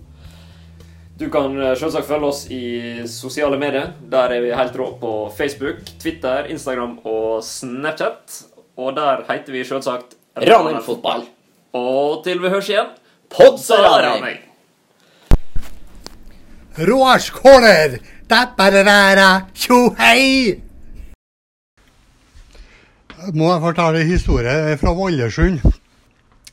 Du 1.18 1.30
kan 1.34 1.56
selvsagt 1.80 2.06
følge 2.06 2.28
oss 2.28 2.44
i 2.54 3.06
sosiale 3.10 3.58
medier. 3.58 3.94
Der 4.12 4.36
er 4.36 4.44
vi 4.44 4.52
helt 4.54 4.76
rå 4.78 4.92
på 5.02 5.14
Facebook, 5.34 5.80
Twitter, 5.98 6.46
Instagram 6.52 7.00
og 7.08 7.40
Snapchat. 7.46 8.44
Og 8.78 8.94
der 9.00 9.24
heter 9.32 9.56
vi 9.56 9.64
selvsagt 9.66 10.14
Ranheim 10.38 10.84
Fotball. 10.86 11.24
Og 11.74 12.20
til 12.28 12.44
vi 12.44 12.52
høres 12.54 12.70
igjen 12.70 12.92
Podsa 13.34 13.80
Ranheim. 13.82 14.44
Roars 16.78 17.32
corner! 17.34 17.98
Tjo 19.56 19.94
hei! 19.96 20.58
Må 23.34 23.54
jeg 23.54 23.62
fortelle 23.64 24.02
en 24.02 24.10
historie 24.10 24.78
fra 24.82 24.92
Vallersund. 24.98 25.62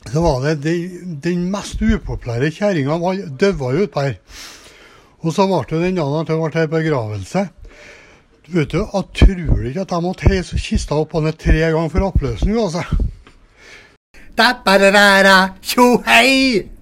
Så 0.07 0.21
var 0.23 0.45
det 0.45 0.53
den, 0.63 1.17
den 1.23 1.41
mest 1.51 1.81
upopulære 1.81 2.51
kjerringa 2.55 2.95
døde 3.39 3.71
jo 3.75 3.83
utpå 3.83 4.05
her. 4.05 4.15
Og 5.19 5.33
så 5.35 5.47
ble 5.49 5.63
det 5.69 5.81
den 5.83 5.99
dagen 5.99 6.21
at 6.21 6.31
det 6.31 6.37
ble 6.39 6.67
begravelse. 6.77 7.47
Vet 8.47 8.71
du, 8.71 8.77
jeg 8.77 8.87
tror 9.19 9.65
ikke 9.65 9.81
at 9.83 9.91
jeg 9.91 10.05
måtte 10.05 10.29
heise 10.29 10.61
kista 10.61 10.95
opp 10.95 11.11
på 11.11 11.23
ned 11.25 11.35
tre 11.41 11.57
ganger 11.59 11.89
for 11.91 12.07
oppløsning, 12.07 12.55
altså. 12.61 12.85
Tjo 15.65 15.89
hei! 16.07 16.74